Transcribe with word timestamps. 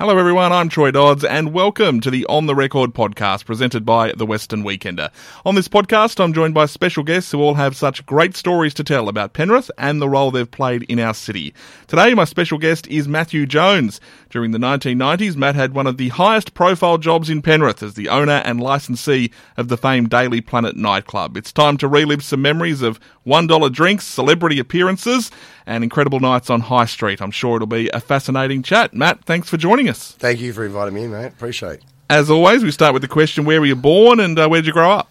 Hello, 0.00 0.16
everyone. 0.16 0.50
I'm 0.50 0.70
Troy 0.70 0.90
Dodds, 0.92 1.24
and 1.24 1.52
welcome 1.52 2.00
to 2.00 2.10
the 2.10 2.24
On 2.24 2.46
the 2.46 2.54
Record 2.54 2.94
podcast 2.94 3.44
presented 3.44 3.84
by 3.84 4.12
The 4.12 4.24
Western 4.24 4.64
Weekender. 4.64 5.10
On 5.44 5.56
this 5.56 5.68
podcast, 5.68 6.24
I'm 6.24 6.32
joined 6.32 6.54
by 6.54 6.64
special 6.64 7.04
guests 7.04 7.30
who 7.30 7.42
all 7.42 7.52
have 7.52 7.76
such 7.76 8.06
great 8.06 8.34
stories 8.34 8.72
to 8.74 8.82
tell 8.82 9.10
about 9.10 9.34
Penrith 9.34 9.70
and 9.76 10.00
the 10.00 10.08
role 10.08 10.30
they've 10.30 10.50
played 10.50 10.84
in 10.84 10.98
our 10.98 11.12
city. 11.12 11.52
Today, 11.86 12.14
my 12.14 12.24
special 12.24 12.56
guest 12.56 12.86
is 12.86 13.08
Matthew 13.08 13.44
Jones. 13.44 14.00
During 14.30 14.52
the 14.52 14.58
1990s, 14.58 15.36
Matt 15.36 15.54
had 15.54 15.74
one 15.74 15.86
of 15.86 15.98
the 15.98 16.08
highest 16.08 16.54
profile 16.54 16.96
jobs 16.96 17.28
in 17.28 17.42
Penrith 17.42 17.82
as 17.82 17.92
the 17.92 18.08
owner 18.08 18.40
and 18.46 18.58
licensee 18.58 19.30
of 19.58 19.68
the 19.68 19.76
famed 19.76 20.08
Daily 20.08 20.40
Planet 20.40 20.76
nightclub. 20.76 21.36
It's 21.36 21.52
time 21.52 21.76
to 21.76 21.88
relive 21.88 22.24
some 22.24 22.40
memories 22.40 22.80
of 22.80 22.98
$1 23.26 23.70
drinks, 23.70 24.06
celebrity 24.06 24.58
appearances, 24.58 25.30
and 25.66 25.84
incredible 25.84 26.20
nights 26.20 26.48
on 26.48 26.62
High 26.62 26.86
Street. 26.86 27.20
I'm 27.20 27.30
sure 27.30 27.56
it'll 27.56 27.66
be 27.66 27.90
a 27.90 28.00
fascinating 28.00 28.62
chat. 28.62 28.94
Matt, 28.94 29.24
thanks 29.24 29.50
for 29.50 29.58
joining 29.58 29.89
us. 29.89 29.89
Thank 29.96 30.40
you 30.40 30.52
for 30.52 30.64
inviting 30.64 30.94
me, 30.94 31.06
mate. 31.06 31.26
Appreciate 31.26 31.74
it. 31.74 31.84
As 32.08 32.28
always, 32.28 32.64
we 32.64 32.70
start 32.70 32.92
with 32.92 33.02
the 33.02 33.08
question 33.08 33.44
where 33.44 33.60
were 33.60 33.66
you 33.66 33.76
born 33.76 34.18
and 34.20 34.38
uh, 34.38 34.48
where 34.48 34.60
did 34.60 34.66
you 34.66 34.72
grow 34.72 34.90
up? 34.90 35.10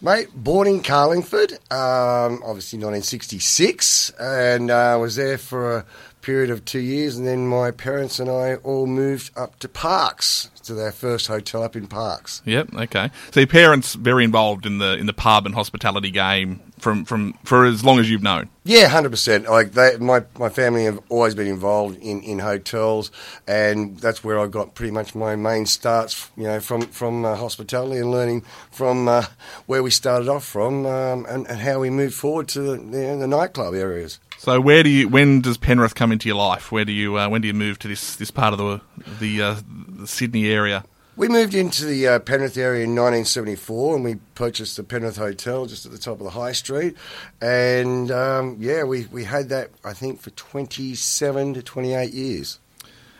Mate, 0.00 0.28
born 0.34 0.68
in 0.68 0.82
Carlingford, 0.82 1.52
um, 1.70 2.42
obviously 2.44 2.78
1966, 2.78 4.10
and 4.20 4.70
uh, 4.70 4.98
was 5.00 5.16
there 5.16 5.38
for 5.38 5.78
a 5.78 5.84
period 6.26 6.50
of 6.50 6.64
two 6.64 6.80
years, 6.80 7.16
and 7.16 7.24
then 7.24 7.46
my 7.46 7.70
parents 7.70 8.18
and 8.18 8.28
I 8.28 8.56
all 8.56 8.86
moved 8.86 9.30
up 9.36 9.60
to 9.60 9.68
Parkes 9.68 10.50
to 10.64 10.74
their 10.74 10.90
first 10.90 11.28
hotel 11.28 11.62
up 11.62 11.76
in 11.76 11.86
Parkes. 11.86 12.42
Yep. 12.44 12.74
Okay. 12.74 13.10
So 13.30 13.38
your 13.38 13.46
parents 13.46 13.94
very 13.94 14.24
involved 14.24 14.66
in 14.66 14.78
the 14.78 14.94
in 14.94 15.06
the 15.06 15.12
pub 15.12 15.46
and 15.46 15.54
hospitality 15.54 16.10
game 16.10 16.60
from 16.80 17.04
from 17.04 17.34
for 17.44 17.64
as 17.64 17.84
long 17.84 18.00
as 18.00 18.10
you've 18.10 18.24
known. 18.24 18.48
Yeah, 18.64 18.88
hundred 18.88 19.10
percent. 19.10 19.48
Like 19.48 19.72
they, 19.72 19.98
my 19.98 20.24
my 20.36 20.48
family 20.48 20.84
have 20.84 21.00
always 21.08 21.36
been 21.36 21.46
involved 21.46 21.98
in, 21.98 22.20
in 22.22 22.40
hotels, 22.40 23.12
and 23.46 23.96
that's 24.00 24.24
where 24.24 24.40
I 24.40 24.48
got 24.48 24.74
pretty 24.74 24.90
much 24.90 25.14
my 25.14 25.36
main 25.36 25.64
starts. 25.64 26.28
You 26.36 26.44
know, 26.44 26.60
from 26.60 26.82
from 26.88 27.24
uh, 27.24 27.36
hospitality 27.36 28.00
and 28.00 28.10
learning 28.10 28.42
from 28.72 29.06
uh, 29.06 29.26
where 29.66 29.82
we 29.82 29.90
started 29.90 30.28
off 30.28 30.44
from, 30.44 30.86
um, 30.86 31.24
and, 31.28 31.46
and 31.46 31.60
how 31.60 31.78
we 31.78 31.88
moved 31.88 32.14
forward 32.14 32.48
to 32.48 32.60
the, 32.60 32.76
the, 32.76 33.16
the 33.20 33.28
nightclub 33.28 33.74
areas. 33.74 34.18
So 34.38 34.60
where 34.60 34.82
do 34.82 34.90
you? 34.90 35.08
When 35.08 35.40
does 35.40 35.58
Penrith 35.58 35.94
come 35.94 36.12
into 36.12 36.28
your 36.28 36.36
life? 36.36 36.70
Where 36.70 36.84
do 36.84 36.92
you? 36.92 37.18
Uh, 37.18 37.28
when 37.28 37.40
do 37.40 37.48
you 37.48 37.54
move 37.54 37.78
to 37.80 37.88
this 37.88 38.16
this 38.16 38.30
part 38.30 38.52
of 38.52 38.58
the 38.58 38.80
the, 39.20 39.42
uh, 39.42 39.56
the 39.88 40.06
Sydney 40.06 40.48
area? 40.48 40.84
We 41.16 41.28
moved 41.28 41.54
into 41.54 41.86
the 41.86 42.06
uh, 42.06 42.18
Penrith 42.18 42.58
area 42.58 42.84
in 42.84 42.90
1974, 42.90 43.96
and 43.96 44.04
we 44.04 44.16
purchased 44.34 44.76
the 44.76 44.84
Penrith 44.84 45.16
Hotel 45.16 45.64
just 45.64 45.86
at 45.86 45.92
the 45.92 45.98
top 45.98 46.18
of 46.18 46.24
the 46.24 46.30
high 46.30 46.52
street. 46.52 46.94
And 47.40 48.10
um, 48.10 48.58
yeah, 48.60 48.84
we 48.84 49.06
we 49.06 49.24
had 49.24 49.48
that 49.48 49.70
I 49.82 49.94
think 49.94 50.20
for 50.20 50.30
27 50.30 51.54
to 51.54 51.62
28 51.62 52.12
years. 52.12 52.58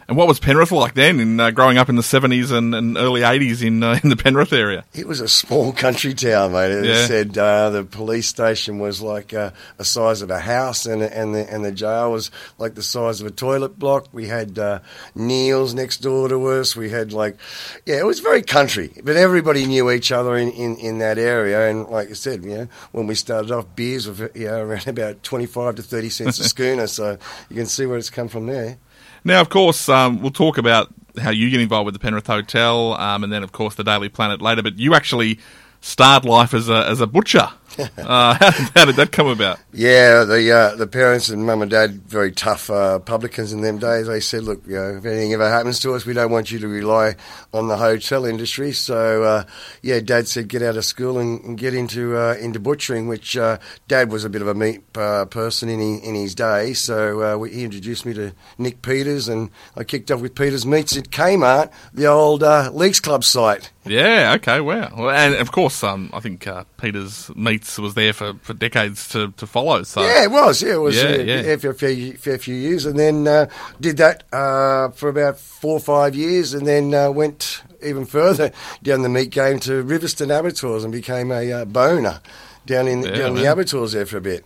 And 0.08 0.16
what 0.16 0.28
was 0.28 0.38
Penrith 0.38 0.70
like 0.70 0.94
then, 0.94 1.18
in 1.18 1.40
uh, 1.40 1.50
growing 1.50 1.78
up 1.78 1.88
in 1.88 1.96
the 1.96 2.02
seventies 2.02 2.52
and, 2.52 2.74
and, 2.76 2.96
early 2.96 3.24
eighties 3.24 3.60
in 3.60 3.82
uh, 3.82 3.98
in 4.04 4.08
the 4.08 4.16
Penrith 4.16 4.52
area? 4.52 4.84
It 4.94 5.08
was 5.08 5.20
a 5.20 5.26
small 5.26 5.72
country 5.72 6.14
town, 6.14 6.52
mate. 6.52 6.70
As 6.70 6.86
yeah. 6.86 7.06
said, 7.06 7.36
uh, 7.36 7.70
the 7.70 7.82
police 7.82 8.28
station 8.28 8.78
was 8.78 9.02
like 9.02 9.34
uh, 9.34 9.50
a 9.80 9.84
size 9.84 10.22
of 10.22 10.30
a 10.30 10.38
house, 10.38 10.86
and 10.86 11.02
and 11.02 11.34
the 11.34 11.52
and 11.52 11.64
the 11.64 11.72
jail 11.72 12.12
was 12.12 12.30
like 12.58 12.77
the 12.77 12.84
size 12.84 13.20
of 13.20 13.27
a 13.27 13.32
toilet 13.32 13.80
block. 13.80 14.06
We 14.12 14.28
had 14.28 14.56
uh, 14.58 14.78
Neil's 15.16 15.74
next 15.74 15.98
door 15.98 16.28
to 16.28 16.46
us. 16.46 16.77
We 16.77 16.90
had 16.90 17.12
like, 17.12 17.36
yeah, 17.84 17.96
it 17.96 18.06
was 18.06 18.20
very 18.20 18.42
country, 18.42 18.92
but 19.02 19.16
everybody 19.16 19.66
knew 19.66 19.90
each 19.90 20.12
other 20.12 20.36
in, 20.36 20.50
in, 20.52 20.77
in 20.77 20.98
that 20.98 21.18
area. 21.18 21.68
And 21.68 21.88
like 21.88 22.10
I 22.10 22.12
said, 22.12 22.44
you 22.44 22.56
know, 22.56 22.68
when 22.92 23.08
we 23.08 23.16
started 23.16 23.50
off, 23.50 23.74
beers 23.74 24.06
were 24.06 24.30
you 24.36 24.46
know, 24.46 24.60
around 24.60 24.86
about 24.86 25.24
twenty 25.24 25.46
five 25.46 25.74
to 25.77 25.82
thirty 25.82 26.10
cents 26.10 26.38
a 26.38 26.44
schooner. 26.48 26.86
So 26.86 27.18
you 27.50 27.56
can 27.56 27.66
see 27.66 27.86
where 27.86 27.98
it's 27.98 28.10
come 28.10 28.28
from 28.28 28.46
there. 28.46 28.78
Now, 29.27 29.41
of 29.41 29.48
course, 29.48 29.88
um, 29.88 30.22
we'll 30.22 30.30
talk 30.30 30.56
about 30.56 30.94
how 31.20 31.30
you 31.30 31.50
get 31.50 31.60
involved 31.60 31.86
with 31.86 31.94
the 31.94 31.98
Penrith 31.98 32.28
Hotel, 32.28 32.95
um, 32.95 33.24
and 33.24 33.33
then, 33.33 33.42
of 33.42 33.51
course, 33.51 33.74
the 33.74 33.83
Daily 33.83 34.08
Planet 34.08 34.40
later. 34.40 34.62
But 34.62 34.78
you 34.78 34.95
actually 34.95 35.40
start 35.80 36.24
life 36.24 36.55
as 36.55 36.68
a 36.68 36.86
as 36.86 37.01
a 37.01 37.08
butcher. 37.08 37.48
uh, 37.98 38.35
how, 38.35 38.51
did, 38.51 38.69
how, 38.75 38.85
did 38.87 38.97
that 38.97 39.13
come 39.13 39.27
about? 39.27 39.59
Yeah, 39.73 40.25
the 40.25 40.51
uh, 40.51 40.77
the 40.77 40.87
parents 40.87 41.29
and 41.29 41.45
mum 41.45 41.61
and 41.61 41.70
dad, 41.70 42.03
very 42.09 42.33
tough 42.33 42.70
uh, 42.70 42.98
publicans 43.01 43.53
in 43.53 43.61
them 43.61 43.79
days. 43.79 44.07
They 44.07 44.20
said, 44.20 44.45
"Look, 44.45 44.67
you 44.67 44.77
know, 44.77 44.97
if 44.97 45.05
anything 45.05 45.35
ever 45.35 45.48
happens 45.48 45.79
to 45.81 45.95
us, 45.95 46.07
we 46.07 46.14
don't 46.14 46.31
want 46.31 46.51
you 46.51 46.59
to 46.61 46.69
rely 46.69 47.17
on 47.53 47.69
the 47.69 47.77
hotel 47.77 48.25
industry." 48.25 48.73
So, 48.73 49.25
uh, 49.25 49.45
yeah, 49.83 50.01
Dad 50.01 50.27
said, 50.27 50.48
"Get 50.48 50.63
out 50.63 50.77
of 50.77 50.85
school 50.87 51.19
and, 51.19 51.42
and 51.45 51.59
get 51.59 51.75
into 51.75 52.17
uh, 52.17 52.37
into 52.41 52.59
butchering." 52.61 53.09
Which 53.09 53.37
uh, 53.37 53.59
Dad 53.89 54.11
was 54.11 54.25
a 54.25 54.31
bit 54.31 54.41
of 54.41 54.48
a 54.48 54.55
meat 54.55 54.93
person 54.93 55.69
in 55.69 55.81
he, 55.81 55.97
in 55.97 56.14
his 56.14 56.35
day, 56.35 56.73
so 56.73 57.43
he 57.45 57.64
introduced 57.64 58.07
me 58.07 58.14
to 58.14 58.33
Nick 58.57 58.81
Peters, 58.81 59.29
and 59.29 59.51
I 59.77 59.85
kicked 59.85 60.11
off 60.11 60.20
with 60.20 60.35
Peters 60.35 60.64
Meats 60.64 60.97
at 60.97 61.11
Kmart, 61.11 61.70
the 61.93 62.07
old 62.07 62.43
Leagues 62.75 63.01
Club 63.01 63.23
site. 63.23 63.70
Yeah. 63.85 64.35
Okay. 64.37 64.61
Wow. 64.61 64.93
Well, 64.97 65.11
and 65.11 65.35
of 65.35 65.53
course, 65.53 65.83
um, 65.85 66.11
I 66.13 66.20
think 66.20 66.47
Peters 66.77 67.35
Meats 67.35 67.79
was 67.79 67.95
there 67.95 68.13
for, 68.13 68.35
for 68.42 68.55
decades 68.55 69.09
to, 69.11 69.33
to 69.33 69.47
follow. 69.47 69.83
So 69.83 70.03
yeah, 70.03 70.25
it 70.25 70.31
was. 70.31 70.63
Yeah, 70.63 70.75
it 70.75 70.81
was. 70.81 70.97
Yeah, 70.97 71.03
uh, 71.03 71.23
yeah. 71.23 71.57
For, 71.57 71.70
a 71.70 71.75
few, 71.75 72.13
for 72.14 72.35
a 72.35 72.39
few 72.39 72.55
years, 72.55 72.87
and 72.87 72.98
then 72.98 73.27
uh, 73.27 73.48
did 73.81 73.97
that 73.97 74.25
uh, 74.33 74.91
for 74.91 75.09
about 75.09 75.39
four 75.39 75.75
or 75.75 75.81
five 75.81 76.14
years, 76.14 76.55
and 76.55 76.67
then 76.67 76.95
uh, 76.95 77.11
went 77.11 77.63
even 77.83 78.05
further 78.05 78.53
down 78.83 79.03
the 79.03 79.09
meat 79.09 79.31
game 79.31 79.59
to 79.61 79.83
Riverstone 79.83 80.37
Abattoirs 80.37 80.85
and 80.85 80.92
became 80.92 81.31
a 81.31 81.53
uh, 81.53 81.64
boner 81.64 82.20
down 82.67 82.89
in 82.89 83.03
yeah, 83.03 83.11
down 83.11 83.35
man. 83.35 83.43
the 83.43 83.53
abattoirs 83.53 83.93
there 83.93 84.07
for 84.07 84.19
a 84.19 84.20
bit. 84.20 84.45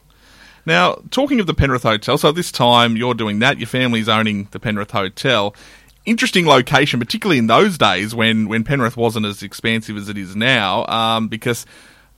Now, 0.67 1.03
talking 1.11 1.41
of 1.41 1.47
the 1.47 1.55
Penrith 1.55 1.83
Hotel, 1.83 2.19
so 2.19 2.33
this 2.33 2.53
time 2.53 2.97
you're 2.97 3.15
doing 3.15 3.39
that, 3.39 3.59
your 3.59 3.67
family's 3.67 4.09
owning 4.09 4.49
the 4.51 4.61
Penrith 4.61 4.91
Hotel. 4.91 5.55
Interesting 6.05 6.47
location, 6.47 7.01
particularly 7.01 7.39
in 7.39 7.47
those 7.47 7.79
days 7.79 8.15
when, 8.15 8.49
when 8.49 8.65
Penrith 8.65 8.97
wasn't 8.97 9.27
as 9.27 9.43
expansive 9.43 9.97
as 9.97 10.09
it 10.09 10.19
is 10.19 10.37
now, 10.37 10.87
um, 10.87 11.29
because 11.29 11.67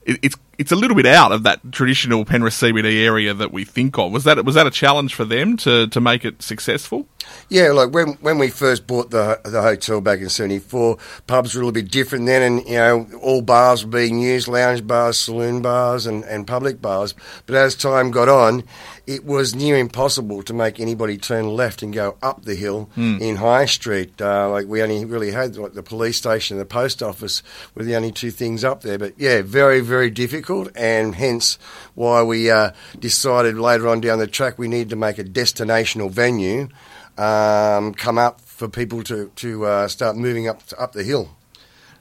it, 0.05 0.19
it's 0.21 0.35
it's 0.57 0.71
a 0.71 0.75
little 0.75 0.95
bit 0.95 1.05
out 1.05 1.31
of 1.31 1.43
that 1.43 1.71
traditional 1.71 2.25
Penrith 2.25 2.53
CBD 2.53 3.03
area 3.03 3.33
that 3.33 3.51
we 3.51 3.65
think 3.65 3.97
of. 3.97 4.11
Was 4.11 4.23
that 4.25 4.43
was 4.45 4.55
that 4.55 4.67
a 4.67 4.71
challenge 4.71 5.15
for 5.15 5.25
them 5.25 5.57
to, 5.57 5.87
to 5.87 5.99
make 5.99 6.23
it 6.23 6.41
successful? 6.41 7.07
Yeah, 7.49 7.71
like 7.71 7.91
when 7.91 8.13
when 8.21 8.37
we 8.37 8.49
first 8.49 8.85
bought 8.85 9.09
the 9.09 9.39
the 9.43 9.61
hotel 9.61 10.01
back 10.01 10.19
in 10.19 10.29
'74, 10.29 10.97
pubs 11.27 11.55
were 11.55 11.61
a 11.61 11.65
little 11.65 11.73
bit 11.73 11.89
different 11.89 12.25
then, 12.25 12.41
and 12.41 12.67
you 12.67 12.75
know 12.75 13.07
all 13.21 13.41
bars 13.41 13.85
were 13.85 13.91
being 13.91 14.19
used, 14.19 14.47
lounge 14.47 14.85
bars, 14.85 15.17
saloon 15.17 15.61
bars, 15.61 16.05
and, 16.05 16.23
and 16.25 16.45
public 16.45 16.81
bars. 16.81 17.15
But 17.45 17.55
as 17.55 17.75
time 17.75 18.11
got 18.11 18.29
on, 18.29 18.63
it 19.05 19.25
was 19.25 19.53
near 19.53 19.77
impossible 19.77 20.43
to 20.43 20.53
make 20.53 20.79
anybody 20.79 21.17
turn 21.17 21.47
left 21.47 21.81
and 21.81 21.93
go 21.93 22.15
up 22.21 22.43
the 22.43 22.55
hill 22.55 22.89
mm. 22.95 23.19
in 23.19 23.35
High 23.35 23.65
Street. 23.65 24.21
Uh, 24.21 24.49
like 24.49 24.67
we 24.67 24.81
only 24.81 25.03
really 25.03 25.31
had 25.31 25.57
like 25.57 25.73
the 25.73 25.83
police 25.83 26.17
station 26.17 26.55
and 26.55 26.61
the 26.61 26.65
post 26.65 27.03
office 27.03 27.43
were 27.75 27.83
the 27.83 27.95
only 27.95 28.11
two 28.11 28.31
things 28.31 28.63
up 28.63 28.81
there. 28.81 28.97
But 28.97 29.13
yeah, 29.17 29.41
very 29.41 29.81
very 29.81 30.09
difficult, 30.09 30.69
and 30.75 31.15
hence 31.15 31.57
why 31.95 32.23
we 32.23 32.49
uh, 32.49 32.71
decided 32.99 33.57
later 33.57 33.87
on 33.89 34.01
down 34.01 34.19
the 34.19 34.27
track 34.27 34.57
we 34.57 34.67
need 34.67 34.89
to 34.89 34.95
make 34.95 35.17
a 35.17 35.23
destinational 35.23 36.09
venue 36.09 36.69
um, 37.17 37.93
come 37.93 38.17
up 38.17 38.41
for 38.41 38.69
people 38.69 39.03
to 39.03 39.31
to 39.35 39.65
uh, 39.65 39.87
start 39.87 40.15
moving 40.15 40.47
up 40.47 40.61
up 40.77 40.93
the 40.93 41.03
hill. 41.03 41.35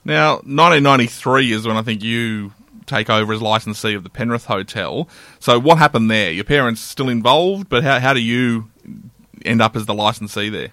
Now, 0.04 0.36
1993 0.38 1.52
is 1.52 1.66
when 1.66 1.76
I 1.76 1.82
think 1.82 2.02
you 2.02 2.52
take 2.92 3.10
over 3.10 3.32
as 3.32 3.42
licensee 3.42 3.94
of 3.94 4.04
the 4.04 4.10
Penrith 4.10 4.46
Hotel. 4.46 5.08
So, 5.38 5.58
what 5.58 5.78
happened 5.78 6.10
there? 6.10 6.30
Your 6.30 6.44
parents 6.44 6.80
still 6.80 7.08
involved, 7.08 7.68
but 7.68 7.82
how 7.82 7.98
how 8.00 8.12
do 8.14 8.20
you 8.20 8.70
end 9.44 9.60
up 9.60 9.76
as 9.76 9.86
the 9.86 9.94
licensee 9.94 10.48
there? 10.48 10.68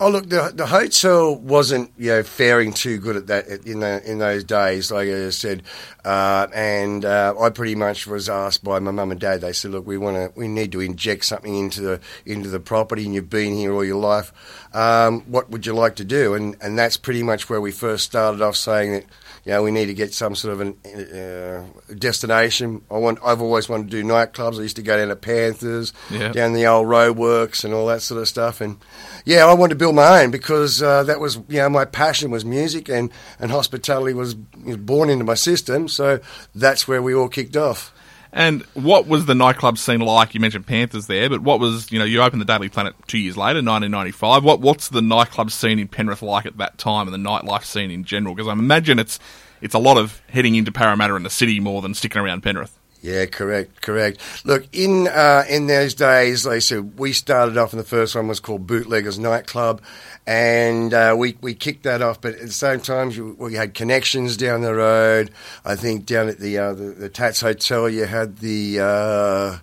Oh 0.00 0.10
look, 0.10 0.28
the 0.28 0.52
the 0.54 0.66
hotel 0.66 1.34
wasn't 1.34 1.90
you 1.98 2.10
know 2.10 2.22
faring 2.22 2.72
too 2.72 2.98
good 2.98 3.16
at 3.16 3.26
that 3.26 3.48
in 3.66 3.80
the, 3.80 4.00
in 4.08 4.18
those 4.18 4.44
days. 4.44 4.92
Like 4.92 5.08
I 5.08 5.30
said, 5.30 5.64
uh, 6.04 6.46
and 6.54 7.04
uh, 7.04 7.34
I 7.38 7.50
pretty 7.50 7.74
much 7.74 8.06
was 8.06 8.28
asked 8.28 8.62
by 8.62 8.78
my 8.78 8.92
mum 8.92 9.10
and 9.10 9.20
dad. 9.20 9.40
They 9.40 9.52
said, 9.52 9.72
"Look, 9.72 9.86
we 9.86 9.98
want 9.98 10.16
to, 10.16 10.38
we 10.38 10.46
need 10.46 10.70
to 10.72 10.80
inject 10.80 11.24
something 11.24 11.54
into 11.54 11.80
the 11.80 12.00
into 12.24 12.48
the 12.48 12.60
property, 12.60 13.04
and 13.06 13.14
you've 13.14 13.30
been 13.30 13.54
here 13.54 13.72
all 13.74 13.84
your 13.84 14.00
life. 14.00 14.32
Um, 14.72 15.22
what 15.22 15.50
would 15.50 15.66
you 15.66 15.74
like 15.74 15.96
to 15.96 16.04
do?" 16.04 16.34
And 16.34 16.56
and 16.60 16.78
that's 16.78 16.96
pretty 16.96 17.24
much 17.24 17.50
where 17.50 17.60
we 17.60 17.72
first 17.72 18.04
started 18.04 18.40
off 18.40 18.56
saying 18.56 18.92
that 18.92 19.04
you 19.44 19.52
know, 19.52 19.62
we 19.62 19.70
need 19.70 19.86
to 19.86 19.94
get 19.94 20.12
some 20.14 20.34
sort 20.34 20.60
of 20.60 20.74
a 20.84 21.64
uh, 21.88 21.94
destination. 21.94 22.82
I 22.90 22.98
want, 22.98 23.18
I've 23.24 23.40
always 23.40 23.68
wanted 23.68 23.90
to 23.90 24.02
do 24.02 24.04
nightclubs. 24.06 24.58
I 24.58 24.62
used 24.62 24.76
to 24.76 24.82
go 24.82 24.96
down 24.96 25.08
to 25.08 25.16
Panthers, 25.16 25.92
yeah. 26.10 26.32
down 26.32 26.52
the 26.52 26.66
old 26.66 26.86
roadworks 26.86 27.64
and 27.64 27.72
all 27.72 27.86
that 27.86 28.02
sort 28.02 28.20
of 28.20 28.28
stuff. 28.28 28.60
And 28.60 28.78
yeah, 29.24 29.46
I 29.46 29.54
wanted 29.54 29.74
to 29.74 29.78
build 29.78 29.94
my 29.94 30.22
own 30.22 30.30
because 30.30 30.82
uh, 30.82 31.02
that 31.04 31.20
was, 31.20 31.36
you 31.48 31.58
know, 31.58 31.68
my 31.68 31.84
passion 31.84 32.30
was 32.30 32.44
music 32.44 32.88
and, 32.88 33.10
and 33.38 33.50
hospitality 33.50 34.14
was, 34.14 34.36
was 34.64 34.76
born 34.76 35.10
into 35.10 35.24
my 35.24 35.34
system. 35.34 35.88
So 35.88 36.20
that's 36.54 36.86
where 36.86 37.02
we 37.02 37.14
all 37.14 37.28
kicked 37.28 37.56
off. 37.56 37.92
And 38.32 38.62
what 38.74 39.06
was 39.06 39.26
the 39.26 39.34
nightclub 39.34 39.78
scene 39.78 40.00
like? 40.00 40.34
You 40.34 40.40
mentioned 40.40 40.66
Panthers 40.66 41.06
there, 41.06 41.30
but 41.30 41.40
what 41.40 41.60
was 41.60 41.90
you 41.90 41.98
know 41.98 42.04
you 42.04 42.22
opened 42.22 42.42
the 42.42 42.46
Daily 42.46 42.68
Planet 42.68 42.94
two 43.06 43.18
years 43.18 43.36
later, 43.36 43.58
1995. 43.58 44.44
What 44.44 44.60
what's 44.60 44.88
the 44.88 45.00
nightclub 45.00 45.50
scene 45.50 45.78
in 45.78 45.88
Penrith 45.88 46.22
like 46.22 46.46
at 46.46 46.58
that 46.58 46.76
time, 46.78 47.08
and 47.08 47.14
the 47.14 47.28
nightlife 47.28 47.64
scene 47.64 47.90
in 47.90 48.04
general? 48.04 48.34
Because 48.34 48.48
I 48.48 48.52
imagine 48.52 48.98
it's 48.98 49.18
it's 49.60 49.74
a 49.74 49.78
lot 49.78 49.96
of 49.96 50.22
heading 50.28 50.54
into 50.56 50.70
Parramatta 50.70 51.14
and 51.14 51.24
the 51.24 51.30
city 51.30 51.58
more 51.58 51.80
than 51.80 51.94
sticking 51.94 52.20
around 52.20 52.42
Penrith. 52.42 52.77
Yeah, 53.00 53.26
correct, 53.26 53.80
correct. 53.80 54.20
Look, 54.44 54.66
in 54.72 55.06
uh, 55.06 55.44
in 55.48 55.68
those 55.68 55.94
days, 55.94 56.44
like 56.44 56.62
said, 56.62 56.98
we 56.98 57.12
started 57.12 57.56
off, 57.56 57.72
and 57.72 57.78
the 57.78 57.86
first 57.86 58.16
one 58.16 58.26
was 58.26 58.40
called 58.40 58.66
Bootleggers 58.66 59.20
Nightclub, 59.20 59.80
and 60.26 60.92
uh, 60.92 61.14
we 61.16 61.36
we 61.40 61.54
kicked 61.54 61.84
that 61.84 62.02
off. 62.02 62.20
But 62.20 62.34
at 62.34 62.40
the 62.40 62.52
same 62.52 62.80
time, 62.80 63.10
you, 63.10 63.36
we 63.38 63.54
had 63.54 63.74
connections 63.74 64.36
down 64.36 64.62
the 64.62 64.74
road. 64.74 65.30
I 65.64 65.76
think 65.76 66.06
down 66.06 66.28
at 66.28 66.40
the 66.40 66.58
uh, 66.58 66.74
the, 66.74 66.84
the 66.86 67.08
Tats 67.08 67.40
Hotel, 67.40 67.88
you 67.88 68.04
had 68.04 68.38
the 68.38 68.80
uh, 68.80 69.58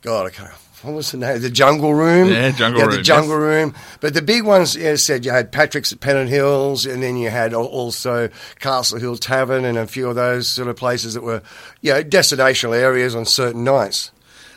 God, 0.00 0.26
I 0.26 0.30
can't 0.30 0.50
what 0.82 0.94
was 0.94 1.10
the 1.12 1.18
name? 1.18 1.40
The 1.40 1.50
Jungle 1.50 1.94
Room. 1.94 2.28
Yeah, 2.28 2.50
Jungle 2.50 2.80
yeah, 2.80 2.86
Room. 2.86 2.96
The 2.96 3.02
Jungle 3.02 3.34
yes. 3.34 3.42
Room. 3.42 3.74
But 4.00 4.14
the 4.14 4.22
big 4.22 4.44
ones, 4.44 4.76
you 4.76 4.84
know, 4.84 4.96
said 4.96 5.24
you 5.24 5.30
had 5.30 5.52
Patrick's 5.52 5.92
at 5.92 6.00
Pennant 6.00 6.30
Hills, 6.30 6.86
and 6.86 7.02
then 7.02 7.16
you 7.16 7.30
had 7.30 7.52
also 7.52 8.28
Castle 8.58 8.98
Hill 8.98 9.16
Tavern 9.16 9.64
and 9.64 9.76
a 9.76 9.86
few 9.86 10.08
of 10.08 10.16
those 10.16 10.48
sort 10.48 10.68
of 10.68 10.76
places 10.76 11.14
that 11.14 11.22
were, 11.22 11.42
you 11.80 11.92
know, 11.92 12.02
destinational 12.02 12.74
areas 12.74 13.14
on 13.14 13.26
certain 13.26 13.64
nights. 13.64 14.10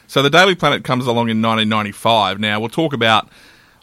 So 0.08 0.22
the 0.22 0.30
Daily 0.30 0.56
Planet 0.56 0.84
comes 0.84 1.06
along 1.06 1.30
in 1.30 1.42
1995. 1.42 2.40
Now 2.40 2.60
we'll 2.60 2.70
talk 2.70 2.94
about 2.94 3.30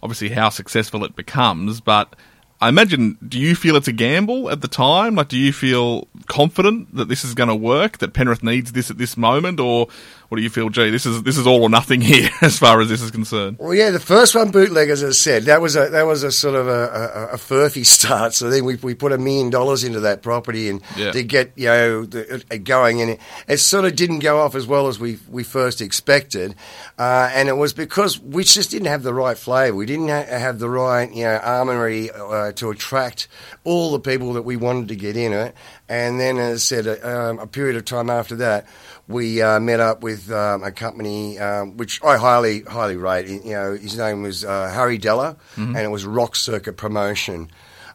obviously 0.03 0.31
how 0.31 0.49
successful 0.49 1.05
it 1.05 1.17
becomes, 1.17 1.81
but 1.81 2.15
I 2.63 2.69
imagine, 2.69 3.17
do 3.27 3.39
you 3.39 3.55
feel 3.55 3.75
it's 3.77 3.89
a 3.89 3.93
gamble 3.93 4.51
at 4.51 4.61
the 4.61 4.69
time? 4.69 5.15
Like, 5.15 5.29
do 5.29 5.39
you 5.39 5.51
feel 5.51 6.07
confident 6.27 6.95
that 6.95 7.09
this 7.09 7.25
is 7.25 7.35
going 7.35 7.49
to 7.49 7.55
work? 7.55 7.99
That 7.99 8.13
Penrith 8.13 8.43
needs 8.43 8.73
this 8.73 8.91
at 8.91 8.99
this 8.99 9.17
moment, 9.17 9.59
or 9.59 9.89
what 10.31 10.37
do 10.37 10.43
you 10.43 10.49
feel? 10.49 10.71
Gee, 10.71 10.91
this 10.91 11.05
is 11.07 11.23
this 11.25 11.37
is 11.37 11.47
all 11.47 11.63
or 11.65 11.69
nothing 11.69 12.01
here 12.01 12.31
as 12.41 12.59
far 12.59 12.81
as 12.81 12.89
this 12.89 13.03
is 13.03 13.11
concerned. 13.11 13.59
Well, 13.59 13.75
yeah, 13.75 13.91
the 13.91 14.01
first 14.01 14.35
one, 14.35 14.51
bootleggers, 14.53 15.03
as 15.03 15.11
I 15.11 15.13
said, 15.13 15.43
that 15.45 15.61
was 15.61 15.77
a 15.77 15.89
that 15.91 16.05
was 16.07 16.23
a 16.23 16.31
sort 16.33 16.55
of 16.55 16.69
a, 16.69 16.71
a, 16.71 17.35
a 17.35 17.37
furphy 17.37 17.85
start. 17.97 18.33
So 18.33 18.49
then 18.49 18.65
we, 18.65 18.77
we 18.77 18.95
put 18.95 19.11
a 19.13 19.19
million 19.19 19.51
dollars 19.51 19.85
into 19.85 20.01
that 20.01 20.23
property 20.23 20.69
and 20.69 20.81
Yeah. 20.97 21.11
to 21.13 21.23
get 21.25 21.51
you 21.57 21.67
know 21.67 22.05
the, 22.07 22.43
it 22.51 22.65
going, 22.65 23.03
and 23.03 23.11
it, 23.11 23.21
it 23.49 23.57
sort 23.59 23.85
of 23.85 23.97
didn't 23.97 24.21
go 24.21 24.39
off 24.41 24.55
as 24.55 24.67
well 24.67 24.87
as 24.87 24.99
we 25.01 25.19
we 25.29 25.43
first 25.43 25.81
expected, 25.81 26.55
uh, 26.99 27.29
and 27.35 27.49
it 27.49 27.57
was 27.57 27.73
because 27.73 28.19
we 28.21 28.45
just 28.45 28.71
didn't 28.71 28.87
have 28.87 29.03
the 29.03 29.13
right 29.13 29.37
flavour. 29.37 29.77
We 29.77 29.87
didn't 29.87 30.09
ha- 30.09 30.25
have 30.27 30.61
the 30.61 30.71
right 30.71 31.13
you 31.13 31.25
know 31.25 31.37
armory 31.43 32.11
uh, 32.13 32.53
to 32.53 32.71
attract 32.71 33.27
all 33.65 33.91
the 33.91 34.01
people 34.01 34.35
that 34.35 34.43
we 34.43 34.57
wanted 34.57 34.89
to 34.89 34.97
get 34.97 35.17
in 35.17 35.33
it. 35.33 35.55
And 35.89 36.21
then, 36.21 36.39
as 36.39 36.55
I 36.55 36.59
said, 36.59 36.87
a, 36.87 37.11
um, 37.31 37.39
a 37.41 37.49
period 37.49 37.75
of 37.75 37.85
time 37.85 38.11
after 38.11 38.37
that, 38.37 38.65
we 39.11 39.43
uh, 39.43 39.59
met 39.61 39.81
up 39.81 40.03
with 40.03 40.31
um, 40.31 40.63
a 40.63 40.71
company 40.71 41.39
um, 41.39 41.77
which 41.77 42.03
I 42.03 42.17
highly, 42.17 42.63
highly 42.63 42.97
rate. 42.97 43.29
You 43.29 43.53
know, 43.53 43.73
his 43.77 43.99
name 43.99 44.23
was 44.23 44.45
uh, 44.45 44.71
Harry 44.73 44.99
Della, 44.99 45.37
and 45.77 45.77
it 45.77 45.91
was 45.91 46.05
Rock 46.07 46.37
Circuit 46.37 46.77
Promotion. 46.77 47.51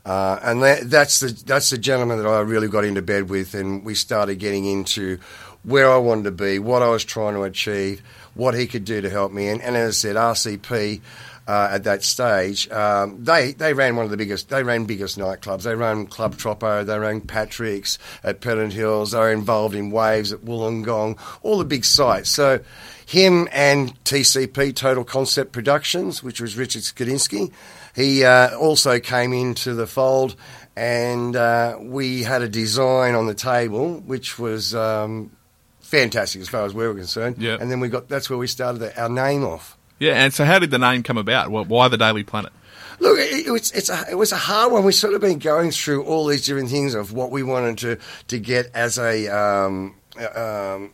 Uh, 0.05 0.39
and 0.43 0.61
that, 0.61 0.89
that's 0.89 1.19
the 1.21 1.27
that's 1.45 1.71
the 1.71 1.79
gentleman 1.79 2.21
that 2.21 2.27
I 2.27 2.41
really 2.41 2.67
got 2.67 2.85
into 2.85 3.01
bed 3.01 3.29
with, 3.29 3.55
and 3.55 3.83
we 3.83 3.95
started 3.95 4.35
getting 4.35 4.65
into 4.65 5.17
where 5.63 5.91
I 5.91 5.97
wanted 5.97 6.25
to 6.25 6.31
be, 6.31 6.59
what 6.59 6.83
I 6.83 6.89
was 6.89 7.03
trying 7.03 7.33
to 7.33 7.41
achieve, 7.41 8.03
what 8.35 8.53
he 8.53 8.67
could 8.67 8.85
do 8.85 9.01
to 9.01 9.09
help 9.09 9.31
me. 9.31 9.47
And, 9.47 9.61
and 9.61 9.75
as 9.75 10.05
I 10.05 10.09
said, 10.09 10.15
RCP 10.15 11.01
uh, 11.47 11.69
at 11.71 11.83
that 11.83 12.03
stage, 12.03 12.69
um, 12.71 13.23
they 13.23 13.51
they 13.51 13.73
ran 13.73 13.95
one 13.95 14.05
of 14.05 14.11
the 14.11 14.17
biggest. 14.17 14.49
They 14.49 14.63
ran 14.63 14.85
biggest 14.85 15.17
nightclubs. 15.17 15.63
They 15.63 15.75
ran 15.75 16.07
Club 16.07 16.37
Troppo. 16.37 16.83
They 16.83 16.97
ran 16.97 17.21
Patrick's 17.21 17.99
at 18.23 18.41
Pennant 18.41 18.73
Hills. 18.73 19.11
They 19.11 19.19
were 19.19 19.31
involved 19.31 19.75
in 19.75 19.91
Waves 19.91 20.33
at 20.33 20.41
Wollongong. 20.41 21.19
All 21.43 21.57
the 21.57 21.65
big 21.65 21.85
sites. 21.85 22.29
So 22.29 22.61
him 23.05 23.47
and 23.51 24.03
TCP 24.03 24.75
Total 24.75 25.03
Concept 25.03 25.51
Productions, 25.51 26.23
which 26.23 26.41
was 26.41 26.57
Richard 26.57 26.81
Skadinsky, 26.81 27.51
he 27.95 28.23
uh, 28.23 28.57
also 28.57 28.99
came 28.99 29.31
into 29.31 29.73
the 29.73 29.87
fold. 29.87 30.35
And 30.75 31.35
uh, 31.35 31.77
we 31.79 32.23
had 32.23 32.41
a 32.41 32.49
design 32.49 33.15
on 33.15 33.27
the 33.27 33.33
table, 33.33 34.01
which 34.01 34.37
was 34.37 34.75
um, 34.75 35.31
fantastic 35.79 36.41
as 36.41 36.49
far 36.49 36.65
as 36.65 36.73
we 36.73 36.85
were 36.85 36.95
concerned. 36.95 37.37
Yeah. 37.37 37.57
And 37.59 37.71
then 37.71 37.79
we 37.79 37.87
got 37.87 38.09
that's 38.09 38.29
where 38.29 38.37
we 38.37 38.47
started 38.47 38.91
our 38.99 39.09
name 39.09 39.43
off. 39.43 39.74
Yeah, 39.99 40.13
and 40.13 40.33
so 40.33 40.43
how 40.45 40.59
did 40.59 40.71
the 40.71 40.79
name 40.79 41.03
come 41.03 41.17
about? 41.17 41.49
Why 41.51 41.87
the 41.87 41.97
Daily 41.97 42.23
Planet? 42.23 42.51
Look, 42.99 43.17
it, 43.19 43.49
was 43.49 43.71
it's 43.71 43.89
a, 43.89 44.05
it 44.09 44.15
was 44.15 44.31
a 44.31 44.37
hard 44.37 44.71
one. 44.71 44.83
We've 44.83 44.95
sort 44.95 45.13
of 45.13 45.21
been 45.21 45.39
going 45.39 45.71
through 45.71 46.03
all 46.03 46.27
these 46.27 46.45
different 46.45 46.69
things 46.69 46.95
of 46.95 47.13
what 47.13 47.31
we 47.31 47.43
wanted 47.43 47.77
to 47.79 47.97
to 48.27 48.39
get 48.39 48.71
as 48.73 48.97
a 48.97 49.27
um, 49.27 49.95
uh, 50.19 50.75
um, 50.75 50.93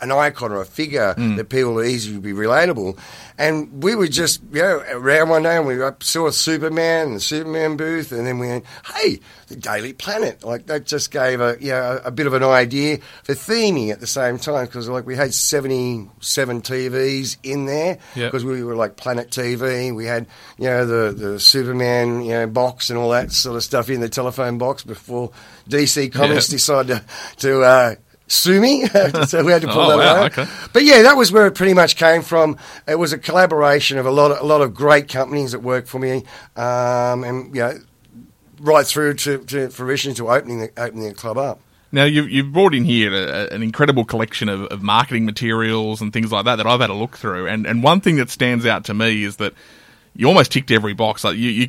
an 0.00 0.10
icon 0.12 0.52
or 0.52 0.60
a 0.60 0.66
figure 0.66 1.14
that 1.14 1.48
people 1.48 1.78
are 1.78 1.84
easy 1.84 2.12
to 2.14 2.20
be 2.20 2.32
relatable. 2.32 2.98
And 3.36 3.82
we 3.84 3.94
were 3.94 4.08
just, 4.08 4.42
you 4.52 4.62
know, 4.62 4.82
around 4.90 5.28
one 5.28 5.42
day 5.44 5.56
and 5.56 5.66
we 5.66 5.78
saw 6.00 6.30
Superman 6.30 7.08
and 7.08 7.16
the 7.16 7.20
Superman 7.20 7.76
booth, 7.76 8.10
and 8.10 8.26
then 8.26 8.38
we 8.40 8.48
went, 8.48 8.64
hey, 8.94 9.20
the 9.46 9.54
Daily 9.56 9.92
Planet. 9.92 10.42
Like 10.42 10.66
that 10.66 10.86
just 10.86 11.10
gave 11.12 11.40
a, 11.40 11.56
you 11.60 11.68
know, 11.70 12.00
a, 12.04 12.10
bit 12.10 12.26
of 12.26 12.32
an 12.34 12.42
idea 12.42 12.98
for 13.22 13.34
theming 13.34 13.90
at 13.92 14.00
the 14.00 14.06
same 14.08 14.38
time 14.38 14.66
because 14.66 14.88
like 14.88 15.06
we 15.06 15.14
had 15.14 15.32
77 15.32 16.62
TVs 16.62 17.36
in 17.42 17.66
there 17.66 17.98
Yep. 18.16 18.32
because 18.32 18.44
we 18.44 18.62
were 18.62 18.74
like 18.74 18.96
Planet 18.96 19.30
TV. 19.30 19.94
We 19.94 20.06
had, 20.06 20.26
you 20.58 20.64
know, 20.66 20.84
the, 20.86 21.12
the 21.12 21.40
Superman, 21.40 22.22
you 22.24 22.32
know, 22.32 22.46
box 22.46 22.90
and 22.90 22.98
all 22.98 23.10
that 23.10 23.32
sort 23.32 23.56
of 23.56 23.62
stuff 23.64 23.88
in 23.90 24.00
the 24.00 24.08
telephone 24.08 24.58
box 24.58 24.82
before 24.84 25.30
DC 25.68 26.12
Comics 26.12 26.48
Yeah. 26.48 26.54
decided 26.56 26.88
to, 26.88 27.04
to 27.38 27.62
uh, 27.62 27.94
sue 28.28 28.60
me. 28.60 28.86
so 29.26 29.42
we 29.44 29.52
had 29.52 29.62
to 29.62 29.68
pull 29.68 29.80
Oh, 29.82 29.88
that 29.90 29.98
wow, 29.98 30.24
out. 30.24 30.38
okay. 30.38 30.50
But 30.72 30.84
yeah, 30.84 31.02
that 31.02 31.16
was 31.16 31.32
where 31.32 31.46
it 31.46 31.54
pretty 31.54 31.74
much 31.74 31.96
came 31.96 32.22
from. 32.22 32.56
It 32.86 32.98
was 32.98 33.12
a 33.12 33.18
collaboration 33.18 33.98
of 33.98 34.06
a 34.06 34.10
lot 34.10 34.30
of, 34.30 34.40
a 34.40 34.44
lot 34.44 34.60
of 34.60 34.74
great 34.74 35.08
companies 35.08 35.52
that 35.52 35.60
worked 35.60 35.88
for 35.88 35.98
me. 35.98 36.24
Um, 36.56 37.24
and, 37.24 37.54
you 37.54 37.62
know, 37.62 37.78
right 38.60 38.86
through 38.86 39.14
to, 39.14 39.38
to 39.44 39.68
fruition 39.70 40.14
to 40.14 40.28
opening 40.30 40.60
the, 40.60 40.70
opening 40.76 41.08
the 41.08 41.14
club 41.14 41.38
up. 41.38 41.60
Now 41.90 42.04
you've 42.04 42.28
you've 42.28 42.52
brought 42.52 42.74
in 42.74 42.84
here 42.84 43.14
a, 43.14 43.46
an 43.54 43.62
incredible 43.62 44.04
collection 44.04 44.50
of, 44.50 44.64
of 44.64 44.82
marketing 44.82 45.24
materials 45.24 46.02
and 46.02 46.12
things 46.12 46.30
like 46.30 46.44
that 46.44 46.56
that 46.56 46.66
I've 46.66 46.80
had 46.80 46.90
a 46.90 46.94
look 46.94 47.16
through, 47.16 47.46
and 47.46 47.66
and 47.66 47.82
one 47.82 48.02
thing 48.02 48.16
that 48.16 48.28
stands 48.28 48.66
out 48.66 48.84
to 48.86 48.94
me 48.94 49.24
is 49.24 49.36
that 49.36 49.54
you 50.14 50.26
almost 50.26 50.52
ticked 50.52 50.70
every 50.70 50.92
box. 50.92 51.24
Like 51.24 51.38
you, 51.38 51.48
you 51.48 51.68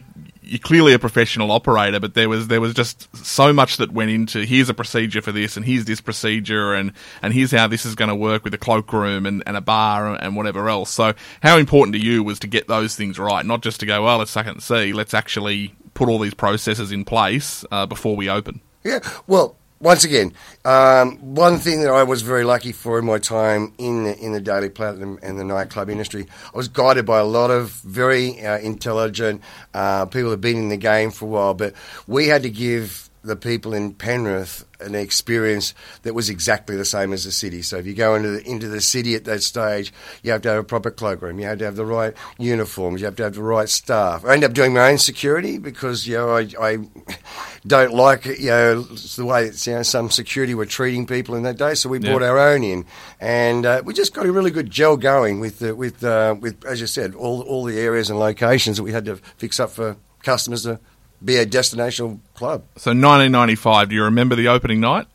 you're 0.50 0.60
clearly 0.60 0.94
a 0.94 1.00
professional 1.00 1.52
operator, 1.52 2.00
but 2.00 2.14
there 2.14 2.30
was 2.30 2.48
there 2.48 2.62
was 2.62 2.74
just 2.74 3.16
so 3.16 3.54
much 3.54 3.78
that 3.78 3.92
went 3.92 4.12
into 4.12 4.46
here's 4.46 4.70
a 4.70 4.74
procedure 4.74 5.22
for 5.22 5.32
this, 5.32 5.56
and 5.56 5.66
here's 5.66 5.86
this 5.86 6.02
procedure, 6.02 6.74
and 6.74 6.92
and 7.22 7.34
here's 7.34 7.52
how 7.52 7.68
this 7.68 7.86
is 7.86 7.96
going 7.96 8.10
to 8.10 8.16
work 8.16 8.44
with 8.44 8.54
a 8.54 8.58
cloakroom 8.58 9.26
and, 9.26 9.44
and 9.46 9.56
a 9.56 9.62
bar 9.62 10.16
and 10.16 10.36
whatever 10.36 10.70
else. 10.70 10.90
So 10.90 11.14
how 11.42 11.58
important 11.58 11.96
to 11.96 12.02
you 12.02 12.24
was 12.24 12.40
to 12.40 12.48
get 12.48 12.68
those 12.68 12.96
things 12.96 13.20
right, 13.20 13.46
not 13.46 13.62
just 13.62 13.80
to 13.82 13.86
go 13.86 14.04
well, 14.04 14.18
let's 14.18 14.32
suck 14.32 14.48
and 14.48 14.62
see. 14.62 14.94
Let's 14.94 15.14
actually 15.14 15.76
put 15.94 16.10
all 16.10 16.20
these 16.20 16.34
processes 16.34 16.92
in 16.92 17.06
place 17.06 17.66
uh, 17.72 17.86
before 17.86 18.16
we 18.16 18.30
open. 18.30 18.62
Yeah, 18.84 19.00
well, 19.28 19.56
once 19.80 20.04
again, 20.04 20.34
um, 20.66 21.18
one 21.36 21.58
thing 21.58 21.82
that 21.82 21.92
I 21.92 22.04
was 22.04 22.22
very 22.22 22.44
lucky 22.44 22.72
for 22.72 23.00
in 23.00 23.06
my 23.06 23.18
time 23.18 23.74
in 23.78 24.04
the, 24.04 24.18
in 24.18 24.34
the 24.34 24.42
Daily 24.42 24.70
Planet 24.70 25.20
and 25.24 25.40
the 25.40 25.44
nightclub 25.44 25.90
industry, 25.90 26.28
I 26.54 26.58
was 26.58 26.68
guided 26.68 27.06
by 27.06 27.20
a 27.20 27.26
lot 27.26 27.50
of 27.50 27.70
very 27.72 28.46
uh, 28.46 28.58
intelligent 28.60 29.42
uh, 29.74 30.06
people 30.06 30.32
who've 30.32 30.42
been 30.42 30.58
in 30.58 30.70
the 30.70 30.78
game 30.78 31.12
for 31.12 31.26
a 31.26 31.28
while. 31.30 31.54
But 31.54 31.74
we 32.08 32.28
had 32.28 32.44
to 32.44 32.50
give 32.50 33.09
the 33.22 33.36
people 33.36 33.74
in 33.74 33.94
Penrith 33.94 34.66
an 34.80 34.96
experience 34.96 35.74
that 36.04 36.14
was 36.14 36.30
exactly 36.30 36.78
the 36.78 36.86
same 36.86 37.12
as 37.12 37.26
the 37.26 37.32
city. 37.34 37.62
So 37.62 37.76
if 37.78 37.86
you 37.86 37.94
go 37.94 38.16
into 38.16 38.30
the, 38.30 38.50
into 38.50 38.70
the 38.70 38.80
city 38.80 39.14
at 39.16 39.26
that 39.26 39.44
stage, 39.44 39.92
you 40.24 40.32
have 40.32 40.42
to 40.44 40.50
have 40.50 40.60
a 40.60 40.64
proper 40.64 40.90
cloakroom, 40.90 41.38
you 41.38 41.46
have 41.48 41.60
to 41.60 41.66
have 41.66 41.76
the 41.76 41.86
right 41.86 42.14
uniforms, 42.38 43.02
you 43.02 43.06
have 43.06 43.18
to 43.18 43.24
have 43.24 43.36
the 43.36 43.44
right 43.44 43.68
staff. 43.68 44.24
I 44.24 44.34
ended 44.34 44.50
up 44.52 44.56
doing 44.56 44.74
my 44.74 44.90
own 44.92 44.98
security 44.98 45.58
because 45.58 46.08
you 46.08 46.16
know 46.16 46.30
I, 46.38 46.48
I 46.60 46.78
don't 47.68 47.94
like 47.94 48.26
you 48.26 48.50
know 48.50 48.82
the 48.84 49.26
way 49.26 49.46
it's, 49.46 49.68
you 49.68 49.74
know 49.74 49.84
some 49.84 50.10
security 50.10 50.56
were 50.56 50.66
treating 50.66 51.06
people 51.06 51.36
in 51.36 51.44
that 51.44 51.58
day. 51.58 51.74
So 51.74 51.90
we 51.90 52.00
Yeah. 52.00 52.12
brought 52.12 52.24
our 52.24 52.40
own 52.40 52.64
in, 52.64 52.86
and 53.20 53.66
uh, 53.66 53.82
we 53.84 53.94
just 53.94 54.14
got 54.14 54.26
a 54.28 54.32
really 54.32 54.52
good 54.52 54.70
gel 54.72 54.96
going 54.96 55.42
with 55.42 55.60
the, 55.60 55.76
with 55.76 56.04
uh, 56.04 56.36
with 56.40 56.64
as 56.66 56.80
you 56.80 56.88
said 56.88 57.16
all 57.16 57.42
all 57.42 57.66
the 57.66 57.80
areas 57.80 58.10
and 58.10 58.18
locations 58.18 58.78
that 58.78 58.84
we 58.84 58.94
had 58.94 59.04
to 59.06 59.18
fix 59.38 59.60
up 59.60 59.72
for 59.72 59.98
customers 60.24 60.64
to 60.64 60.80
be 61.24 61.38
a 61.38 61.46
destination 61.46 62.22
club. 62.34 62.64
So 62.78 62.92
1995. 62.92 63.90
Do 63.90 63.96
you 63.96 64.04
remember 64.04 64.36
the 64.36 64.48
opening 64.48 64.80
night? 64.80 65.08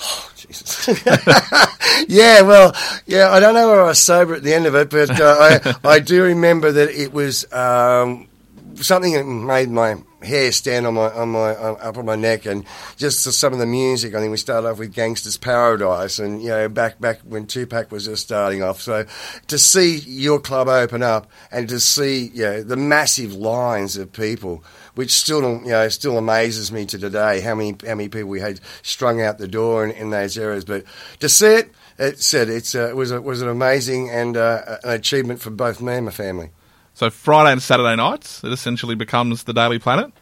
Oh, 0.00 0.30
Jesus. 0.36 0.88
yeah, 2.08 2.42
well, 2.42 2.74
yeah, 3.06 3.30
I 3.30 3.40
don't 3.40 3.54
know 3.54 3.68
where 3.68 3.82
I 3.82 3.86
was 3.86 3.98
sober 3.98 4.34
at 4.34 4.42
the 4.42 4.54
end 4.54 4.66
of 4.66 4.74
it, 4.74 4.90
but 4.90 5.10
uh, 5.20 5.58
I, 5.84 5.88
I 5.96 5.98
do 6.00 6.22
remember 6.22 6.72
that 6.72 6.90
it 6.90 7.12
was 7.12 7.50
um, 7.52 8.28
something 8.76 9.12
that 9.12 9.24
made 9.24 9.70
my 9.70 9.96
hair 10.22 10.52
stand 10.52 10.86
on 10.86 10.94
my 10.94 11.10
on 11.10 11.30
my 11.30 11.54
on, 11.56 11.76
up 11.80 11.96
on 11.96 12.04
my 12.04 12.16
neck, 12.16 12.46
and 12.46 12.64
just 12.96 13.20
some 13.20 13.52
of 13.52 13.58
the 13.58 13.66
music. 13.66 14.14
I 14.14 14.20
think 14.20 14.30
we 14.30 14.36
started 14.36 14.68
off 14.68 14.78
with 14.78 14.94
Gangsta's 14.94 15.36
Paradise, 15.36 16.18
and 16.18 16.42
you 16.42 16.48
know, 16.48 16.68
back 16.68 17.00
back 17.00 17.20
when 17.20 17.46
Tupac 17.46 17.90
was 17.90 18.06
just 18.06 18.22
starting 18.22 18.62
off. 18.62 18.80
So 18.80 19.06
to 19.48 19.58
see 19.58 19.98
your 19.98 20.40
club 20.40 20.68
open 20.68 21.02
up 21.02 21.30
and 21.50 21.68
to 21.68 21.80
see 21.80 22.30
you 22.34 22.44
know 22.44 22.62
the 22.62 22.76
massive 22.76 23.34
lines 23.34 23.96
of 23.96 24.12
people 24.12 24.64
which 24.94 25.12
still 25.12 25.42
you 25.42 25.70
know 25.70 25.88
still 25.88 26.18
amazes 26.18 26.70
me 26.72 26.86
to 26.86 26.98
today 26.98 27.40
how 27.40 27.54
many 27.54 27.76
how 27.86 27.94
many 27.94 28.08
people 28.08 28.28
we 28.28 28.40
had 28.40 28.60
strung 28.82 29.20
out 29.20 29.38
the 29.38 29.48
door 29.48 29.84
in, 29.84 29.90
in 29.92 30.10
those 30.10 30.36
areas. 30.38 30.64
But 30.64 30.84
to 31.20 31.28
see 31.28 31.54
it, 31.54 31.70
it 31.98 32.20
said 32.20 32.48
it's 32.48 32.74
uh, 32.74 32.88
it 32.88 32.96
was 32.96 33.10
a, 33.10 33.20
was 33.20 33.42
an 33.42 33.48
amazing 33.48 34.10
and 34.10 34.36
uh, 34.36 34.78
an 34.84 34.90
achievement 34.90 35.40
for 35.40 35.50
both 35.50 35.80
me 35.80 35.94
and 35.94 36.06
my 36.06 36.12
family. 36.12 36.50
So 36.94 37.10
Friday 37.10 37.52
and 37.52 37.62
Saturday 37.62 37.96
nights, 37.96 38.44
it 38.44 38.52
essentially 38.52 38.94
becomes 38.94 39.44
the 39.44 39.54
Daily 39.54 39.78
Planet. 39.78 40.12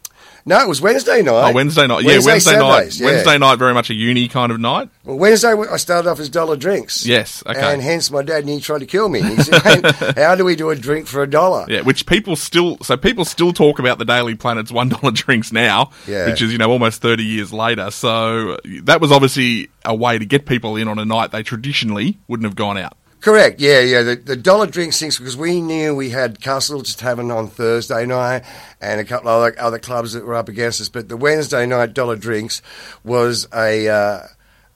No, 0.47 0.59
it 0.61 0.69
was 0.69 0.81
Wednesday 0.81 1.23
night. 1.23 1.51
Oh, 1.51 1.53
Wednesday 1.53 1.87
night. 1.87 2.03
yeah, 2.03 2.13
Wednesday, 2.13 2.31
Wednesday 2.33 2.59
night. 2.59 2.97
Yeah. 2.99 3.07
Wednesday 3.07 3.39
night, 3.39 3.59
very 3.59 3.75
much 3.75 3.91
a 3.91 3.95
uni 3.95 4.29
kind 4.29 4.51
of 4.53 4.59
night. 4.61 4.89
Well, 5.05 5.19
Wednesday 5.19 5.53
I 5.53 5.77
started 5.77 6.09
off 6.09 6.19
as 6.21 6.29
dollar 6.29 6.57
drinks. 6.57 7.05
Yes, 7.07 7.43
okay. 7.47 7.73
And 7.73 7.83
hence 7.83 8.11
my 8.11 8.23
dad 8.23 8.47
nearly 8.47 8.61
tried 8.61 8.79
to 8.81 8.87
kill 8.87 9.09
me. 9.09 9.23
He 9.23 9.37
said, 9.43 9.85
"How 10.17 10.35
do 10.35 10.45
we 10.45 10.57
do 10.57 10.71
a 10.71 10.77
drink 10.77 11.07
for 11.07 11.23
a 11.23 11.29
dollar?" 11.29 11.67
Yeah, 11.69 11.83
which 11.83 12.07
people 12.07 12.37
still 12.37 12.79
so 12.83 12.97
people 12.97 13.25
still 13.25 13.53
talk 13.53 13.79
about 13.79 13.99
the 13.99 14.05
Daily 14.05 14.35
Planet's 14.35 14.73
one 14.73 14.89
dollar 14.91 15.13
drinks 15.13 15.53
now, 15.53 15.91
Yeah. 16.07 16.27
which 16.27 16.43
is 16.43 16.53
you 16.53 16.59
know 16.59 16.71
almost 16.71 17.03
thirty 17.03 17.25
years 17.25 17.53
later. 17.53 17.91
So 17.91 18.57
that 18.83 19.01
was 19.01 19.13
obviously 19.13 19.69
a 19.85 19.95
way 19.95 20.19
to 20.19 20.25
get 20.27 20.47
people 20.47 20.77
in 20.77 20.89
on 20.89 20.99
a 20.99 21.05
night 21.05 21.31
they 21.33 21.43
traditionally 21.43 22.19
wouldn't 22.29 22.45
have 22.47 22.57
gone 22.57 22.77
out. 22.79 22.97
Correct. 23.21 23.61
Yeah, 23.61 23.81
yeah. 23.81 24.03
The, 24.03 24.17
the 24.17 24.37
dollar 24.37 24.67
drink 24.67 24.95
things 24.95 25.19
because 25.19 25.37
we 25.37 25.61
knew 25.61 25.95
we 25.95 26.09
had 26.11 26.41
Castle 26.41 26.81
just 26.81 27.01
having 27.01 27.31
on 27.31 27.49
Thursday 27.49 28.07
night 28.07 28.45
and 28.81 28.99
a 29.01 29.05
couple 29.05 29.29
of 29.29 29.43
other, 29.43 29.61
other 29.61 29.79
clubs 29.79 30.15
that 30.15 30.25
were 30.25 30.35
up 30.35 30.49
against 30.49 30.81
us. 30.81 30.89
But 30.89 31.09
the 31.11 31.17
Wednesday 31.19 31.67
night 31.67 31.93
dollar 31.93 32.17
drinks 32.17 32.63
was 33.05 33.47
a 33.55 33.89
uh, 33.89 34.21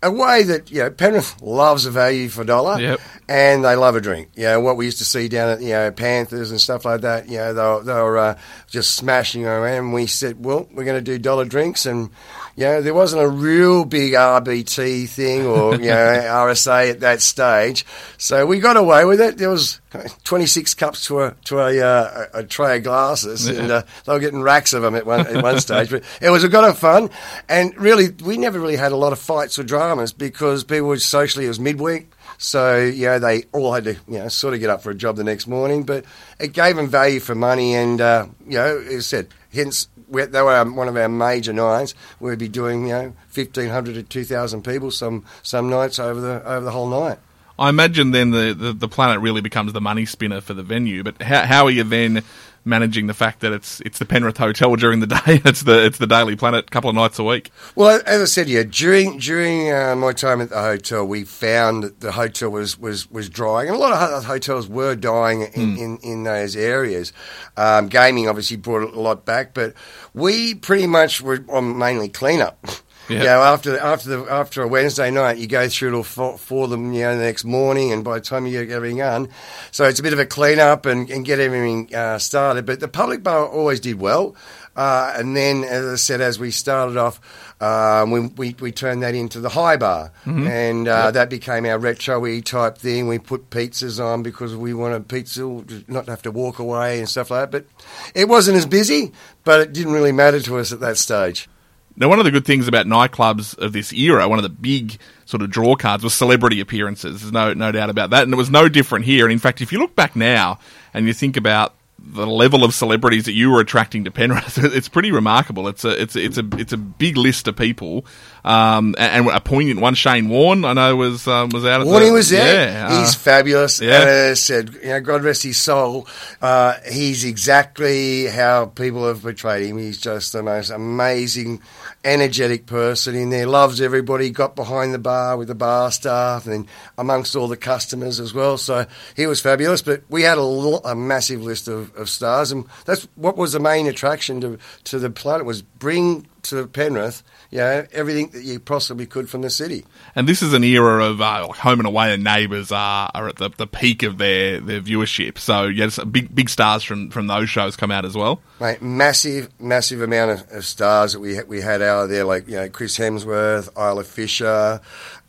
a 0.02 0.10
way 0.10 0.42
that 0.42 0.70
you 0.70 0.80
know 0.80 0.90
Penrith 0.90 1.40
loves 1.40 1.86
a 1.86 1.90
value 1.90 2.28
for 2.28 2.44
dollar, 2.44 2.78
Yep. 2.78 3.00
and 3.30 3.64
they 3.64 3.76
love 3.76 3.96
a 3.96 4.02
drink. 4.02 4.28
You 4.34 4.42
know 4.44 4.60
what 4.60 4.76
we 4.76 4.84
used 4.84 4.98
to 4.98 5.06
see 5.06 5.28
down 5.28 5.48
at 5.48 5.62
you 5.62 5.70
know 5.70 5.90
Panthers 5.90 6.50
and 6.50 6.60
stuff 6.60 6.84
like 6.84 7.00
that. 7.00 7.30
You 7.30 7.38
know 7.38 7.54
they 7.54 7.62
were, 7.62 7.82
they 7.82 8.02
were 8.02 8.18
uh, 8.18 8.38
just 8.68 8.94
smashing 8.94 9.46
around. 9.46 9.78
And 9.78 9.94
we 9.94 10.06
said, 10.06 10.44
well, 10.44 10.68
we're 10.70 10.84
going 10.84 11.02
to 11.02 11.12
do 11.12 11.18
dollar 11.18 11.46
drinks 11.46 11.86
and. 11.86 12.10
You 12.56 12.64
know, 12.64 12.82
there 12.82 12.94
wasn't 12.94 13.22
a 13.22 13.28
real 13.28 13.84
big 13.84 14.12
RBT 14.12 15.08
thing 15.08 15.46
or, 15.46 15.74
you 15.74 15.88
know, 15.88 15.94
RSA 15.94 16.90
at 16.90 17.00
that 17.00 17.20
stage. 17.20 17.84
So 18.16 18.46
we 18.46 18.60
got 18.60 18.76
away 18.76 19.04
with 19.04 19.20
it. 19.20 19.38
There 19.38 19.50
was 19.50 19.80
26 20.24 20.74
cups 20.74 21.06
to 21.06 21.20
a, 21.20 21.34
to 21.46 21.58
a, 21.58 21.80
uh, 21.80 22.26
a 22.34 22.44
tray 22.44 22.76
of 22.76 22.84
glasses 22.84 23.46
and 23.46 23.70
uh, 23.70 23.82
they 24.04 24.12
were 24.12 24.20
getting 24.20 24.42
racks 24.42 24.72
of 24.72 24.82
them 24.82 24.94
at 24.94 25.04
one, 25.04 25.26
at 25.26 25.42
one 25.42 25.58
stage. 25.60 25.90
But 25.90 26.04
it 26.20 26.30
was 26.30 26.44
a 26.44 26.48
lot 26.48 26.68
of 26.68 26.78
fun. 26.78 27.10
And 27.48 27.76
really, 27.76 28.10
we 28.24 28.38
never 28.38 28.60
really 28.60 28.76
had 28.76 28.92
a 28.92 28.96
lot 28.96 29.12
of 29.12 29.18
fights 29.18 29.58
or 29.58 29.64
dramas 29.64 30.12
because 30.12 30.62
people 30.64 30.88
were 30.88 30.98
socially, 30.98 31.46
it 31.46 31.48
was 31.48 31.60
midweek. 31.60 32.12
So, 32.38 32.78
you 32.78 33.06
know, 33.06 33.18
they 33.18 33.44
all 33.52 33.72
had 33.72 33.84
to, 33.84 33.94
you 34.08 34.18
know, 34.18 34.28
sort 34.28 34.54
of 34.54 34.60
get 34.60 34.70
up 34.70 34.82
for 34.82 34.90
a 34.90 34.94
job 34.94 35.16
the 35.16 35.24
next 35.24 35.46
morning. 35.46 35.84
But 35.84 36.04
it 36.38 36.52
gave 36.52 36.76
them 36.76 36.88
value 36.88 37.20
for 37.20 37.34
money. 37.34 37.74
And, 37.74 38.00
uh, 38.00 38.26
you 38.46 38.58
know, 38.58 38.78
as 38.78 38.96
I 38.96 39.00
said, 39.00 39.28
hence, 39.52 39.88
we 40.08 40.24
they 40.24 40.42
were 40.42 40.52
our, 40.52 40.70
one 40.70 40.88
of 40.88 40.96
our 40.96 41.08
major 41.08 41.52
nights. 41.52 41.94
We'd 42.20 42.38
be 42.38 42.48
doing, 42.48 42.88
you 42.88 42.92
know, 42.92 43.12
1,500 43.34 43.94
to 43.94 44.02
2,000 44.02 44.62
people 44.62 44.90
some, 44.90 45.24
some 45.42 45.68
nights 45.68 45.98
over 45.98 46.20
the, 46.20 46.42
over 46.48 46.64
the 46.64 46.70
whole 46.70 46.88
night. 46.88 47.18
I 47.58 47.68
imagine 47.68 48.10
then 48.10 48.30
the, 48.30 48.52
the, 48.52 48.72
the 48.72 48.88
planet 48.88 49.20
really 49.20 49.40
becomes 49.40 49.72
the 49.72 49.80
money 49.80 50.06
spinner 50.06 50.40
for 50.40 50.54
the 50.54 50.64
venue. 50.64 51.04
But 51.04 51.22
how, 51.22 51.42
how 51.42 51.64
are 51.66 51.70
you 51.70 51.84
then 51.84 52.24
managing 52.64 53.06
the 53.06 53.14
fact 53.14 53.40
that 53.40 53.52
it's 53.52 53.80
it's 53.80 53.98
the 53.98 54.04
Penrith 54.04 54.38
Hotel 54.38 54.74
during 54.76 55.00
the 55.00 55.06
day? 55.26 55.42
It's 55.44 55.62
the 55.62 55.84
it's 55.84 55.98
the 55.98 56.06
Daily 56.06 56.36
Planet 56.36 56.66
a 56.66 56.70
couple 56.70 56.90
of 56.90 56.96
nights 56.96 57.18
a 57.18 57.24
week. 57.24 57.50
Well, 57.74 58.00
as 58.06 58.22
I 58.22 58.24
said, 58.26 58.48
yeah, 58.48 58.62
during 58.62 59.18
during 59.18 59.72
uh, 59.72 59.96
my 59.96 60.12
time 60.12 60.40
at 60.40 60.50
the 60.50 60.60
hotel, 60.60 61.04
we 61.06 61.24
found 61.24 61.82
that 61.82 62.00
the 62.00 62.12
hotel 62.12 62.50
was, 62.50 62.78
was, 62.78 63.10
was 63.10 63.28
drying, 63.28 63.68
and 63.68 63.76
a 63.76 63.78
lot 63.78 63.92
of 63.92 64.24
hotels 64.24 64.68
were 64.68 64.94
dying 64.94 65.42
in, 65.42 65.76
in, 65.76 65.98
in 65.98 66.22
those 66.24 66.56
areas. 66.56 67.12
Um, 67.56 67.88
gaming 67.88 68.28
obviously 68.28 68.56
brought 68.56 68.94
a 68.94 69.00
lot 69.00 69.24
back, 69.24 69.54
but 69.54 69.74
we 70.12 70.54
pretty 70.54 70.86
much 70.86 71.20
were 71.20 71.44
on 71.48 71.78
mainly 71.78 72.08
cleanup. 72.08 72.58
Yeah. 73.08 73.18
You 73.18 73.24
know, 73.24 73.42
after 73.42 73.78
after 73.78 74.08
the 74.08 74.32
after 74.32 74.62
a 74.62 74.68
Wednesday 74.68 75.10
night, 75.10 75.36
you 75.36 75.46
go 75.46 75.68
through 75.68 75.92
it 75.92 75.96
all 75.96 76.02
for, 76.02 76.38
for 76.38 76.68
them, 76.68 76.92
you 76.92 77.02
know, 77.02 77.16
the 77.16 77.24
next 77.24 77.44
morning, 77.44 77.92
and 77.92 78.02
by 78.02 78.14
the 78.14 78.24
time 78.24 78.46
you 78.46 78.64
get 78.64 78.74
everything 78.74 78.98
done, 78.98 79.28
so 79.72 79.84
it's 79.84 80.00
a 80.00 80.02
bit 80.02 80.14
of 80.14 80.18
a 80.18 80.26
clean 80.26 80.58
up 80.58 80.86
and, 80.86 81.10
and 81.10 81.24
get 81.24 81.38
everything 81.38 81.94
uh, 81.94 82.18
started. 82.18 82.64
But 82.64 82.80
the 82.80 82.88
public 82.88 83.22
bar 83.22 83.46
always 83.46 83.80
did 83.80 84.00
well, 84.00 84.34
uh, 84.74 85.12
and 85.16 85.36
then, 85.36 85.64
as 85.64 85.84
I 85.86 85.96
said, 85.96 86.20
as 86.22 86.38
we 86.38 86.50
started 86.50 86.96
off, 86.96 87.20
um, 87.60 88.10
we, 88.10 88.20
we 88.20 88.56
we 88.58 88.72
turned 88.72 89.02
that 89.02 89.14
into 89.14 89.38
the 89.40 89.50
high 89.50 89.76
bar, 89.76 90.10
and 90.48 90.88
uh, 90.88 91.10
that 91.10 91.28
became 91.28 91.66
our 91.66 91.78
retro-y 91.78 92.40
type 92.40 92.78
thing. 92.78 93.06
We 93.06 93.18
put 93.18 93.50
pizzas 93.50 94.02
on 94.02 94.22
because 94.22 94.56
we 94.56 94.72
wanted 94.72 95.08
pizza 95.08 95.42
not 95.88 96.06
to 96.06 96.10
have 96.10 96.22
to 96.22 96.30
walk 96.30 96.58
away 96.58 97.00
and 97.00 97.08
stuff 97.08 97.30
like 97.30 97.50
that. 97.50 97.52
But 97.52 97.84
it 98.14 98.28
wasn't 98.28 98.56
as 98.56 98.64
busy, 98.66 99.12
but 99.44 99.60
it 99.60 99.72
didn't 99.74 99.92
really 99.92 100.12
matter 100.12 100.40
to 100.40 100.56
us 100.58 100.72
at 100.72 100.80
that 100.80 100.96
stage. 100.96 101.48
Now, 101.96 102.08
one 102.08 102.18
of 102.18 102.24
the 102.24 102.30
good 102.30 102.44
things 102.44 102.66
about 102.66 102.86
nightclubs 102.86 103.56
of 103.56 103.72
this 103.72 103.92
era, 103.92 104.28
one 104.28 104.38
of 104.38 104.42
the 104.42 104.48
big 104.48 104.98
sort 105.26 105.42
of 105.42 105.50
draw 105.50 105.76
cards, 105.76 106.02
was 106.02 106.12
celebrity 106.12 106.60
appearances. 106.60 107.20
There's 107.20 107.32
no 107.32 107.54
no 107.54 107.70
doubt 107.70 107.90
about 107.90 108.10
that, 108.10 108.24
and 108.24 108.32
it 108.32 108.36
was 108.36 108.50
no 108.50 108.68
different 108.68 109.04
here. 109.04 109.24
And 109.24 109.32
in 109.32 109.38
fact, 109.38 109.60
if 109.60 109.72
you 109.72 109.78
look 109.78 109.94
back 109.94 110.16
now 110.16 110.58
and 110.92 111.06
you 111.06 111.12
think 111.12 111.36
about 111.36 111.74
the 112.06 112.26
level 112.26 112.64
of 112.64 112.74
celebrities 112.74 113.24
that 113.24 113.32
you 113.32 113.50
were 113.50 113.60
attracting 113.60 114.04
to 114.04 114.10
Penrith, 114.10 114.58
it's 114.62 114.88
pretty 114.88 115.12
remarkable. 115.12 115.68
It's 115.68 115.84
a 115.84 116.00
it's 116.00 116.16
a, 116.16 116.24
it's 116.24 116.38
a 116.38 116.48
it's 116.58 116.72
a 116.72 116.76
big 116.76 117.16
list 117.16 117.48
of 117.48 117.56
people, 117.56 118.04
um, 118.44 118.94
and, 118.98 119.26
and 119.26 119.36
a 119.36 119.40
poignant 119.40 119.80
one. 119.80 119.94
Shane 119.94 120.28
Warne, 120.28 120.64
I 120.64 120.74
know, 120.74 120.96
was 120.96 121.26
um, 121.26 121.48
was 121.50 121.64
out. 121.64 121.80
At 121.80 121.86
the, 121.86 122.12
was 122.12 122.30
there. 122.30 122.70
Yeah, 122.70 122.88
uh, 122.88 123.00
he's 123.00 123.14
fabulous. 123.14 123.80
yeah. 123.80 124.00
And 124.00 124.10
as 124.10 124.30
I 124.30 124.34
said, 124.34 124.74
you 124.74 124.88
know, 124.88 125.00
God 125.00 125.22
rest 125.24 125.42
his 125.42 125.60
soul. 125.60 126.06
Uh, 126.42 126.74
he's 126.90 127.24
exactly 127.24 128.26
how 128.26 128.66
people 128.66 129.06
have 129.06 129.22
portrayed 129.22 129.66
him. 129.66 129.78
He's 129.78 129.98
just 129.98 130.32
the 130.32 130.42
most 130.42 130.70
amazing, 130.70 131.62
energetic 132.04 132.66
person 132.66 133.14
in 133.14 133.30
there. 133.30 133.46
Loves 133.46 133.80
everybody. 133.80 134.30
Got 134.30 134.56
behind 134.56 134.94
the 134.94 134.98
bar 134.98 135.36
with 135.36 135.48
the 135.48 135.54
bar 135.54 135.90
staff 135.90 136.46
and 136.46 136.66
amongst 136.98 137.34
all 137.34 137.48
the 137.48 137.56
customers 137.56 138.20
as 138.20 138.34
well. 138.34 138.58
So 138.58 138.86
he 139.16 139.26
was 139.26 139.40
fabulous. 139.40 139.82
But 139.82 140.02
we 140.08 140.22
had 140.22 140.38
a, 140.38 140.94
massive 140.94 141.42
list 141.42 141.68
of, 141.68 141.94
of 141.96 142.08
stars, 142.08 142.52
and 142.52 142.66
that's 142.84 143.08
what 143.14 143.36
was 143.36 143.52
the 143.52 143.60
main 143.60 143.86
attraction 143.86 144.40
to 144.40 144.58
to 144.84 144.98
the 144.98 145.10
planet 145.10 145.44
was 145.44 145.62
bring 145.62 146.26
to 146.44 146.66
Penrith, 146.66 147.22
you 147.50 147.58
know, 147.58 147.86
everything 147.92 148.28
that 148.30 148.42
you 148.42 148.60
possibly 148.60 149.06
could 149.06 149.28
from 149.28 149.42
the 149.42 149.50
city. 149.50 149.84
And 150.14 150.28
this 150.28 150.42
is 150.42 150.52
an 150.52 150.64
era 150.64 151.04
of 151.04 151.20
uh, 151.20 151.48
home 151.48 151.80
and 151.80 151.86
away, 151.86 152.12
and 152.12 152.24
neighbours 152.24 152.72
are, 152.72 153.10
are 153.14 153.28
at 153.28 153.36
the, 153.36 153.50
the 153.50 153.66
peak 153.66 154.02
of 154.02 154.18
their, 154.18 154.60
their 154.60 154.80
viewership. 154.80 155.38
So 155.38 155.64
yes, 155.64 155.98
big 156.04 156.34
big 156.34 156.48
stars 156.48 156.82
from, 156.82 157.10
from 157.10 157.26
those 157.26 157.50
shows 157.50 157.76
come 157.76 157.90
out 157.90 158.04
as 158.04 158.14
well. 158.14 158.40
Mate, 158.60 158.82
massive, 158.82 159.48
massive 159.60 160.00
amount 160.00 160.30
of, 160.32 160.52
of 160.52 160.64
stars 160.64 161.12
that 161.12 161.20
we 161.20 161.42
we 161.44 161.60
had 161.60 161.82
out 161.82 162.08
there, 162.08 162.24
like 162.24 162.46
you 162.48 162.54
know 162.54 162.68
Chris 162.68 162.98
Hemsworth, 162.98 163.68
Isla 163.76 164.04
Fisher. 164.04 164.80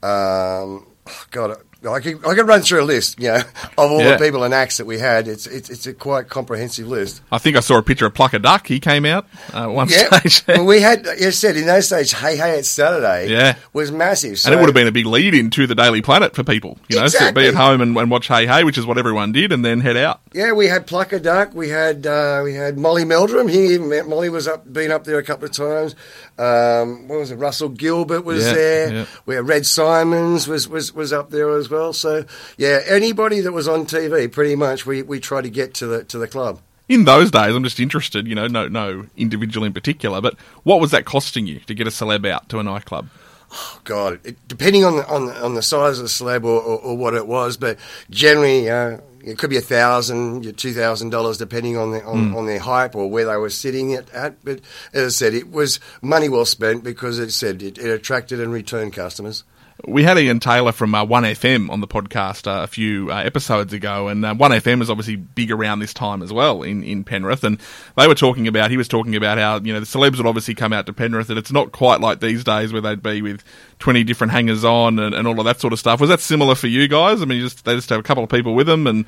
Um, 0.03 0.87
God, 1.31 1.57
I 1.93 1.99
could 1.99 2.25
I 2.25 2.35
could 2.35 2.47
run 2.47 2.61
through 2.61 2.81
a 2.81 2.85
list, 2.85 3.19
you 3.19 3.27
know, 3.29 3.35
of 3.77 3.91
all 3.91 3.99
Yeah. 4.01 4.17
the 4.17 4.23
people 4.25 4.43
and 4.43 4.53
acts 4.53 4.77
that 4.77 4.85
we 4.85 4.99
had. 4.99 5.27
It's 5.27 5.47
it's, 5.47 5.69
it's 5.69 5.87
a 5.87 5.93
quite 5.93 6.29
comprehensive 6.29 6.87
list. 6.87 7.21
I 7.31 7.37
think 7.37 7.55
I 7.57 7.59
saw 7.59 7.77
a 7.77 7.83
picture 7.83 8.05
of 8.05 8.13
Plucker 8.13 8.39
Duck. 8.39 8.67
He 8.67 8.79
came 8.79 9.05
out 9.05 9.27
uh, 9.53 9.67
one 9.67 9.87
Yeah, 9.89 10.09
stage. 10.19 10.43
well, 10.47 10.65
we 10.65 10.81
had, 10.81 11.05
you 11.19 11.31
said 11.31 11.57
in 11.57 11.65
those 11.65 11.89
days, 11.89 12.11
Hey 12.11 12.37
Hey 12.37 12.59
It's 12.59 12.69
Saturday, 12.69 13.29
Yeah. 13.31 13.55
was 13.73 13.91
massive. 13.91 14.39
So 14.39 14.49
and 14.49 14.57
it 14.57 14.61
would 14.61 14.67
have 14.69 14.75
been 14.75 14.87
a 14.87 14.91
big 14.91 15.05
lead 15.05 15.33
into 15.33 15.67
the 15.67 15.75
Daily 15.75 16.01
Planet 16.01 16.35
for 16.35 16.43
people, 16.43 16.77
you 16.87 16.99
know, 16.99 17.07
so 17.07 17.31
be 17.31 17.47
at 17.47 17.55
home 17.55 17.81
and, 17.81 17.95
and 17.97 18.09
watch 18.11 18.27
Hey 18.27 18.45
Hey, 18.47 18.63
which 18.63 18.77
is 18.77 18.85
what 18.85 18.97
everyone 18.97 19.31
did, 19.31 19.51
and 19.51 19.63
then 19.65 19.81
head 19.81 19.97
out. 19.97 20.21
Yeah, 20.33 20.51
we 20.53 20.67
had 20.67 20.87
Plucker 20.87 21.19
Duck. 21.19 21.53
We 21.53 21.69
had 21.69 22.05
uh, 22.07 22.41
we 22.43 22.53
had 22.53 22.77
Molly 22.77 23.05
Meldrum. 23.05 23.47
He 23.47 23.77
Molly 23.77 24.29
was 24.29 24.47
up, 24.47 24.71
been 24.71 24.91
up 24.91 25.03
there 25.05 25.17
a 25.19 25.23
couple 25.23 25.45
of 25.45 25.51
times. 25.51 25.95
Um, 26.37 27.07
what 27.07 27.19
was 27.19 27.31
it? 27.31 27.35
Russell 27.37 27.69
Gilbert 27.69 28.21
was 28.25 28.45
Yeah, 28.45 28.53
there. 28.53 28.93
yeah. 28.93 29.05
We 29.25 29.35
had 29.35 29.47
Red 29.47 29.65
Symons 29.65 30.47
was, 30.47 30.67
was 30.67 30.93
was 30.93 31.13
up 31.13 31.29
there 31.29 31.49
as 31.57 31.69
well. 31.69 31.74
So 31.93 32.25
yeah, 32.57 32.81
anybody 32.85 33.41
that 33.41 33.51
was 33.51 33.67
on 33.67 33.85
TV, 33.85 34.31
pretty 34.31 34.55
much, 34.55 34.85
we, 34.85 35.01
we 35.01 35.19
try 35.19 35.41
to 35.41 35.49
get 35.49 35.73
to 35.75 35.87
the 35.87 36.03
to 36.05 36.17
the 36.17 36.27
club. 36.27 36.59
In 36.87 37.05
those 37.05 37.31
days, 37.31 37.55
I'm 37.55 37.63
just 37.63 37.79
interested, 37.79 38.27
you 38.27 38.35
know, 38.35 38.47
no 38.47 38.67
no 38.67 39.05
individual 39.17 39.65
in 39.65 39.73
particular, 39.73 40.21
but 40.21 40.39
what 40.63 40.79
was 40.79 40.91
that 40.91 41.05
costing 41.05 41.47
you 41.47 41.59
to 41.61 41.73
get 41.73 41.87
a 41.87 41.89
celeb 41.89 42.27
out 42.29 42.47
to 42.49 42.59
a 42.59 42.63
nightclub? 42.63 43.09
Oh, 43.51 43.79
God, 43.83 44.19
it, 44.23 44.37
depending 44.47 44.83
on 44.83 44.97
the, 44.97 45.07
on 45.07 45.27
the, 45.27 45.45
on 45.45 45.53
the 45.53 45.61
size 45.61 45.99
of 45.99 46.03
the 46.03 46.09
slab 46.09 46.43
or, 46.43 46.59
or, 46.59 46.79
or 46.79 46.97
what 46.97 47.13
it 47.13 47.27
was, 47.27 47.57
but 47.57 47.77
generally 48.09 48.69
uh, 48.69 48.97
it 49.25 49.39
could 49.39 49.49
be 49.49 49.57
a 49.57 49.61
thousand, 49.61 50.57
two 50.57 50.73
thousand 50.73 51.09
dollars, 51.09 51.39
depending 51.39 51.77
on 51.77 51.91
the 51.91 52.03
on, 52.03 52.35
on 52.35 52.45
their 52.45 52.59
hype 52.59 52.95
or 52.95 53.09
where 53.09 53.25
they 53.25 53.35
were 53.35 53.49
sitting 53.49 53.93
at, 53.93 54.09
at. 54.11 54.43
But 54.45 54.61
as 54.93 55.05
I 55.05 55.09
said, 55.09 55.33
it 55.33 55.49
was 55.49 55.79
money 56.01 56.29
well 56.29 56.45
spent 56.45 56.83
because 56.83 57.17
it 57.17 57.31
said 57.31 57.63
it, 57.63 57.79
it 57.79 57.89
attracted 57.89 58.39
and 58.39 58.53
returned 58.53 58.93
customers. 58.93 59.43
We 59.87 60.03
had 60.03 60.17
Ian 60.17 60.39
Taylor 60.39 60.71
from 60.71 60.95
uh, 60.95 61.05
1FM 61.05 61.69
on 61.69 61.79
the 61.79 61.87
podcast 61.87 62.47
uh, 62.47 62.63
a 62.63 62.67
few 62.67 63.11
uh, 63.11 63.17
episodes 63.17 63.71
ago, 63.73 64.07
and 64.07 64.25
uh, 64.25 64.33
1FM 64.33 64.81
is 64.81 64.89
obviously 64.89 65.15
big 65.15 65.51
around 65.51 65.79
this 65.79 65.93
time 65.93 66.23
as 66.23 66.33
well 66.33 66.63
in, 66.63 66.83
in 66.83 67.03
Penrith. 67.03 67.43
And 67.43 67.59
they 67.95 68.07
were 68.07 68.15
talking 68.15 68.47
about, 68.47 68.71
he 68.71 68.77
was 68.77 68.87
talking 68.87 69.15
about 69.15 69.37
how, 69.37 69.59
you 69.59 69.73
know, 69.73 69.79
the 69.79 69.85
celebs 69.85 70.17
would 70.17 70.25
obviously 70.25 70.55
come 70.55 70.73
out 70.73 70.87
to 70.87 70.93
Penrith, 70.93 71.29
and 71.29 71.37
it's 71.37 71.51
not 71.51 71.71
quite 71.71 72.01
like 72.01 72.19
these 72.19 72.43
days 72.43 72.73
where 72.73 72.81
they'd 72.81 73.03
be 73.03 73.21
with 73.21 73.43
20 73.79 74.03
different 74.03 74.31
hangers 74.33 74.63
on 74.63 74.97
and, 74.97 75.13
and 75.13 75.27
all 75.27 75.37
of 75.39 75.45
that 75.45 75.59
sort 75.61 75.73
of 75.73 75.79
stuff. 75.79 75.99
Was 76.01 76.09
that 76.09 76.19
similar 76.19 76.55
for 76.55 76.67
you 76.67 76.87
guys? 76.87 77.21
I 77.21 77.25
mean, 77.25 77.37
you 77.39 77.43
just 77.45 77.63
they 77.65 77.75
just 77.75 77.89
have 77.89 77.99
a 77.99 78.03
couple 78.03 78.23
of 78.23 78.29
people 78.29 78.55
with 78.55 78.65
them 78.67 78.87
and 78.87 79.05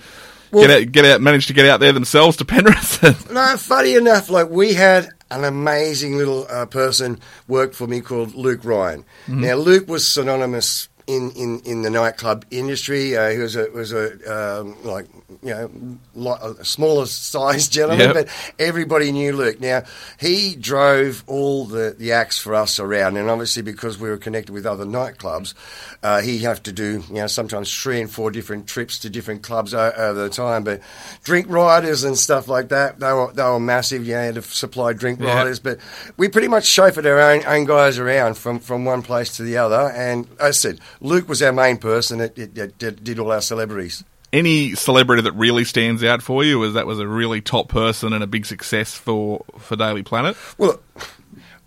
Well- 0.52 0.68
get 0.68 0.82
out, 0.82 0.92
get 0.92 1.06
out, 1.06 1.22
manage 1.22 1.48
to 1.48 1.54
get 1.54 1.66
out 1.66 1.80
there 1.80 1.92
themselves 1.94 2.38
to 2.38 2.46
Penrith. 2.46 3.30
No, 3.32 3.58
funny 3.58 3.96
enough, 3.96 4.30
like 4.30 4.50
we 4.50 4.74
had 4.74 5.10
an 5.30 5.44
amazing 5.44 6.18
little 6.18 6.48
uh, 6.50 6.66
person 6.66 7.20
worked 7.48 7.76
for 7.76 7.88
me 7.88 8.02
called 8.02 8.34
Luke 8.36 8.64
Ryan. 8.64 9.04
Now, 9.28 9.56
Luke 9.56 9.88
was 9.88 10.08
synonymous 10.08 10.90
in, 11.08 11.32
in, 11.32 11.62
in 11.66 11.82
the 11.82 11.90
nightclub 11.90 12.46
industry. 12.52 13.16
Uh, 13.18 13.30
he 13.30 13.38
was 13.40 13.56
a 13.56 13.70
was 13.72 13.94
a 13.94 14.60
um, 14.62 14.76
like 14.84 15.08
you 15.42 15.50
know 15.50 16.38
a 16.60 16.66
smaller 16.66 17.06
sized 17.06 17.72
gentleman, 17.78 18.08
Yep. 18.08 18.14
but 18.14 18.54
everybody 18.60 19.12
knew 19.12 19.34
Luke. 19.34 19.60
Now 19.62 19.84
he 20.20 20.56
drove 20.56 21.24
all 21.28 21.66
the, 21.66 21.96
the 21.98 22.12
acts 22.12 22.40
for 22.40 22.54
us 22.54 22.80
around, 22.80 23.18
and 23.18 23.30
obviously 23.30 23.62
because 23.64 23.98
we 23.98 24.10
were 24.10 24.18
connected 24.18 24.52
with 24.52 24.66
other 24.66 24.86
nightclubs, 24.86 25.54
uh, 26.04 26.22
he 26.22 26.40
have 26.40 26.62
to 26.64 26.72
do 26.72 27.04
you 27.08 27.16
know 27.16 27.28
sometimes 27.28 27.74
three 27.74 28.02
and 28.02 28.12
four 28.12 28.30
different 28.32 28.68
trips 28.68 29.00
to 29.00 29.10
different 29.10 29.44
clubs 29.44 29.74
o- 29.74 29.94
over 29.96 30.24
the 30.24 30.30
time. 30.30 30.64
But 30.64 30.82
drink 31.24 31.48
riders 31.50 32.04
and 32.04 32.18
stuff 32.18 32.48
like 32.48 32.70
that, 32.70 33.00
they 33.00 33.14
were 33.14 33.32
they 33.34 33.44
were 33.44 33.60
massive. 33.60 34.06
You 34.06 34.14
had 34.16 34.36
to 34.36 34.42
supply 34.42 34.94
drink 34.94 35.20
Yeah. 35.22 35.34
riders, 35.36 35.60
but 35.60 35.80
we 36.18 36.28
pretty 36.28 36.48
much 36.50 36.66
chauffeured 36.66 37.06
our 37.06 37.20
own, 37.20 37.46
own 37.46 37.66
guys 37.66 37.98
around 37.98 38.38
from, 38.38 38.60
from 38.60 38.84
one 38.86 39.02
place 39.02 39.38
to 39.38 39.44
the 39.44 39.58
other. 39.58 39.92
And 39.96 40.28
I 40.42 40.52
said, 40.52 40.80
Luke 41.02 41.28
was 41.30 41.42
our 41.42 41.54
main 41.54 41.78
person 41.78 42.20
that, 42.20 42.36
that, 42.36 42.56
that, 42.56 42.80
that 42.80 43.04
did 43.04 43.20
all 43.20 43.32
our 43.32 43.42
celebrities. 43.42 44.04
Any 44.34 44.76
celebrity 44.76 45.22
that 45.22 45.32
really 45.34 45.64
stands 45.64 46.04
out 46.04 46.22
for 46.22 46.44
you 46.44 46.64
as 46.66 46.74
that 46.74 46.86
was 46.86 47.00
a 47.00 47.08
really 47.08 47.40
top 47.40 47.70
person 47.70 48.12
and 48.12 48.24
a 48.24 48.28
big 48.28 48.46
success 48.46 48.94
for, 48.94 49.46
for 49.58 49.76
Daily 49.76 50.04
Planet? 50.04 50.36
Well, 50.58 50.82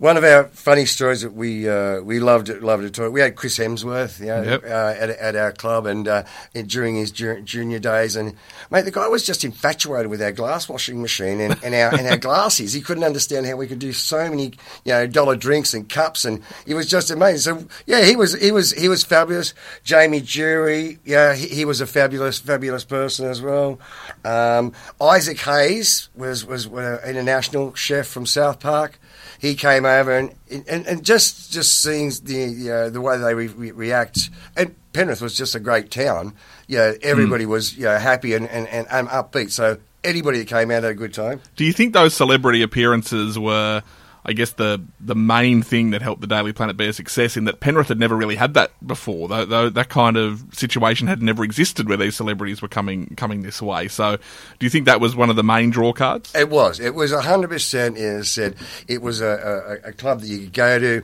one 0.01 0.17
of 0.17 0.23
our 0.23 0.45
funny 0.45 0.85
stories 0.85 1.21
that 1.21 1.33
we 1.33 1.69
uh, 1.69 2.01
we 2.01 2.19
loved 2.19 2.49
it, 2.49 2.63
loved 2.63 2.81
to 2.81 2.89
talk. 2.89 3.13
We 3.13 3.21
had 3.21 3.35
Chris 3.35 3.59
Hemsworth, 3.59 4.19
you 4.19 4.25
know, 4.25 4.41
Yep. 4.41 4.63
uh, 4.63 4.67
at, 4.99 5.09
at 5.11 5.35
our 5.35 5.51
club, 5.51 5.85
and 5.85 6.07
uh, 6.07 6.23
during 6.65 6.95
his 6.95 7.11
junior 7.11 7.77
days, 7.77 8.15
and 8.15 8.35
mate, 8.71 8.85
the 8.85 8.89
guy 8.91 9.07
was 9.07 9.23
just 9.23 9.43
infatuated 9.43 10.09
with 10.09 10.19
our 10.19 10.31
glass 10.31 10.67
washing 10.67 11.03
machine 11.03 11.39
and, 11.39 11.55
and 11.63 11.75
our 11.75 11.93
and 11.93 12.07
our 12.07 12.17
glasses. 12.17 12.73
He 12.73 12.81
couldn't 12.81 13.03
understand 13.03 13.45
how 13.45 13.55
we 13.57 13.67
could 13.67 13.77
do 13.77 13.93
so 13.93 14.27
many, 14.27 14.53
you 14.85 14.91
know, 14.93 15.05
dollar 15.05 15.35
drinks 15.35 15.75
and 15.75 15.87
cups, 15.87 16.25
and 16.25 16.41
he 16.65 16.73
was 16.73 16.87
just 16.87 17.11
amazing. 17.11 17.59
So 17.59 17.67
yeah, 17.85 18.03
he 18.03 18.15
was 18.15 18.33
he 18.41 18.51
was 18.51 18.71
he 18.71 18.89
was 18.89 19.03
fabulous. 19.03 19.53
Jamie 19.83 20.21
Durie, 20.21 20.97
yeah, 21.05 21.35
he, 21.35 21.47
he 21.47 21.63
was 21.63 21.79
a 21.79 21.85
fabulous 21.85 22.39
fabulous 22.39 22.83
person 22.83 23.27
as 23.29 23.39
well. 23.39 23.79
Um, 24.25 24.73
Isaac 24.99 25.39
Hayes 25.41 26.09
was 26.15 26.43
was 26.43 26.65
an 26.65 26.99
international 27.07 27.75
chef 27.75 28.07
from 28.07 28.25
South 28.25 28.59
Park 28.59 28.97
he 29.41 29.55
came 29.55 29.85
over 29.85 30.15
and 30.15 30.35
and, 30.49 30.85
and 30.85 31.03
just 31.03 31.51
just 31.51 31.81
seeing 31.81 32.11
the 32.23 32.71
uh, 32.71 32.89
the 32.91 33.01
way 33.01 33.17
they 33.17 33.33
re- 33.33 33.47
re- 33.47 33.71
react 33.71 34.29
and 34.55 34.75
Penrith 34.93 35.21
was 35.21 35.35
just 35.35 35.55
a 35.55 35.59
great 35.59 35.89
town. 35.89 36.33
Yeah, 36.67 36.93
everybody 37.01 37.45
was 37.45 37.75
you 37.75 37.85
know, 37.85 37.97
happy 37.97 38.33
and, 38.33 38.47
and, 38.47 38.67
and, 38.67 38.87
and 38.91 39.07
upbeat. 39.07 39.51
So 39.51 39.77
anybody 40.03 40.39
that 40.39 40.47
came 40.47 40.71
out 40.71 40.83
had 40.83 40.91
a 40.91 40.95
good 40.95 41.13
time. 41.13 41.41
Do 41.55 41.65
you 41.65 41.73
think 41.73 41.93
those 41.93 42.13
celebrity 42.13 42.61
appearances 42.61 43.39
were, 43.39 43.83
I 44.25 44.33
guess, 44.33 44.51
the 44.51 44.83
the 44.99 45.15
main 45.15 45.61
thing 45.61 45.91
that 45.91 46.01
helped 46.01 46.21
the 46.21 46.27
Daily 46.27 46.53
Planet 46.53 46.77
be 46.77 46.87
a 46.87 46.93
success 46.93 47.37
in 47.37 47.45
that 47.45 47.59
Penrith 47.59 47.87
had 47.87 47.99
never 47.99 48.15
really 48.15 48.35
had 48.35 48.53
that 48.53 48.71
before? 48.85 49.27
Though, 49.27 49.45
though 49.45 49.69
that 49.69 49.89
kind 49.89 50.17
of 50.17 50.43
situation 50.51 51.07
had 51.07 51.21
never 51.21 51.43
existed 51.43 51.87
where 51.87 51.97
these 51.97 52.15
celebrities 52.15 52.61
were 52.61 52.67
coming 52.67 53.15
coming 53.17 53.41
this 53.41 53.61
way. 53.61 53.87
So, 53.87 54.17
do 54.59 54.65
you 54.65 54.69
think 54.69 54.85
that 54.85 55.01
was 55.01 55.15
one 55.15 55.29
of 55.29 55.35
the 55.35 55.43
main 55.43 55.69
draw 55.69 55.93
cards? 55.93 56.33
It 56.35 56.49
was. 56.49 56.79
It 56.79 56.93
was 56.93 57.11
hundred 57.11 57.49
percent. 57.49 57.97
As 57.97 58.29
said, 58.29 58.55
it 58.87 59.01
was 59.01 59.21
a, 59.21 59.79
a, 59.83 59.89
a 59.89 59.93
club 59.93 60.21
that 60.21 60.27
you 60.27 60.39
could 60.39 60.53
go 60.53 60.79
to. 60.79 61.03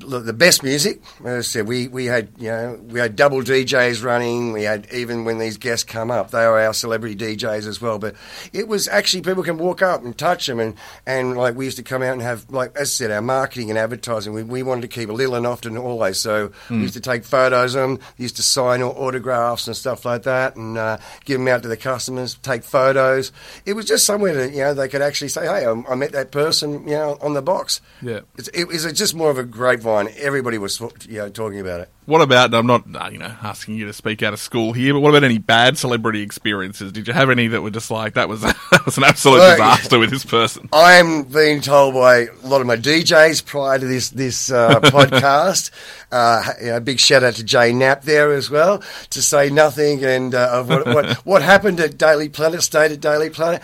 Look, 0.00 0.24
The 0.26 0.32
best 0.32 0.62
music, 0.62 1.02
as 1.24 1.38
I 1.38 1.40
said, 1.42 1.68
we, 1.68 1.86
we 1.88 2.06
had 2.06 2.30
you 2.38 2.48
know 2.50 2.80
we 2.88 2.98
had 2.98 3.14
double 3.14 3.42
DJs 3.42 4.02
running. 4.04 4.52
We 4.52 4.64
had 4.64 4.88
even 4.92 5.24
when 5.24 5.38
these 5.38 5.56
guests 5.56 5.84
come 5.84 6.10
up, 6.10 6.30
they 6.30 6.44
were 6.46 6.58
our 6.60 6.74
celebrity 6.74 7.14
DJs 7.14 7.66
as 7.68 7.80
well. 7.80 7.98
But 7.98 8.14
it 8.52 8.66
was 8.66 8.88
actually 8.88 9.22
people 9.22 9.42
can 9.44 9.56
walk 9.56 9.82
up 9.82 10.02
and 10.02 10.16
touch 10.16 10.46
them, 10.46 10.58
and, 10.58 10.74
and 11.06 11.36
like 11.36 11.54
we 11.54 11.64
used 11.64 11.76
to 11.76 11.82
come 11.84 12.02
out 12.02 12.12
and 12.14 12.22
have 12.22 12.50
like 12.50 12.74
as 12.76 12.88
I 12.88 12.92
said, 12.92 13.10
our 13.12 13.22
marketing 13.22 13.70
and 13.70 13.78
advertising. 13.78 14.32
We, 14.32 14.42
we 14.42 14.62
wanted 14.62 14.82
to 14.82 14.88
keep 14.88 15.08
a 15.08 15.12
little 15.12 15.36
and 15.36 15.46
often 15.46 15.76
always. 15.76 16.18
So 16.18 16.50
we 16.70 16.78
used 16.78 16.94
to 16.94 17.00
take 17.00 17.24
photos 17.24 17.74
of 17.74 17.82
them, 17.82 17.98
used 18.18 18.36
to 18.36 18.42
sign 18.42 18.82
au- 18.82 18.90
autographs 18.90 19.66
and 19.68 19.76
stuff 19.76 20.04
like 20.04 20.24
that, 20.24 20.56
and 20.56 20.76
uh, 20.76 20.98
give 21.24 21.38
them 21.38 21.48
out 21.48 21.62
to 21.62 21.68
the 21.68 21.76
customers, 21.76 22.34
take 22.42 22.64
photos. 22.64 23.30
It 23.64 23.74
was 23.74 23.84
just 23.86 24.04
somewhere 24.06 24.34
that 24.34 24.50
you 24.52 24.58
know 24.58 24.74
they 24.74 24.88
could 24.88 25.02
actually 25.02 25.28
say, 25.28 25.42
"Hey, 25.42 25.64
I, 25.66 25.70
I 25.88 25.94
met 25.94 26.12
that 26.12 26.32
person," 26.32 26.82
you 26.88 26.94
know, 26.94 27.16
on 27.20 27.34
the 27.34 27.42
box. 27.42 27.80
Yeah. 28.02 28.20
It's, 28.36 28.48
it 28.48 28.64
was 28.66 28.90
just 28.92 29.14
more 29.14 29.30
of 29.30 29.38
a 29.38 29.44
grapevine. 29.84 30.14
Everybody 30.18 30.58
was 30.58 30.80
you 30.80 31.18
know 31.18 31.28
talking 31.28 31.60
about 31.60 31.80
it. 31.80 31.90
What 32.06 32.20
about? 32.20 32.52
I'm 32.52 32.66
not, 32.66 32.84
uh, 32.94 33.08
you 33.10 33.18
know, 33.18 33.34
asking 33.42 33.76
you 33.76 33.86
to 33.86 33.92
speak 33.92 34.22
out 34.22 34.34
of 34.34 34.38
school 34.38 34.74
here, 34.74 34.92
but 34.92 35.00
what 35.00 35.10
about 35.10 35.24
any 35.24 35.38
bad 35.38 35.78
celebrity 35.78 36.20
experiences? 36.20 36.92
Did 36.92 37.08
you 37.08 37.14
have 37.14 37.30
any 37.30 37.48
that 37.48 37.62
were 37.62 37.70
just 37.70 37.90
like 37.90 38.14
that 38.14 38.28
was 38.28 38.42
that 38.42 38.82
was 38.84 38.98
an 38.98 39.04
absolute 39.04 39.38
Well, 39.38 39.52
disaster 39.52 39.98
with 39.98 40.10
this 40.10 40.24
person? 40.24 40.68
I'm 40.72 41.24
being 41.24 41.60
told 41.60 41.94
by 41.94 42.26
a 42.26 42.46
lot 42.46 42.60
of 42.60 42.66
my 42.66 42.76
DJs 42.76 43.44
prior 43.46 43.78
to 43.78 43.86
this 43.86 44.10
this 44.10 44.50
uh, 44.50 44.80
podcast. 44.80 45.70
Uh, 46.12 46.52
you 46.60 46.66
know, 46.66 46.80
big 46.80 47.00
shout 47.00 47.24
out 47.24 47.34
to 47.34 47.44
Jay 47.44 47.72
Knapp 47.72 48.02
there 48.02 48.32
as 48.32 48.50
well 48.50 48.82
to 49.10 49.22
say 49.22 49.50
nothing 49.50 50.04
and 50.04 50.34
uh, 50.34 50.50
of 50.52 50.68
what, 50.68 50.86
what 50.86 51.12
what 51.24 51.42
happened 51.42 51.80
at 51.80 51.98
Daily 51.98 52.28
Planet, 52.28 52.62
stayed 52.62 52.92
at 52.92 53.00
Daily 53.00 53.30
Planet. 53.30 53.62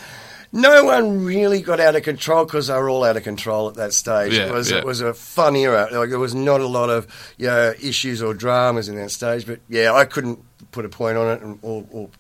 No 0.53 0.85
one 0.85 1.25
really 1.25 1.61
got 1.61 1.79
out 1.79 1.95
of 1.95 2.03
control 2.03 2.45
because 2.45 2.67
they 2.67 2.75
were 2.75 2.91
all 2.91 3.05
out 3.05 3.17
of 3.17 3.23
control 3.23 3.69
at 3.69 3.75
that 3.75 3.93
stage. 3.93 4.33
Yeah, 4.37 4.47
it 4.47 4.53
was 4.53 4.71
yeah. 4.71 4.79
it 4.79 4.85
was 4.85 5.01
a 5.01 5.15
fun 5.15 5.55
era. 5.55 5.89
Like 5.93 6.11
there 6.11 6.19
was 6.19 6.35
not 6.35 6.61
a 6.61 6.67
lot 6.67 6.91
of 6.91 7.07
you 7.39 7.47
know, 7.47 7.73
issues 7.81 8.21
or 8.21 8.35
dramas 8.35 8.89
in 8.89 8.97
that 8.97 9.11
stage. 9.11 9.47
But 9.47 9.61
yeah, 9.69 9.93
I 9.93 10.05
couldn't 10.05 10.41
put 10.73 10.85
a 10.85 10.89
point 10.89 11.17
on 11.17 11.37
it 11.37 11.43
and 11.43 11.59
or, 11.63 11.87
or 11.91 12.11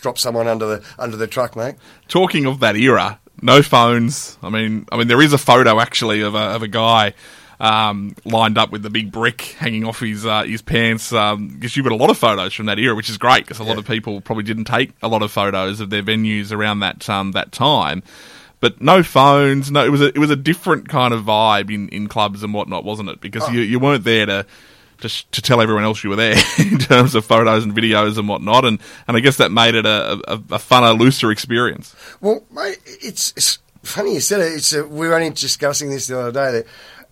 drop 0.00 0.18
someone 0.18 0.48
under 0.48 0.66
the 0.66 0.84
under 0.98 1.16
the 1.16 1.26
truck, 1.26 1.56
mate. 1.56 1.76
Talking 2.08 2.44
of 2.44 2.60
that 2.60 2.76
era, 2.76 3.18
no 3.40 3.62
phones. 3.62 4.36
I 4.42 4.50
mean, 4.50 4.86
I 4.92 4.98
mean, 4.98 5.08
there 5.08 5.22
is 5.22 5.32
a 5.32 5.38
photo 5.38 5.80
actually 5.80 6.20
of 6.20 6.34
a 6.34 6.38
of 6.38 6.62
a 6.62 6.68
guy 6.68 7.14
um, 7.60 8.14
lined 8.24 8.58
up 8.58 8.70
with 8.70 8.82
the 8.82 8.90
big 8.90 9.10
brick 9.10 9.40
hanging 9.40 9.84
off 9.84 10.00
his 10.00 10.26
uh, 10.26 10.44
his 10.44 10.62
pants. 10.62 11.10
Because 11.10 11.76
you've 11.76 11.84
got 11.84 11.92
a 11.92 11.96
lot 11.96 12.10
of 12.10 12.18
photos 12.18 12.54
from 12.54 12.66
that 12.66 12.78
era, 12.78 12.94
which 12.94 13.10
is 13.10 13.18
great 13.18 13.44
because 13.44 13.58
a 13.58 13.64
lot 13.64 13.78
of 13.78 13.86
people 13.86 14.20
probably 14.20 14.44
didn't 14.44 14.64
take 14.64 14.92
a 15.02 15.08
lot 15.08 15.22
of 15.22 15.30
photos 15.30 15.80
of 15.80 15.90
their 15.90 16.02
venues 16.02 16.52
around 16.52 16.80
that 16.80 17.08
um, 17.08 17.32
that 17.32 17.52
time. 17.52 18.02
But 18.60 18.80
no 18.80 19.02
phones. 19.02 19.70
No, 19.70 19.84
it 19.84 19.90
was 19.90 20.00
a, 20.00 20.06
it 20.06 20.18
was 20.18 20.30
a 20.30 20.36
different 20.36 20.88
kind 20.88 21.12
of 21.12 21.24
vibe 21.24 21.72
in, 21.72 21.88
in 21.90 22.08
clubs 22.08 22.42
and 22.42 22.54
whatnot, 22.54 22.84
wasn't 22.84 23.10
it? 23.10 23.20
Because 23.20 23.48
you 23.50 23.60
you 23.60 23.78
weren't 23.78 24.04
there 24.04 24.26
to. 24.26 24.46
To, 25.00 25.10
sh- 25.10 25.24
to 25.32 25.42
tell 25.42 25.60
everyone 25.60 25.84
else 25.84 26.02
you 26.02 26.08
were 26.08 26.16
there 26.16 26.38
in 26.58 26.78
terms 26.78 27.14
of 27.14 27.26
photos 27.26 27.64
and 27.64 27.76
videos 27.76 28.16
and 28.16 28.26
whatnot, 28.26 28.64
and, 28.64 28.80
and 29.06 29.14
I 29.14 29.20
guess 29.20 29.36
that 29.36 29.52
made 29.52 29.74
it 29.74 29.84
a, 29.84 30.12
a, 30.26 30.34
a 30.36 30.58
funner, 30.58 30.98
looser 30.98 31.30
experience. 31.30 31.94
Well, 32.22 32.42
mate, 32.50 32.78
it's, 32.86 33.34
it's 33.36 33.58
funny 33.82 34.14
you 34.14 34.20
said 34.20 34.40
it. 34.40 34.54
It's 34.54 34.74
uh 34.74 34.86
we 34.88 35.06
were 35.08 35.14
only 35.14 35.30
discussing 35.30 35.90
this 35.90 36.06
the 36.06 36.18
other 36.18 36.32
day 36.32 36.52
that 36.52 36.66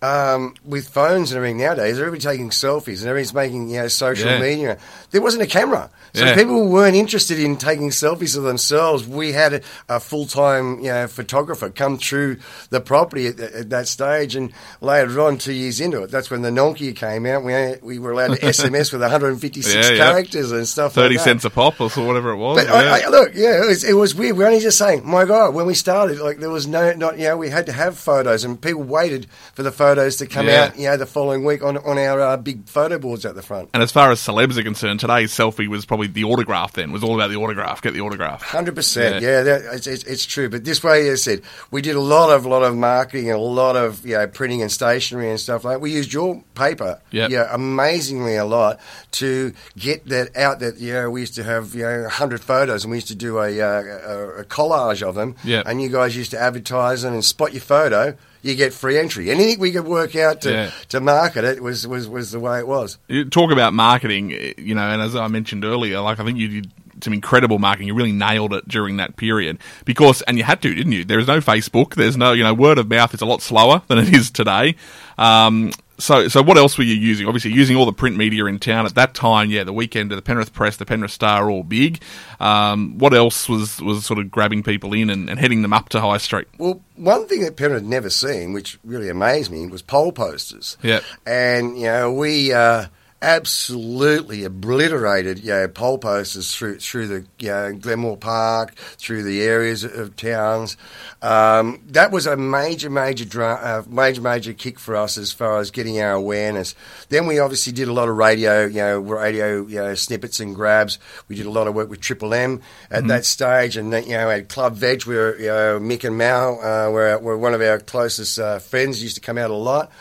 um, 0.05 0.53
with 0.63 0.87
phones 0.89 1.31
and 1.31 1.37
everything 1.37 1.57
nowadays, 1.57 1.97
everybody's 1.99 2.23
taking 2.25 2.49
selfies 2.51 2.99
and 2.99 3.07
everybody's 3.09 3.33
making 3.33 3.69
you 3.69 3.79
know 3.81 3.87
social 3.87 4.29
Yeah. 4.29 4.39
media. 4.39 4.77
There 5.11 5.21
wasn't 5.21 5.43
a 5.43 5.47
camera, 5.47 5.89
so 6.13 6.25
Yeah. 6.25 6.35
people 6.35 6.67
weren't 6.67 6.95
interested 6.95 7.39
in 7.39 7.57
taking 7.57 7.89
selfies 7.89 8.37
of 8.37 8.43
themselves. 8.43 9.07
We 9.07 9.31
had 9.31 9.53
a, 9.53 9.61
a 9.89 9.99
full 9.99 10.25
time 10.27 10.79
you 10.79 10.91
know 10.91 11.07
photographer 11.07 11.69
come 11.69 11.97
through 11.97 12.37
the 12.69 12.81
property 12.81 13.27
at, 13.27 13.39
at 13.39 13.69
that 13.69 13.87
stage, 13.87 14.35
and 14.35 14.51
later 14.81 15.19
on, 15.21 15.37
two 15.37 15.53
years 15.53 15.79
into 15.79 16.03
it, 16.03 16.11
that's 16.11 16.29
when 16.29 16.41
the 16.41 16.49
Nokia 16.51 16.95
came 16.95 17.25
out. 17.25 17.43
We 17.43 17.53
we 17.81 17.99
were 17.99 18.11
allowed 18.11 18.35
to 18.35 18.41
SMS 18.55 18.91
with 18.91 19.01
156 19.01 19.73
Yeah, 19.73 19.95
characters 19.97 20.51
and 20.51 20.67
stuff. 20.67 20.93
Thirty 20.93 21.15
like 21.15 21.23
that. 21.25 21.29
cents 21.31 21.45
a 21.45 21.49
pop 21.49 21.79
or 21.81 21.89
whatever 22.05 22.31
it 22.31 22.37
was. 22.37 22.57
But. 22.63 22.69
I, 22.69 23.05
I, 23.05 23.07
look, 23.09 23.31
yeah, 23.33 23.63
it 23.63 23.67
was, 23.67 23.83
it 23.83 23.93
was 23.93 24.13
weird. 24.13 24.37
We're 24.37 24.47
only 24.47 24.59
just 24.59 24.77
saying, 24.77 25.01
my 25.05 25.25
God, 25.25 25.53
when 25.53 25.65
we 25.65 25.73
started, 25.73 26.19
like 26.19 26.37
there 26.39 26.49
was 26.49 26.67
no, 26.67 26.93
not, 26.93 27.17
you 27.17 27.25
know, 27.25 27.37
we 27.37 27.49
had 27.49 27.65
to 27.67 27.71
have 27.71 27.97
photos, 27.97 28.43
and 28.43 28.59
people 28.61 28.83
waited 28.83 29.27
for 29.53 29.63
the 29.63 29.71
photos 29.71 29.94
to 29.95 30.27
come 30.27 30.47
Yeah. 30.47 30.65
out, 30.65 30.77
you 30.79 30.85
know, 30.87 30.97
the 30.97 31.05
following 31.05 31.43
week 31.43 31.63
on 31.63 31.77
on 31.77 31.97
our 31.97 32.21
uh, 32.21 32.37
big 32.37 32.67
photo 32.67 32.97
boards 32.99 33.25
at 33.25 33.35
the 33.35 33.41
front. 33.41 33.69
and 33.73 33.81
as 33.81 33.91
far 33.91 34.11
as 34.11 34.19
celebs 34.19 34.57
are 34.57 34.63
concerned, 34.63 34.99
today's 34.99 35.31
selfie 35.31 35.67
was 35.67 35.85
probably 35.85 36.07
the 36.07 36.23
autograph. 36.23 36.73
Then 36.73 36.91
was 36.91 37.03
all 37.03 37.15
about 37.15 37.29
the 37.29 37.37
autograph. 37.37 37.81
Get 37.81 37.93
the 37.93 38.01
autograph. 38.01 38.41
Hundred 38.41 38.75
percent, 38.75 39.21
Yeah. 39.21 39.29
yeah, 39.29 39.41
that, 39.43 39.61
it's, 39.73 39.87
it's, 39.87 40.03
it's 40.03 40.25
true. 40.25 40.49
But 40.49 40.63
this 40.65 40.83
way, 40.83 41.07
as 41.09 41.21
I 41.27 41.31
said, 41.35 41.41
we 41.71 41.81
did 41.81 41.95
a 41.95 42.01
lot 42.01 42.29
of 42.31 42.45
lot 42.45 42.63
of 42.63 42.75
marketing 42.75 43.29
and 43.29 43.39
a 43.39 43.41
lot 43.43 43.75
of 43.75 44.05
you 44.05 44.15
know 44.17 44.27
printing 44.27 44.61
and 44.61 44.71
stationery 44.71 45.29
and 45.29 45.39
stuff 45.39 45.63
like. 45.63 45.75
that. 45.75 45.79
We 45.81 45.91
used 45.91 46.11
your 46.13 46.43
paper, 46.55 46.99
Yep. 47.11 47.29
yeah, 47.31 47.47
amazingly 47.53 48.35
a 48.35 48.45
lot 48.45 48.79
to 49.13 49.53
get 49.77 50.07
that 50.09 50.35
out. 50.37 50.59
That 50.59 50.77
you 50.77 50.93
know, 50.93 51.09
we 51.09 51.21
used 51.21 51.35
to 51.35 51.43
have 51.43 51.73
you 51.75 51.83
know 51.83 52.07
hundred 52.09 52.41
photos, 52.41 52.83
and 52.83 52.91
we 52.91 52.97
used 52.97 53.07
to 53.07 53.15
do 53.15 53.39
a, 53.39 53.61
uh, 53.61 53.81
a, 53.81 54.27
a 54.41 54.43
collage 54.45 55.01
of 55.01 55.15
them. 55.15 55.35
Yep. 55.43 55.65
and 55.67 55.81
you 55.81 55.89
guys 55.89 56.15
used 56.15 56.31
to 56.31 56.39
advertise 56.41 57.01
them 57.03 57.13
and 57.13 57.23
spot 57.23 57.53
your 57.53 57.61
photo. 57.61 58.15
You 58.45 58.55
get 58.55 58.73
free 58.73 58.97
entry. 58.99 59.31
Anything 59.31 59.59
we 59.59 59.71
could 59.71 59.85
work 59.85 60.15
out 60.15 60.41
to, 60.41 60.51
Yeah. 60.51 60.71
to 60.89 60.99
market 60.99 61.43
it 61.43 61.63
was, 61.63 61.87
was, 61.87 62.07
was 62.07 62.31
the 62.31 62.39
way 62.39 62.59
it 62.59 62.67
was. 62.67 62.99
You 63.07 63.25
talk 63.25 63.51
about 63.51 63.73
marketing, 63.73 64.29
you 64.57 64.75
know, 64.75 64.83
and 64.87 65.01
as 65.01 65.15
I 65.15 65.27
mentioned 65.27 65.65
earlier, 65.65 65.99
like 66.01 66.19
I 66.19 66.23
think 66.25 66.37
you 66.37 66.61
did 66.61 66.71
some 67.01 67.11
incredible 67.11 67.57
marketing. 67.59 67.87
You 67.87 67.95
really 67.95 68.11
nailed 68.11 68.53
it 68.53 68.67
during 68.67 68.97
that 68.97 69.17
period 69.17 69.57
because, 69.83 70.21
and 70.23 70.37
you 70.37 70.43
had 70.43 70.61
to, 70.61 70.73
didn't 70.73 70.91
you? 70.91 71.03
There 71.03 71.17
is 71.19 71.27
no 71.27 71.39
Facebook. 71.39 71.95
There's 71.95 72.17
no, 72.17 72.33
you 72.33 72.43
know, 72.43 72.53
word 72.53 72.77
of 72.77 72.87
mouth 72.87 73.13
is 73.15 73.21
a 73.21 73.25
lot 73.25 73.41
slower 73.41 73.81
than 73.87 73.97
it 73.97 74.13
is 74.13 74.29
today. 74.31 74.75
Um, 75.17 75.71
so, 75.97 76.27
so 76.27 76.41
what 76.41 76.57
else 76.57 76.77
were 76.77 76.83
you 76.83 76.95
using? 76.95 77.27
Obviously, 77.27 77.51
using 77.51 77.75
all 77.75 77.85
the 77.85 77.93
print 77.93 78.17
media 78.17 78.45
in 78.45 78.59
town 78.59 78.85
at 78.85 78.95
that 78.95 79.13
time. 79.13 79.49
Yeah, 79.49 79.63
the 79.63 79.73
weekend, 79.73 80.11
of 80.11 80.17
the 80.17 80.21
Penrith 80.21 80.53
Press, 80.53 80.77
the 80.77 80.85
Penrith 80.85 81.11
Star, 81.11 81.49
all 81.49 81.63
big. 81.63 82.01
Um, 82.39 82.97
what 82.97 83.13
else 83.13 83.47
was 83.47 83.81
was 83.81 84.05
sort 84.05 84.19
of 84.19 84.29
grabbing 84.29 84.63
people 84.63 84.93
in 84.93 85.09
and, 85.09 85.29
and 85.29 85.39
heading 85.39 85.61
them 85.61 85.73
up 85.73 85.89
to 85.89 86.01
High 86.01 86.17
Street? 86.17 86.47
Well, 86.57 86.81
one 86.95 87.27
thing 87.27 87.41
that 87.41 87.55
Penrith 87.55 87.81
had 87.81 87.89
never 87.89 88.09
seen, 88.09 88.53
which 88.53 88.79
really 88.83 89.09
amazed 89.09 89.51
me, 89.51 89.67
was 89.67 89.81
pole 89.81 90.11
posters. 90.11 90.77
Yeah, 90.81 91.01
And, 91.25 91.77
you 91.77 91.85
know, 91.85 92.13
we, 92.13 92.53
uh, 92.53 92.87
absolutely 93.21 94.43
obliterated, 94.43 95.39
you 95.39 95.49
know, 95.49 95.67
pole 95.67 95.97
posters 95.97 96.53
through 96.53 96.79
through 96.79 97.07
the 97.07 97.25
you 97.39 97.49
know, 97.49 97.73
Glenmore 97.73 98.17
Park, 98.17 98.75
through 98.75 99.23
the 99.23 99.41
areas 99.41 99.83
of 99.83 100.15
towns. 100.15 100.77
Um, 101.21 101.81
that 101.87 102.11
was 102.11 102.27
a 102.27 102.37
major, 102.37 102.89
major, 102.89 103.25
dra- 103.25 103.55
uh, 103.55 103.83
major, 103.89 104.21
major 104.21 104.53
kick 104.53 104.77
for 104.77 104.95
us 104.95 105.17
as 105.17 105.31
far 105.31 105.59
as 105.59 105.71
getting 105.71 105.99
our 105.99 106.11
awareness. 106.11 106.75
Then 107.09 107.25
we 107.25 107.39
obviously 107.39 107.73
did 107.73 107.87
a 107.87 107.93
lot 107.93 108.09
of 108.09 108.15
radio, 108.15 108.65
you 108.65 108.75
know, 108.75 108.99
radio, 108.99 109.65
you 109.65 109.77
know, 109.77 109.95
snippets 109.95 110.39
and 110.39 110.53
grabs. 110.53 110.99
We 111.27 111.35
did 111.35 111.45
a 111.45 111.51
lot 111.51 111.67
of 111.67 111.73
work 111.73 111.89
with 111.89 112.01
Triple 112.01 112.33
M 112.33 112.61
at 112.91 112.99
mm-hmm. 112.99 113.07
that 113.07 113.25
stage, 113.25 113.77
and 113.77 113.91
you 113.91 114.17
know, 114.17 114.29
at 114.29 114.49
Club 114.49 114.75
Veg, 114.75 115.03
where 115.03 115.39
you 115.39 115.47
know, 115.47 115.79
Mick 115.79 116.03
and 116.03 116.17
Mal 116.17 116.59
uh, 116.61 116.91
were, 116.91 117.17
were 117.17 117.37
one 117.37 117.53
of 117.53 117.61
our 117.61 117.79
closest 117.79 118.37
uh, 118.37 118.59
friends. 118.59 119.01
Used 119.01 119.15
to 119.15 119.21
come 119.21 119.37
out 119.37 119.51
a 119.51 119.55
lot. 119.55 119.91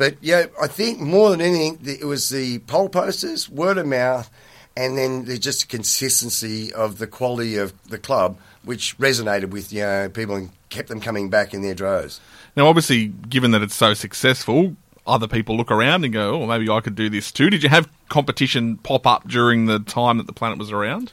But 0.00 0.16
yeah, 0.22 0.46
I 0.58 0.66
think 0.66 0.98
more 0.98 1.28
than 1.28 1.42
anything, 1.42 1.78
it 1.84 2.06
was 2.06 2.30
the 2.30 2.60
pole 2.60 2.88
posters, 2.88 3.50
word 3.50 3.76
of 3.76 3.86
mouth, 3.86 4.30
and 4.74 4.96
then 4.96 5.26
the 5.26 5.36
just 5.36 5.60
the 5.60 5.66
consistency 5.66 6.72
of 6.72 6.96
the 6.96 7.06
quality 7.06 7.58
of 7.58 7.74
the 7.86 7.98
club, 7.98 8.38
which 8.64 8.96
resonated 8.96 9.50
with 9.50 9.74
you 9.74 9.82
know 9.82 10.08
people 10.08 10.36
and 10.36 10.52
kept 10.70 10.88
them 10.88 11.02
coming 11.02 11.28
back 11.28 11.52
in 11.52 11.60
their 11.60 11.74
droves. 11.74 12.18
Now, 12.56 12.66
obviously, 12.66 13.08
given 13.08 13.50
that 13.50 13.60
it's 13.60 13.74
so 13.74 13.92
successful, 13.92 14.74
other 15.06 15.28
people 15.28 15.54
look 15.54 15.70
around 15.70 16.04
and 16.04 16.14
go, 16.14 16.40
"Oh, 16.40 16.46
maybe 16.46 16.70
I 16.70 16.80
could 16.80 16.94
do 16.94 17.10
this 17.10 17.30
too." 17.30 17.50
Did 17.50 17.62
you 17.62 17.68
have 17.68 17.86
competition 18.08 18.78
pop 18.78 19.06
up 19.06 19.28
during 19.28 19.66
the 19.66 19.80
time 19.80 20.16
that 20.16 20.26
the 20.26 20.32
planet 20.32 20.58
was 20.58 20.72
around? 20.72 21.12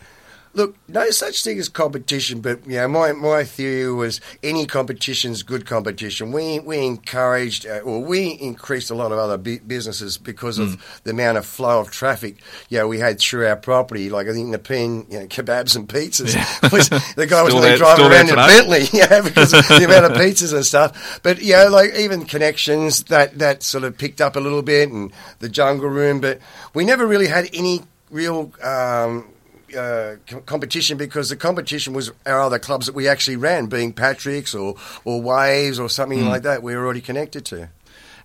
Look, 0.57 0.75
no 0.87 1.11
such 1.11 1.43
thing 1.43 1.59
as 1.59 1.69
competition, 1.69 2.41
but 2.41 2.65
you 2.65 2.77
know, 2.77 2.87
my, 2.87 3.11
my 3.11 3.43
theory 3.43 3.93
was 3.93 4.19
any 4.41 4.65
competition 4.65 5.31
is 5.31 5.43
good 5.43 5.67
competition. 5.67 6.31
We 6.31 6.59
we 6.59 6.83
encouraged, 6.83 7.67
uh, 7.67 7.81
or 7.81 8.03
we 8.03 8.29
increased 8.29 8.89
a 8.89 8.95
lot 8.95 9.11
of 9.11 9.19
other 9.19 9.37
businesses 9.37 10.17
because 10.17 10.57
of 10.57 10.69
mm. 10.69 11.03
the 11.03 11.11
amount 11.11 11.37
of 11.37 11.45
flow 11.45 11.79
of 11.79 11.91
traffic. 11.91 12.37
You 12.69 12.79
know, 12.79 12.87
we 12.87 12.97
had 12.97 13.19
through 13.19 13.45
our 13.45 13.55
property. 13.55 14.09
Like 14.09 14.27
I 14.27 14.33
think 14.33 14.51
the 14.51 14.57
pen, 14.57 15.05
you 15.11 15.19
know, 15.19 15.27
kebabs 15.27 15.75
and 15.75 15.87
pizzas. 15.87 16.33
Yeah. 16.33 16.69
Was, 16.71 16.89
the 16.89 17.27
guy 17.27 17.43
was 17.43 17.53
only 17.53 17.77
driving 17.77 18.05
around 18.05 18.29
in 18.29 18.33
a 18.33 18.47
Bentley, 18.47 18.87
yeah, 18.93 19.21
because 19.21 19.53
of 19.53 19.67
the 19.67 19.85
amount 19.85 20.05
of 20.05 20.11
pizzas 20.17 20.55
and 20.55 20.65
stuff. 20.65 21.19
But 21.21 21.39
you 21.39 21.53
know, 21.53 21.69
like 21.69 21.93
even 21.93 22.25
connections 22.25 23.03
that 23.05 23.37
that 23.37 23.61
sort 23.61 23.83
of 23.83 23.95
picked 23.95 24.21
up 24.21 24.35
a 24.35 24.39
little 24.39 24.63
bit, 24.63 24.89
and 24.89 25.13
the 25.37 25.49
jungle 25.49 25.87
room. 25.87 26.19
But 26.19 26.39
we 26.73 26.83
never 26.83 27.05
really 27.05 27.27
had 27.27 27.47
any 27.53 27.83
real. 28.09 28.51
Um, 28.63 29.33
uh, 29.77 30.17
competition 30.45 30.97
because 30.97 31.29
the 31.29 31.35
competition 31.35 31.93
was 31.93 32.11
our 32.25 32.41
other 32.41 32.59
clubs 32.59 32.87
that 32.87 32.95
we 32.95 33.07
actually 33.07 33.37
ran, 33.37 33.67
being 33.67 33.93
Patrick's 33.93 34.53
or, 34.55 34.75
or 35.05 35.21
Waves 35.21 35.79
or 35.79 35.89
something 35.89 36.19
mm. 36.19 36.29
like 36.29 36.43
that. 36.43 36.63
We 36.63 36.75
were 36.75 36.83
already 36.83 37.01
connected 37.01 37.45
to. 37.45 37.69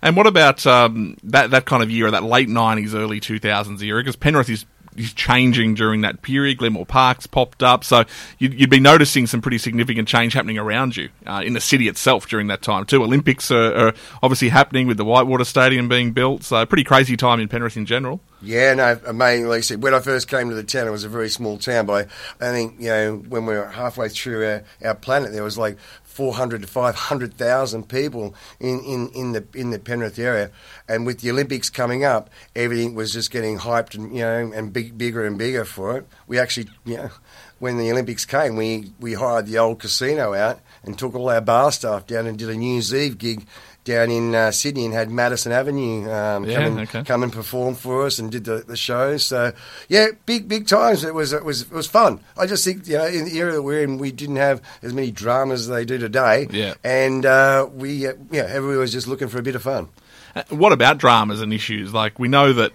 And 0.04 0.16
what 0.16 0.26
about 0.26 0.66
um, 0.66 1.16
that 1.22 1.52
that 1.52 1.64
kind 1.64 1.82
of 1.82 1.90
year, 1.90 2.10
that 2.10 2.24
late 2.24 2.48
'90s, 2.48 2.92
early 2.94 3.20
2000s 3.20 3.80
era? 3.82 4.00
Because 4.00 4.16
Penrith 4.16 4.50
is 4.50 4.64
is 4.96 5.12
changing 5.12 5.74
during 5.74 6.02
that 6.02 6.22
period. 6.22 6.58
Glenmore 6.58 6.86
Parks 6.86 7.26
popped 7.26 7.62
up, 7.62 7.84
so 7.84 8.04
you'd, 8.38 8.54
you'd 8.54 8.70
be 8.70 8.80
noticing 8.80 9.26
some 9.26 9.40
pretty 9.40 9.58
significant 9.58 10.08
change 10.08 10.32
happening 10.32 10.58
around 10.58 10.96
you 10.96 11.08
uh, 11.26 11.42
in 11.44 11.54
the 11.54 11.60
city 11.60 11.88
itself 11.88 12.28
during 12.28 12.48
that 12.48 12.62
time 12.62 12.84
too. 12.84 13.02
Olympics 13.02 13.50
are, 13.50 13.74
are, 13.74 13.94
obviously 14.22 14.48
happening 14.48 14.86
with 14.86 14.96
the 14.96 15.04
Whitewater 15.04 15.44
Stadium 15.44 15.88
being 15.88 16.12
built, 16.12 16.44
so 16.44 16.64
pretty 16.66 16.84
crazy 16.84 17.16
time 17.16 17.40
in 17.40 17.48
Penrith 17.48 17.76
in 17.76 17.86
general. 17.86 18.20
Yeah, 18.42 18.74
no, 18.74 18.98
amazingly. 19.06 19.76
When 19.76 19.94
I 19.94 20.00
first 20.00 20.28
came 20.28 20.48
to 20.48 20.54
the 20.54 20.64
town, 20.64 20.88
it 20.88 20.90
was 20.90 21.04
a 21.04 21.08
very 21.08 21.28
small 21.28 21.58
town, 21.58 21.86
but 21.86 22.08
I, 22.40 22.48
I 22.48 22.50
think 22.50 22.80
you 22.80 22.88
know 22.88 23.16
when 23.28 23.46
we 23.46 23.54
were 23.54 23.68
halfway 23.68 24.08
through 24.08 24.44
our, 24.44 24.64
our 24.84 24.94
planet, 24.96 25.32
there 25.32 25.44
was 25.44 25.56
like 25.56 25.78
400 26.12 26.62
to 26.62 26.68
500,000 26.68 27.88
people 27.88 28.34
in, 28.60 28.80
in, 28.80 29.08
in 29.08 29.32
the 29.32 29.44
in 29.54 29.70
the 29.70 29.78
Penrith 29.78 30.18
area, 30.18 30.50
and 30.88 31.06
with 31.06 31.20
the 31.20 31.30
Olympics 31.30 31.70
coming 31.70 32.04
up, 32.04 32.30
everything 32.54 32.94
was 32.94 33.12
just 33.12 33.30
getting 33.30 33.58
hyped 33.58 33.94
and 33.94 34.14
you 34.14 34.22
know 34.22 34.52
and 34.54 34.72
big, 34.72 34.96
bigger 34.96 35.24
and 35.24 35.38
bigger 35.38 35.64
for 35.64 35.96
it. 35.98 36.06
We 36.26 36.38
actually, 36.38 36.68
you 36.84 36.98
know, 36.98 37.10
when 37.58 37.78
the 37.78 37.90
Olympics 37.90 38.24
came, 38.24 38.56
we 38.56 38.92
we 39.00 39.14
hired 39.14 39.46
the 39.46 39.58
old 39.58 39.78
casino 39.78 40.34
out 40.34 40.60
and 40.84 40.98
took 40.98 41.14
all 41.14 41.30
our 41.30 41.40
bar 41.40 41.72
staff 41.72 42.06
down 42.06 42.26
and 42.26 42.38
did 42.38 42.50
a 42.50 42.54
New 42.54 42.74
Year's 42.74 42.94
Eve 42.94 43.18
gig 43.18 43.46
down 43.84 44.10
in 44.10 44.34
uh, 44.34 44.50
Sydney 44.50 44.84
and 44.84 44.94
had 44.94 45.10
Madison 45.10 45.52
Avenue 45.52 46.10
um, 46.10 46.44
yeah, 46.44 46.54
come, 46.54 46.64
and, 46.64 46.88
okay. 46.88 47.04
come 47.04 47.22
and 47.22 47.32
perform 47.32 47.74
for 47.74 48.06
us 48.06 48.18
and 48.18 48.30
did 48.30 48.44
the, 48.44 48.58
the 48.58 48.76
shows. 48.76 49.24
So 49.24 49.52
yeah, 49.88 50.08
big 50.26 50.48
big 50.48 50.66
times. 50.66 51.04
It 51.04 51.14
was 51.14 51.32
it 51.32 51.44
was 51.44 51.62
it 51.62 51.72
was 51.72 51.86
fun. 51.86 52.20
I 52.36 52.46
just 52.46 52.64
think 52.64 52.86
you 52.86 52.98
know 52.98 53.06
in 53.06 53.24
the 53.24 53.36
era 53.36 53.52
that 53.52 53.62
we're 53.62 53.82
in, 53.82 53.98
we 53.98 54.12
didn't 54.12 54.36
have 54.36 54.62
as 54.82 54.92
many 54.92 55.10
dramas 55.10 55.62
as 55.62 55.68
they 55.68 55.84
do 55.84 55.98
today. 55.98 56.46
Yeah, 56.50 56.74
and 56.84 57.26
uh, 57.26 57.68
we 57.72 58.06
uh, 58.06 58.14
yeah 58.30 58.46
everyone 58.48 58.78
was 58.78 58.92
just 58.92 59.08
looking 59.08 59.28
for 59.28 59.38
a 59.38 59.42
bit 59.42 59.56
of 59.56 59.62
fun. 59.62 59.88
Uh, 60.34 60.42
what 60.50 60.72
about 60.72 60.98
dramas 60.98 61.42
and 61.42 61.52
issues? 61.52 61.92
Like 61.92 62.18
we 62.18 62.28
know 62.28 62.52
that. 62.52 62.72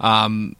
Um, 0.00 0.54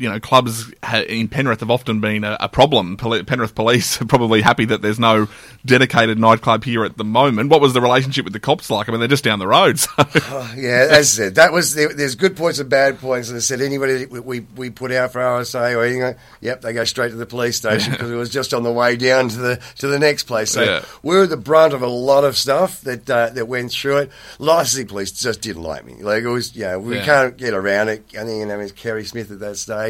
you 0.00 0.08
know, 0.08 0.18
clubs 0.18 0.72
in 1.08 1.28
Penrith 1.28 1.60
have 1.60 1.70
often 1.70 2.00
been 2.00 2.24
a, 2.24 2.36
a, 2.40 2.48
problem. 2.48 2.96
Penrith 2.96 3.54
Police 3.54 4.00
are 4.02 4.06
probably 4.06 4.40
happy 4.40 4.64
that 4.64 4.82
there's 4.82 4.98
no 4.98 5.28
dedicated 5.64 6.18
nightclub 6.18 6.64
here 6.64 6.84
at 6.84 6.96
the 6.96 7.04
moment. 7.04 7.50
What 7.50 7.60
was 7.60 7.74
the 7.74 7.80
relationship 7.80 8.24
with 8.24 8.32
the 8.32 8.40
cops 8.40 8.70
like? 8.70 8.88
I 8.88 8.92
mean, 8.92 9.00
they're 9.00 9.08
just 9.08 9.24
down 9.24 9.38
the 9.38 9.46
road. 9.46 9.78
So. 9.90 9.92
Oh, 9.96 10.54
yeah, 10.56 10.88
as 10.90 10.92
I 10.92 11.02
said, 11.02 11.34
that 11.36 11.52
was 11.52 11.74
there's 11.74 12.14
good 12.14 12.36
points 12.36 12.58
and 12.58 12.68
bad 12.68 12.98
points. 12.98 13.28
And 13.28 13.36
I 13.36 13.40
said 13.40 13.60
anybody 13.60 14.06
we, 14.06 14.40
we 14.40 14.70
put 14.70 14.92
out 14.92 15.12
for 15.12 15.20
RSA 15.20 15.76
or 15.76 15.84
anything, 15.84 16.16
yep, 16.40 16.60
they 16.60 16.72
go 16.72 16.84
straight 16.84 17.10
to 17.10 17.16
the 17.16 17.26
police 17.26 17.56
station 17.56 17.92
because 17.92 18.10
it 18.10 18.14
was 18.14 18.30
just 18.30 18.52
on 18.52 18.62
the 18.62 18.72
way 18.72 18.96
down 18.96 19.28
to 19.28 19.38
the 19.38 19.62
to 19.78 19.86
the 19.86 19.98
next 19.98 20.24
place. 20.24 20.52
So 20.52 20.62
yeah. 20.62 20.84
we 21.02 21.16
were 21.16 21.26
the 21.26 21.36
brunt 21.36 21.72
of 21.72 21.82
a 21.82 21.86
lot 21.86 22.24
of 22.24 22.36
stuff 22.36 22.80
that 22.82 23.08
uh, 23.08 23.30
that 23.30 23.46
went 23.46 23.72
through 23.72 23.98
it. 23.98 24.10
Licensing 24.38 24.86
police 24.86 25.12
just 25.12 25.40
didn't 25.40 25.62
like 25.62 25.84
me. 25.84 25.94
Like 25.94 26.22
it 26.22 26.28
was, 26.28 26.54
yeah, 26.54 26.76
we 26.76 26.96
yeah. 26.96 27.04
can't 27.04 27.36
get 27.36 27.54
around 27.54 27.88
it. 27.88 28.04
I 28.10 28.24
think 28.24 28.40
her 28.40 28.46
name 28.46 28.60
is 28.60 28.72
Kerry 28.72 29.04
Smith 29.04 29.30
at 29.30 29.40
that 29.40 29.56
stage. 29.56 29.89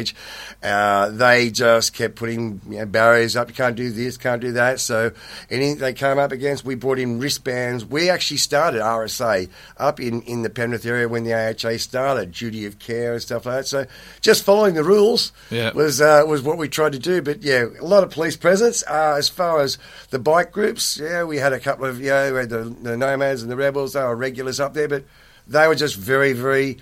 Uh, 0.61 1.09
they 1.09 1.49
just 1.49 1.93
kept 1.93 2.15
putting 2.15 2.61
you 2.69 2.79
know, 2.79 2.85
barriers 2.85 3.35
up. 3.35 3.49
You 3.49 3.55
can't 3.55 3.75
do 3.75 3.91
this, 3.91 4.17
can't 4.17 4.41
do 4.41 4.53
that. 4.53 4.79
So 4.79 5.11
anything 5.49 5.77
they 5.77 5.93
came 5.93 6.19
up 6.19 6.31
against, 6.31 6.65
we 6.65 6.75
brought 6.75 6.99
in 6.99 7.19
wristbands. 7.19 7.85
We 7.85 8.09
actually 8.09 8.37
started 8.37 8.81
RSA 8.81 9.49
up 9.77 9.99
in, 9.99 10.21
in 10.23 10.43
the 10.43 10.49
Penrith 10.49 10.85
area 10.85 11.07
when 11.07 11.23
the 11.23 11.33
AHA 11.33 11.77
started, 11.77 12.31
duty 12.31 12.65
of 12.65 12.79
care 12.79 13.13
and 13.13 13.21
stuff 13.21 13.45
like 13.45 13.59
that. 13.61 13.67
So 13.67 13.85
just 14.21 14.43
following 14.43 14.75
the 14.75 14.83
rules 14.83 15.31
yeah. 15.49 15.71
was 15.73 16.01
uh, 16.01 16.23
was 16.27 16.41
what 16.41 16.57
we 16.57 16.67
tried 16.69 16.93
to 16.93 16.99
do. 16.99 17.21
But 17.21 17.43
yeah, 17.43 17.65
a 17.79 17.85
lot 17.85 18.03
of 18.03 18.11
police 18.11 18.37
presence. 18.37 18.83
Uh, 18.87 19.15
as 19.17 19.29
far 19.29 19.61
as 19.61 19.77
the 20.09 20.19
bike 20.19 20.51
groups, 20.51 20.97
yeah, 20.97 21.23
we 21.23 21.37
had 21.37 21.53
a 21.53 21.59
couple 21.59 21.85
of, 21.85 21.99
you 21.99 22.09
know, 22.09 22.33
we 22.33 22.39
had 22.39 22.49
the, 22.49 22.63
the 22.81 22.97
Nomads 22.97 23.41
and 23.41 23.51
the 23.51 23.55
Rebels. 23.55 23.93
They 23.93 24.01
were 24.01 24.15
regulars 24.15 24.59
up 24.59 24.73
there, 24.73 24.87
but 24.87 25.03
they 25.47 25.67
were 25.67 25.75
just 25.75 25.95
very, 25.95 26.33
very 26.33 26.77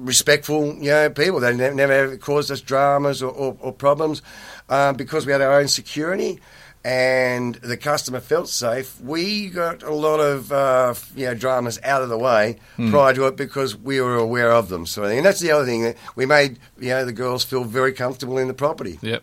respectful, 0.00 0.74
you 0.74 0.90
know, 0.90 1.10
people. 1.10 1.40
They 1.40 1.54
never, 1.54 1.74
never 1.74 2.16
caused 2.16 2.50
us 2.50 2.60
dramas 2.60 3.22
or, 3.22 3.30
or, 3.30 3.56
or 3.60 3.72
problems 3.72 4.22
um, 4.68 4.96
because 4.96 5.26
we 5.26 5.32
had 5.32 5.40
our 5.40 5.60
own 5.60 5.68
security 5.68 6.40
and 6.84 7.56
the 7.56 7.76
customer 7.76 8.20
felt 8.20 8.48
safe. 8.48 9.00
We 9.00 9.48
got 9.50 9.82
a 9.82 9.92
lot 9.92 10.18
of 10.18 10.50
uh, 10.50 10.94
you 11.14 11.26
know 11.26 11.34
dramas 11.34 11.78
out 11.84 12.02
of 12.02 12.08
the 12.08 12.18
way 12.18 12.56
mm. 12.78 12.90
prior 12.90 13.14
to 13.14 13.26
it 13.26 13.36
because 13.36 13.76
we 13.76 14.00
were 14.00 14.16
aware 14.16 14.50
of 14.50 14.68
them. 14.68 14.86
So, 14.86 15.04
and 15.04 15.24
that's 15.24 15.40
the 15.40 15.50
other 15.50 15.66
thing 15.66 15.82
that 15.82 15.96
we 16.16 16.26
made 16.26 16.58
you 16.78 16.88
know 16.88 17.04
the 17.04 17.12
girls 17.12 17.44
feel 17.44 17.64
very 17.64 17.92
comfortable 17.92 18.38
in 18.38 18.48
the 18.48 18.54
property. 18.54 18.98
Yep. 19.02 19.22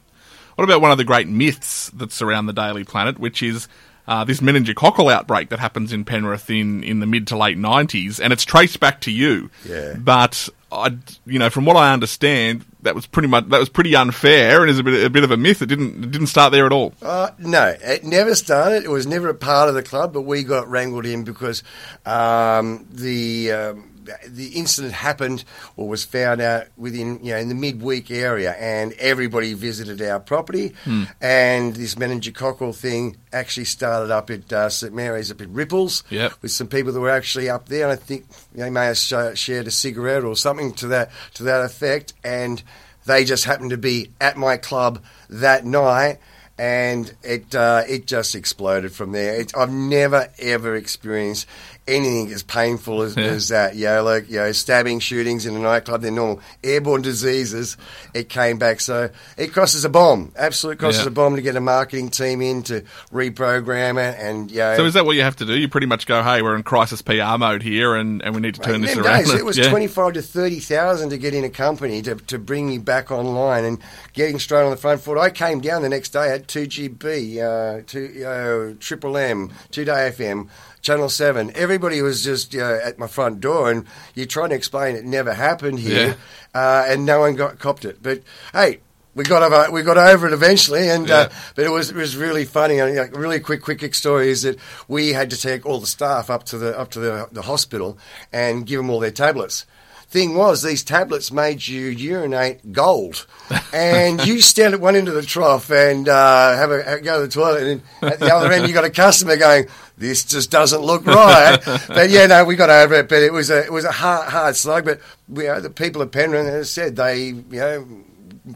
What 0.56 0.64
about 0.64 0.82
one 0.82 0.92
of 0.92 0.98
the 0.98 1.04
great 1.04 1.28
myths 1.28 1.90
that 1.92 2.12
surround 2.12 2.50
the 2.50 2.54
Daily 2.54 2.84
Planet, 2.84 3.20
which 3.20 3.44
is 3.44 3.68
uh, 4.08 4.24
this 4.24 4.40
meningococcal 4.40 5.12
outbreak 5.12 5.50
that 5.50 5.60
happens 5.60 5.92
in 5.92 6.06
Penrith 6.06 6.50
in, 6.50 6.84
in 6.84 7.00
the 7.00 7.06
mid 7.06 7.28
to 7.28 7.38
late 7.38 7.58
90s, 7.58 8.20
and 8.22 8.32
it's 8.32 8.46
traced 8.46 8.80
back 8.80 9.02
to 9.02 9.12
you. 9.12 9.50
Yeah. 9.66 9.96
But 9.98 10.50
I, 10.72 10.98
you 11.26 11.40
know, 11.40 11.50
from 11.50 11.66
what 11.66 11.76
I 11.76 11.94
understand, 11.94 12.66
that 12.82 12.96
was 12.96 13.06
pretty 13.06 13.28
much 13.28 13.50
that 13.50 13.60
was 13.60 13.70
pretty 13.70 13.96
unfair 13.96 14.62
and 14.62 14.70
is 14.70 14.80
a 14.80 14.84
bit 14.84 15.06
a 15.06 15.10
bit 15.10 15.24
of 15.24 15.32
a 15.32 15.38
myth. 15.38 15.62
It 15.62 15.68
didn't 15.68 16.04
it 16.04 16.12
didn't 16.12 16.28
start 16.28 16.52
there 16.52 16.66
at 16.66 16.72
all. 16.72 16.94
Uh, 17.02 17.32
no, 17.38 17.76
it 17.82 18.04
never 18.04 18.36
started. 18.36 18.84
It 18.84 18.90
was 18.90 19.08
never 19.08 19.30
a 19.30 19.36
part 19.36 19.70
of 19.70 19.76
the 19.76 19.84
club, 19.84 20.14
but 20.14 20.22
we 20.22 20.44
got 20.44 20.70
wrangled 20.70 21.06
in 21.06 21.24
because 21.24 21.64
um, 22.06 22.88
the. 22.92 23.52
Um, 23.52 23.94
the 24.28 24.50
incident 24.50 24.94
happened 24.94 25.44
or 25.76 25.88
was 25.88 26.04
found 26.04 26.42
out 26.42 26.68
within 26.78 27.20
you 27.24 27.32
know 27.32 27.38
in 27.38 27.50
the 27.50 27.56
midweek 27.56 28.12
area, 28.12 28.54
and 28.54 28.94
everybody 28.94 29.54
visited 29.54 30.02
our 30.02 30.20
property, 30.20 30.74
hmm. 30.84 31.04
and 31.22 31.76
this 31.76 31.96
meningococcal 31.96 32.76
thing 32.76 33.18
actually 33.34 33.66
started 33.66 34.12
up 34.12 34.30
at 34.30 34.52
uh, 34.52 34.70
St 34.70 34.94
Mary's 34.94 35.32
up 35.32 35.42
at 35.42 35.50
Ripples, 35.50 36.04
yep. 36.10 36.34
with 36.42 36.52
some 36.52 36.68
people 36.68 36.92
that 36.94 37.00
were 37.00 37.10
actually 37.10 37.50
up 37.50 37.70
there, 37.70 37.84
and 37.84 37.92
I 37.92 37.96
think 37.96 38.26
they 38.54 38.70
may 38.70 38.86
have 38.86 38.98
sh- 38.98 39.40
shared 39.40 39.68
a 39.68 39.72
cigarette 39.72 40.24
or 40.24 40.36
something 40.36 40.74
to 40.74 40.88
that 40.88 41.12
to 41.36 41.44
that 41.44 41.64
effect, 41.64 42.14
and 42.24 42.62
they 43.06 43.24
just 43.24 43.46
happened 43.46 43.72
to 43.72 43.78
be 43.78 44.12
at 44.20 44.38
my 44.38 44.58
club 44.58 45.02
that 45.30 45.66
night 45.66 46.20
and 46.58 47.14
it 47.24 47.54
uh, 47.54 47.84
it 47.88 48.08
just 48.08 48.36
exploded 48.36 48.92
from 48.92 49.12
there. 49.12 49.40
It, 49.42 49.56
I've 49.56 49.72
never 49.72 50.30
ever 50.40 50.76
experienced 50.76 51.48
anything 51.88 52.32
as 52.32 52.44
painful 52.44 53.02
as, 53.02 53.16
yeah. 53.16 53.24
as 53.24 53.48
that. 53.50 53.76
You 53.76 53.86
know, 53.86 54.04
like 54.04 54.30
you 54.30 54.38
know, 54.38 54.52
stabbing, 54.52 55.00
shootings 55.00 55.46
in 55.46 55.56
a 55.56 55.60
nightclub, 55.60 56.02
they're 56.02 56.12
normal. 56.12 56.42
Airborne 56.64 57.02
diseases, 57.02 57.78
it 58.14 58.30
came 58.30 58.58
back. 58.58 58.82
So 58.82 59.10
it 59.38 59.54
crosses 59.54 59.86
a 59.86 59.90
bomb. 59.90 60.32
Absolute 60.36 60.80
crosses 60.80 61.04
yeah. 61.04 61.08
a 61.08 61.12
bomb 61.12 61.36
to 61.36 61.42
get 61.42 61.56
a 61.56 61.62
marketing 61.62 62.10
team 62.10 62.42
in 62.42 62.64
to 62.64 62.82
reprogram 63.12 63.98
it. 63.98 64.20
And 64.20 64.52
you 64.52 64.58
know, 64.58 64.78
so 64.78 64.86
is 64.86 64.94
that 64.94 65.06
what 65.06 65.16
you 65.16 65.22
have 65.24 65.36
to 65.38 65.46
do? 65.46 65.58
You 65.58 65.68
pretty 65.68 65.88
much 65.88 66.06
go, 66.06 66.22
hey, 66.24 66.42
we're 66.42 66.56
in 66.56 66.64
crisis 66.64 67.02
PR 67.02 67.38
mode 67.38 67.64
here, 67.64 67.96
and, 67.96 68.22
and 68.22 68.36
we 68.36 68.42
need 68.42 68.56
to 68.56 68.62
turn 68.62 68.82
this 68.82 68.96
around. 68.98 69.26
Days, 69.26 69.34
it 69.34 69.46
was 69.46 69.58
yeah. 69.58 69.70
twenty 69.70 69.88
five 69.88 70.14
to 70.14 70.22
thirty 70.22 70.60
thousand 70.60 71.10
to 71.10 71.18
get 71.18 71.34
in 71.34 71.44
a 71.44 71.50
company 71.50 72.02
to 72.04 72.16
to 72.16 72.38
bring 72.38 72.70
you 72.70 72.80
back 72.80 73.12
online 73.12 73.66
and 73.66 73.80
getting 74.14 74.40
straight 74.40 74.64
on 74.64 74.72
the 74.72 74.78
front 74.78 75.02
foot. 75.02 75.18
I 75.18 75.30
came 75.30 75.62
down 75.62 75.82
the 75.82 75.90
next 75.90 76.10
day 76.10 76.32
at 76.32 76.48
two 76.48 76.68
GB, 76.68 77.38
uh, 77.38 77.84
two 77.86 78.26
uh, 78.26 78.76
Triple 78.80 79.18
M, 79.18 79.52
two 79.72 79.86
Day 79.86 80.12
FM. 80.14 80.50
Channel 80.82 81.10
7. 81.10 81.52
Everybody 81.56 82.02
was 82.02 82.24
just 82.24 82.54
you 82.54 82.60
know, 82.60 82.80
at 82.84 82.98
my 82.98 83.08
front 83.08 83.40
door, 83.40 83.72
and 83.72 83.86
you're 84.16 84.26
trying 84.26 84.50
to 84.50 84.56
explain 84.56 84.96
it 84.96 85.06
never 85.06 85.34
happened 85.34 85.80
here, 85.80 86.18
yeah. 86.56 86.60
uh, 86.60 86.86
and 86.88 87.06
no 87.06 87.20
one 87.20 87.36
got 87.36 87.60
copped 87.60 87.86
it. 87.86 88.02
But 88.02 88.22
hey, 88.54 88.80
we 89.16 89.24
got 89.24 89.42
over 89.44 89.72
we 89.72 89.82
got 89.82 89.98
over 89.98 90.28
it 90.28 90.34
eventually, 90.34 90.90
and 90.90 91.10
uh, 91.10 91.14
yeah. 91.14 91.20
uh, 91.22 91.30
but 91.56 91.66
it 91.66 91.70
was 91.70 91.90
it 91.90 91.96
was 91.96 92.16
really 92.16 92.46
funny. 92.46 92.80
And 92.80 92.96
like, 92.96 93.16
really 93.16 93.40
quick 93.40 93.62
quick 93.62 93.96
story 93.96 94.30
is 94.30 94.44
that 94.44 94.58
we 94.88 95.14
had 95.14 95.32
to 95.32 95.38
take 95.38 95.66
all 95.66 95.80
the 95.80 95.88
staff 95.88 96.30
up 96.30 96.44
to 96.46 96.58
the 96.58 96.78
up 96.78 96.92
to 96.92 97.00
the, 97.00 97.28
the 97.32 97.42
hospital 97.42 97.98
and 98.32 98.66
give 98.66 98.78
them 98.78 98.90
all 98.90 99.00
their 99.00 99.12
tablets 99.12 99.66
thing 100.10 100.36
was 100.36 100.64
these 100.64 100.84
tablets 100.84 101.32
made 101.32 101.68
you 101.68 101.88
urinate 101.88 102.72
gold, 102.72 103.28
and 103.74 104.26
you 104.26 104.42
stand 104.42 104.74
at 104.74 104.80
one 104.80 104.96
end 104.96 105.08
of 105.08 105.14
the 105.14 105.22
trough 105.22 105.70
and 105.70 106.08
uh, 106.08 106.56
have 106.56 106.72
a 106.72 107.02
go 107.02 107.22
to 107.22 107.28
the 107.28 107.34
toilet, 107.34 107.64
and 107.64 107.82
at 108.14 108.20
the 108.20 108.34
other 108.34 108.52
end 108.52 108.68
you 108.68 108.74
got 108.74 108.86
a 108.86 108.90
customer 108.90 109.38
going, 109.38 109.68
"This 109.98 110.24
just 110.24 110.52
doesn't 110.52 110.82
look 110.82 111.06
right." 111.06 111.60
but 111.88 112.10
yeah, 112.10 112.28
no, 112.28 112.46
we 112.46 112.56
got 112.56 112.70
over 112.70 112.96
it. 112.96 113.10
But 113.10 113.24
it 113.24 113.34
was 113.34 113.50
a 113.50 113.64
it 113.64 113.72
was 113.72 113.86
a 113.86 113.92
hard 113.92 114.30
hard 114.30 114.56
slug. 114.56 114.86
But 114.86 115.00
you 115.34 115.48
know, 115.48 115.60
the 115.60 115.70
people 115.70 116.02
of 116.02 116.12
Penrith, 116.12 116.48
as 116.48 116.68
I 116.68 116.82
said, 116.82 116.96
they 116.96 117.28
you 117.28 117.44
know 117.52 117.88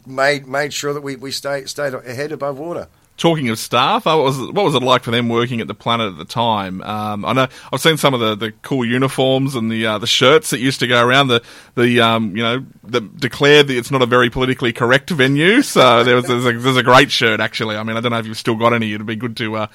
made 0.05 0.47
made 0.47 0.73
sure 0.73 0.93
that 0.93 1.01
we 1.01 1.15
we 1.15 1.31
stayed 1.31 1.69
stayed 1.69 1.93
ahead 1.93 2.31
above 2.31 2.57
water 2.57 2.87
talking 3.21 3.49
of 3.49 3.59
staff, 3.59 4.05
what 4.05 4.17
was 4.17 4.39
what 4.39 4.65
was 4.65 4.73
it 4.73 4.81
like 4.81 5.03
for 5.03 5.11
them 5.11 5.29
working 5.29 5.61
at 5.61 5.67
the 5.67 5.75
Planet 5.75 6.13
at 6.13 6.17
the 6.17 6.25
time? 6.25 6.81
Um, 6.81 7.23
I 7.23 7.33
know 7.33 7.47
I've 7.71 7.79
seen 7.79 7.97
some 7.97 8.15
of 8.15 8.19
the, 8.19 8.35
the 8.35 8.51
cool 8.63 8.83
uniforms 8.83 9.53
and 9.55 9.71
the 9.71 9.85
uh, 9.85 9.97
the 9.99 10.07
shirts 10.07 10.49
that 10.49 10.59
used 10.59 10.79
to 10.79 10.87
go 10.87 11.05
around. 11.05 11.27
The 11.27 11.43
the 11.75 12.01
um, 12.01 12.35
you 12.35 12.43
know 12.43 12.65
that 12.85 13.17
declared 13.17 13.67
that 13.67 13.77
it's 13.77 13.91
not 13.91 14.01
a 14.01 14.07
very 14.07 14.29
politically 14.29 14.73
correct 14.73 15.11
venue. 15.11 15.61
So 15.61 16.03
there 16.03 16.15
was 16.15 16.25
there's 16.25 16.45
a, 16.45 16.57
there's 16.57 16.77
a 16.77 16.83
great 16.83 17.11
shirt 17.11 17.39
actually. 17.39 17.77
I 17.77 17.83
mean 17.83 17.95
I 17.95 18.01
don't 18.01 18.11
know 18.11 18.17
if 18.17 18.25
you've 18.25 18.37
still 18.37 18.55
got 18.55 18.73
any. 18.73 18.93
It'd 18.93 19.05
be 19.05 19.15
good 19.15 19.37
to. 19.37 19.55
Uh, 19.55 19.67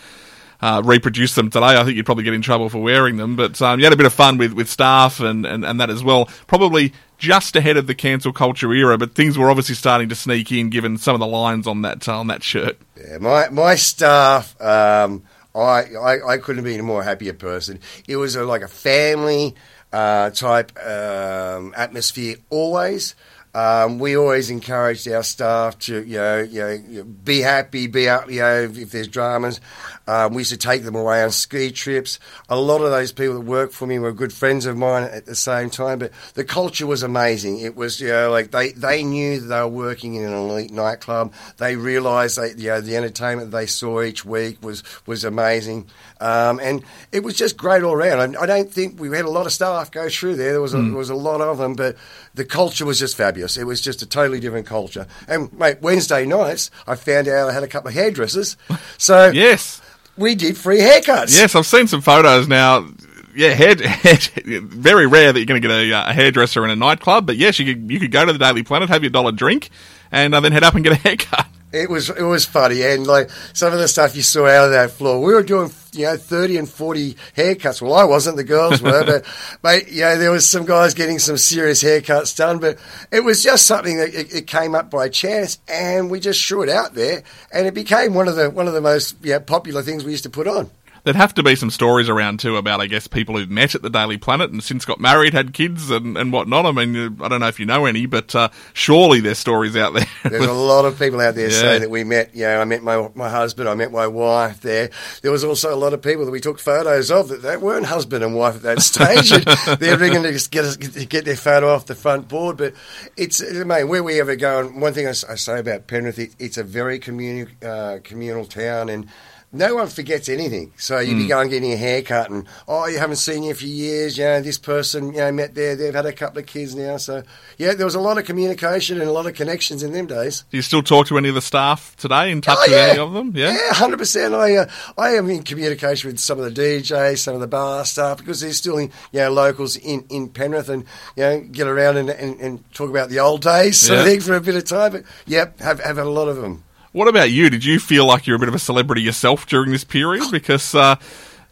uh, 0.61 0.83
reproduce 0.85 1.35
them 1.35 1.51
today. 1.51 1.67
I 1.67 1.85
think 1.85 1.97
you'd 1.97 2.07
probably 2.07 2.25
get 2.25 2.35
in 2.35 2.43
trouble 2.43 2.69
for 2.69 2.79
wearing 2.79 3.17
them, 3.17 3.37
but 3.37 3.61
um, 3.63 3.79
you 3.79 3.85
had 3.85 3.93
a 3.93 3.97
bit 3.97 4.07
of 4.07 4.13
fun 4.13 4.39
with, 4.39 4.53
with 4.53 4.69
staff 4.69 5.21
and, 5.21 5.47
and, 5.47 5.65
and 5.65 5.81
that 5.81 5.91
as 5.91 6.03
well. 6.03 6.29
Probably 6.47 6.93
just 7.19 7.57
ahead 7.57 7.77
of 7.77 7.87
the 7.87 7.95
cancel 7.95 8.33
culture 8.33 8.73
era, 8.73 8.99
but 8.99 9.15
things 9.15 9.39
were 9.39 9.51
obviously 9.51 9.75
starting 9.75 10.09
to 10.09 10.15
sneak 10.15 10.53
in 10.53 10.71
given 10.71 10.99
some 10.99 11.15
of 11.15 11.21
the 11.21 11.27
lines 11.27 11.67
on 11.67 11.83
that 11.83 12.09
uh, 12.09 12.19
on 12.19 12.27
that 12.27 12.43
shirt. 12.43 12.79
Yeah, 12.97 13.19
my 13.19 13.49
my 13.49 13.75
staff, 13.75 14.61
um, 14.61 15.23
I, 15.55 15.95
I, 15.95 16.33
I 16.35 16.39
couldn't 16.39 16.65
be 16.65 16.77
a 16.77 16.83
more 16.83 17.03
happier 17.03 17.33
person. 17.33 17.81
It 18.07 18.17
was 18.17 18.37
a, 18.37 18.45
like 18.45 18.63
a 18.63 18.69
family 18.69 19.55
uh, 19.93 20.31
type 20.31 20.79
um, 20.85 21.73
atmosphere 21.77 22.37
always. 22.51 23.15
Um, 23.55 23.99
we 23.99 24.19
always 24.19 24.51
encouraged 24.51 25.09
our 25.09 25.23
staff 25.23 25.79
to, 25.79 26.05
you 26.05 26.19
know, 26.19 26.41
you 26.41 26.61
know, 26.61 27.05
be 27.05 27.41
happy, 27.41 27.87
be 27.87 28.07
out, 28.07 28.31
you 28.31 28.41
know, 28.41 28.65
if, 28.65 28.77
if 28.77 28.91
there's 28.91 29.09
dramas. 29.09 29.63
Um, 30.07 30.35
we 30.35 30.41
used 30.41 30.51
to 30.51 30.57
take 30.57 30.85
them 30.85 30.95
away 30.95 31.23
on 31.23 31.31
ski 31.31 31.73
trips. 31.73 32.19
A 32.49 32.59
lot 32.59 32.81
of 32.81 32.91
those 32.91 33.13
people 33.13 33.35
that 33.35 33.41
worked 33.41 33.75
for 33.75 33.87
me 33.87 33.99
were 33.99 34.13
good 34.13 34.33
friends 34.33 34.67
of 34.67 34.77
mine 34.77 35.05
at 35.05 35.27
the 35.27 35.35
same 35.35 35.69
time, 35.69 35.99
but 35.99 36.13
the 36.35 36.45
culture 36.45 36.87
was 36.87 37.03
amazing. 37.03 37.61
It 37.61 37.77
was, 37.77 38.01
you 38.01 38.09
know, 38.09 38.31
like 38.31 38.53
they, 38.53 38.71
they 38.73 39.03
knew 39.03 39.41
that 39.41 39.47
they 39.47 39.61
were 39.61 39.69
working 39.69 40.15
in 40.15 40.25
an 40.25 40.33
elite 40.33 40.71
nightclub. 40.71 41.33
They 41.57 41.77
realised 41.77 42.39
that, 42.39 42.59
you 42.59 42.69
know, 42.69 42.81
the 42.81 42.97
entertainment 42.97 43.51
they 43.51 43.67
saw 43.67 44.03
each 44.03 44.25
week 44.25 44.63
was, 44.63 44.83
was 45.07 45.25
amazing. 45.25 45.89
Um, 46.21 46.61
and 46.61 46.85
it 47.13 47.25
was 47.25 47.35
just 47.35 47.57
great 47.57 47.83
all 47.83 47.93
around. 47.93 48.37
I, 48.37 48.43
I, 48.43 48.47
don't 48.47 48.73
think 48.73 48.99
we 48.99 49.15
had 49.15 49.27
a 49.27 49.31
lot 49.31 49.45
of 49.45 49.53
staff 49.53 49.91
go 49.91 50.09
through 50.09 50.37
there. 50.37 50.53
There 50.53 50.63
was 50.63 50.73
a, 50.73 50.79
mm. 50.79 50.89
there 50.89 50.99
was 50.99 51.11
a 51.11 51.15
lot 51.15 51.41
of 51.41 51.59
them, 51.59 51.75
but 51.75 51.97
the 52.35 52.45
culture 52.45 52.87
was 52.87 52.99
just 52.99 53.17
fabulous. 53.17 53.59
It 53.59 53.65
was 53.65 53.83
just 53.83 54.01
a 54.01 54.07
totally 54.07 54.41
different 54.41 54.67
culture. 54.67 55.07
And, 55.29 55.53
mate, 55.53 55.83
Wednesday 55.83 56.25
nights, 56.25 56.71
I 56.87 56.95
found 56.95 57.29
out 57.29 57.51
I 57.51 57.53
had 57.53 57.65
a 57.65 57.69
couple 57.69 57.89
of 57.89 57.95
hairdressers. 57.95 58.57
So, 58.97 59.31
yes 59.35 59.83
we 60.17 60.35
did 60.35 60.57
free 60.57 60.81
haircuts. 60.81 61.39
Yes, 61.39 61.55
I've 61.55 61.67
seen 61.67 61.87
some 61.87 62.01
photos 62.01 62.49
now. 62.49 62.89
Yeah, 63.35 63.51
hair, 63.51 63.75
very 64.45 65.07
rare 65.07 65.33
that 65.33 65.39
you're 65.39 65.47
going 65.47 65.61
to 65.61 65.69
get 65.69 65.71
a, 65.71 66.09
a, 66.09 66.13
hairdresser 66.13 66.65
in 66.65 66.71
a 66.71 66.77
nightclub, 66.77 67.27
but 67.27 67.37
yes, 67.37 67.59
you 67.59 67.67
could 67.67 67.91
you 67.91 68.01
could 68.01 68.11
go 68.11 68.25
to 68.25 68.33
the 68.33 68.39
Daily 68.39 68.63
Planet, 68.63 68.89
have 68.89 69.03
your 69.03 69.11
dollar 69.11 69.31
drink, 69.31 69.69
and 70.11 70.35
uh, 70.35 70.41
then 70.41 70.53
head 70.53 70.65
up 70.65 70.75
and 70.75 70.83
get 70.83 70.95
a 70.95 70.97
haircut. 71.09 71.47
It 71.77 71.91
was 71.91 72.11
it 72.11 72.23
was 72.23 72.45
funny, 72.45 72.83
and 72.83 73.07
like 73.07 73.31
some 73.53 73.73
of 73.73 73.79
the 73.79 73.89
stuff 73.89 74.17
you 74.17 74.23
saw 74.23 74.47
out 74.47 74.67
of 74.67 74.71
that 74.73 74.91
floor, 74.91 75.21
we 75.21 75.35
were 75.35 75.43
doing 75.43 75.71
you 75.93 76.07
know 76.07 76.17
thirty 76.17 76.57
and 76.57 76.69
forty 76.69 77.15
haircuts. 77.37 77.83
Well, 77.83 77.95
I 77.95 78.05
wasn't; 78.05 78.37
the 78.37 78.45
girls 78.45 78.81
were, 78.83 79.05
but 79.05 79.25
mate, 79.63 79.91
you 79.91 80.03
know 80.03 80.19
there 80.19 80.31
was 80.31 80.49
some 80.49 80.65
guys 80.65 80.95
getting 80.95 81.19
some 81.19 81.37
serious 81.37 81.83
haircuts 81.83 82.37
done. 82.37 82.59
But 82.59 82.79
it 83.11 83.21
was 83.21 83.43
just 83.43 83.67
something 83.67 83.99
that 83.99 84.15
it, 84.15 84.35
it 84.35 84.47
came 84.47 84.75
up 84.75 84.91
by 84.91 85.09
chance, 85.09 85.59
and 85.69 86.11
we 86.11 86.21
just 86.21 86.45
threw 86.45 86.63
it 86.63 86.69
out 86.69 86.95
there, 86.95 87.23
and 87.53 87.67
it 87.67 87.75
became 87.75 88.15
one 88.15 88.29
of 88.29 88.37
the 88.37 88.51
one 88.51 88.67
of 88.67 88.75
the 88.75 88.81
most 88.81 89.17
you 89.23 89.33
know, 89.33 89.41
popular 89.41 89.83
things 89.83 90.05
we 90.05 90.13
used 90.13 90.25
to 90.25 90.31
put 90.31 90.49
on 90.49 90.71
there'd 91.07 91.15
have 91.15 91.35
to 91.35 91.43
be 91.45 91.55
some 91.55 91.71
stories 91.71 92.09
around 92.09 92.41
too 92.41 92.57
about, 92.57 92.81
I 92.81 92.89
guess, 92.89 93.07
people 93.07 93.37
who've 93.37 93.49
met 93.49 93.77
at 93.77 93.83
the 93.83 93.89
Daily 93.89 94.19
Planet 94.19 94.51
and 94.51 94.61
since 94.63 94.85
got 94.85 94.99
married, 94.99 95.35
had 95.35 95.53
kids, 95.53 95.89
and, 95.89 96.19
and 96.19 96.33
whatnot. 96.33 96.67
I 96.67 96.73
mean, 96.73 97.23
I 97.23 97.29
don't 97.29 97.39
know 97.39 97.47
if 97.47 97.61
you 97.61 97.65
know 97.65 97.85
any, 97.87 98.07
but 98.07 98.35
uh, 98.35 98.49
surely 98.73 99.21
there's 99.21 99.39
stories 99.39 99.77
out 99.77 99.95
there. 99.95 100.07
There's 100.25 100.45
a 100.45 100.53
lot 100.53 100.85
of 100.85 100.99
people 100.99 101.21
out 101.21 101.37
there 101.37 101.49
yeah. 101.49 101.61
saying 101.61 101.83
that 101.83 101.91
we 101.91 102.03
met. 102.03 102.35
You 102.35 102.47
know, 102.47 102.61
I 102.61 102.65
met 102.65 102.83
my 102.83 103.09
my 103.15 103.31
husband, 103.31 103.69
I 103.69 103.75
met 103.75 103.93
my 103.93 104.09
wife 104.09 104.61
there. 104.61 104.91
There 105.23 105.31
was 105.31 105.45
also 105.45 105.73
a 105.73 105.77
lot 105.77 105.93
of 105.93 106.03
people 106.03 106.25
that 106.25 106.33
we 106.33 106.41
took 106.41 106.59
photos 106.59 107.13
of 107.13 107.29
that 107.29 107.43
they 107.43 107.57
weren't 107.57 107.87
husband 107.87 108.25
and 108.25 108.35
wife 108.35 108.57
at 108.57 108.63
that 108.63 108.83
stage. 108.83 109.31
they're 109.79 109.99
ringing 109.99 110.25
to 110.25 110.33
just 110.33 110.51
get 110.51 110.65
us, 110.65 110.77
get 110.77 111.25
their 111.25 111.37
photo 111.37 111.73
off 111.73 111.87
the 111.87 111.95
front 111.95 112.27
board. 112.27 112.57
But 112.57 112.75
it's, 113.17 113.41
mate, 113.41 113.85
where 113.85 114.03
we 114.03 114.19
ever 114.19 114.35
go, 114.35 114.59
and 114.59 114.83
one 114.83 114.93
thing 114.93 115.07
I, 115.07 115.11
I 115.11 115.37
say 115.37 115.61
about 115.61 115.87
Penrith, 115.87 116.19
it, 116.19 116.35
it's 116.41 116.59
a 116.59 116.65
very 116.65 116.99
communal 116.99 117.47
uh, 117.63 117.99
communal 118.03 118.45
town, 118.45 118.89
and 118.89 119.07
no 119.53 119.75
one 119.75 119.89
forgets 119.89 120.29
anything. 120.29 120.73
So 120.77 120.99
you'd 120.99 121.15
mm. 121.15 121.19
be 121.19 121.23
hmm. 121.25 121.29
going 121.29 121.51
getting 121.51 121.73
a 121.73 121.77
haircut, 121.77 122.31
and 122.31 122.47
oh, 122.67 122.87
you 122.87 122.99
haven't 122.99 123.17
seen 123.17 123.43
you 123.43 123.55
for 123.55 123.65
years. 123.65 124.19
You 124.19 124.25
know, 124.25 124.41
this 124.41 124.59
person 124.59 125.13
you 125.13 125.19
know 125.19 125.33
met 125.33 125.55
there. 125.55 125.77
They've 125.77 125.95
had 125.95 126.07
a 126.07 126.13
couple 126.13 126.39
of 126.39 126.47
kids 126.47 126.75
now. 126.75 126.97
So 126.97 127.23
yeah, 127.57 127.75
there 127.75 127.87
was 127.87 127.95
a 127.95 128.01
lot 128.01 128.19
of 128.19 128.25
communication 128.25 129.01
and 129.01 129.09
a 129.09 129.13
lot 129.13 129.27
of 129.27 129.35
connections 129.35 129.83
in 129.83 129.93
them 129.93 130.07
days. 130.07 130.45
Do 130.51 130.57
you 130.57 130.63
still 130.63 130.83
talk 130.83 131.07
to 131.09 131.19
any 131.19 131.29
of 131.29 131.35
the 131.35 131.43
staff 131.43 131.97
today? 131.97 132.31
In 132.31 132.41
touch 132.41 132.59
oh, 132.61 132.67
yeah. 132.71 132.77
with 132.77 132.91
any 132.91 132.99
of 132.99 133.13
them? 133.13 133.33
Yeah, 133.35 133.53
yeah, 133.53 133.73
hundred 133.73 133.99
percent. 133.99 134.35
I 134.35 134.57
uh, 134.57 134.67
I 134.99 135.11
am 135.11 135.31
in 135.31 135.43
communication 135.43 136.11
with 136.11 136.19
some 136.19 136.39
of 136.39 136.55
the 136.55 136.61
DJs, 136.61 137.19
some 137.19 137.35
of 137.35 137.41
the 137.41 137.47
bar 137.47 137.85
staff 137.85 138.19
because 138.19 138.41
they're 138.41 138.53
still 138.53 138.79
in, 138.79 138.91
you 139.13 139.21
know 139.21 139.31
locals 139.31 139.77
in, 139.77 140.05
in 140.11 140.29
Penrith, 140.29 140.69
and 140.69 140.85
you 141.17 141.23
know 141.23 141.41
get 141.41 141.67
around 141.67 141.97
and, 141.97 142.11
and, 142.11 142.41
and 142.41 142.75
talk 142.75 142.91
about 142.91 143.09
the 143.09 143.21
old 143.21 143.43
days 143.43 143.81
sort 143.81 143.99
yeah. 143.99 144.03
of 144.03 144.09
thing 144.09 144.21
for 144.21 144.35
a 144.35 144.41
bit 144.41 144.57
of 144.57 144.65
time. 144.65 144.93
But 144.93 145.05
yep, 145.27 145.59
have 145.61 145.81
have 145.81 145.97
had 145.97 146.07
a 146.07 146.11
lot 146.11 146.29
of 146.29 146.37
them. 146.37 146.65
What 146.97 147.09
about 147.09 147.31
you? 147.31 147.51
Did 147.51 147.63
you 147.63 147.79
feel 147.79 148.07
like 148.07 148.27
you're 148.27 148.37
a 148.37 148.39
bit 148.39 148.49
of 148.49 148.55
a 148.55 148.59
celebrity 148.59 149.03
yourself 149.03 149.47
during 149.47 149.71
this 149.71 149.85
period? 149.85 150.31
Because, 150.31 150.75
uh, 150.75 150.97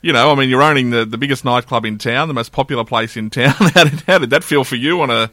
you 0.00 0.10
know, 0.10 0.32
I 0.32 0.34
mean, 0.36 0.48
you're 0.48 0.62
owning 0.62 0.88
the, 0.88 1.04
the 1.04 1.18
biggest 1.18 1.44
nightclub 1.44 1.84
in 1.84 1.98
town, 1.98 2.28
the 2.28 2.34
most 2.34 2.50
popular 2.50 2.82
place 2.82 3.14
in 3.14 3.28
town. 3.28 3.52
how, 3.74 3.84
did, 3.84 4.00
how 4.06 4.16
did 4.16 4.30
that 4.30 4.42
feel 4.42 4.64
for 4.64 4.76
you 4.76 5.02
on 5.02 5.10
a 5.10 5.30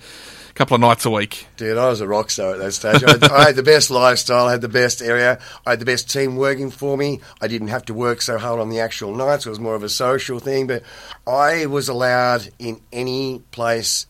couple 0.54 0.76
of 0.76 0.82
nights 0.82 1.06
a 1.06 1.10
week? 1.10 1.48
Dude, 1.56 1.78
I 1.78 1.88
was 1.88 2.02
a 2.02 2.08
rock 2.10 2.30
star 2.30 2.56
at 2.56 2.60
that 2.60 2.74
stage. 2.74 3.06
I, 3.06 3.12
had, 3.12 3.24
I 3.24 3.44
had 3.46 3.56
the 3.56 3.64
best 3.64 3.90
lifestyle, 3.90 4.48
I 4.48 4.52
had 4.52 4.60
the 4.60 4.68
best 4.68 5.02
area, 5.02 5.40
I 5.66 5.70
had 5.70 5.80
the 5.80 5.86
best 5.86 6.12
team 6.12 6.36
working 6.36 6.72
for 6.72 6.98
me. 6.98 7.22
I 7.40 7.48
didn't 7.48 7.70
have 7.70 7.86
to 7.86 7.94
work 7.94 8.22
so 8.22 8.38
hard 8.38 8.60
on 8.60 8.68
the 8.68 8.82
actual 8.82 9.16
nights. 9.16 9.46
It 9.46 9.50
was 9.50 9.62
more 9.62 9.76
of 9.76 9.84
a 9.84 9.88
social 9.88 10.40
thing, 10.40 10.68
but 10.68 10.84
I 11.26 11.68
was 11.68 11.88
allowed 11.88 12.50
in 12.60 12.82
any 12.92 13.44
place 13.52 14.08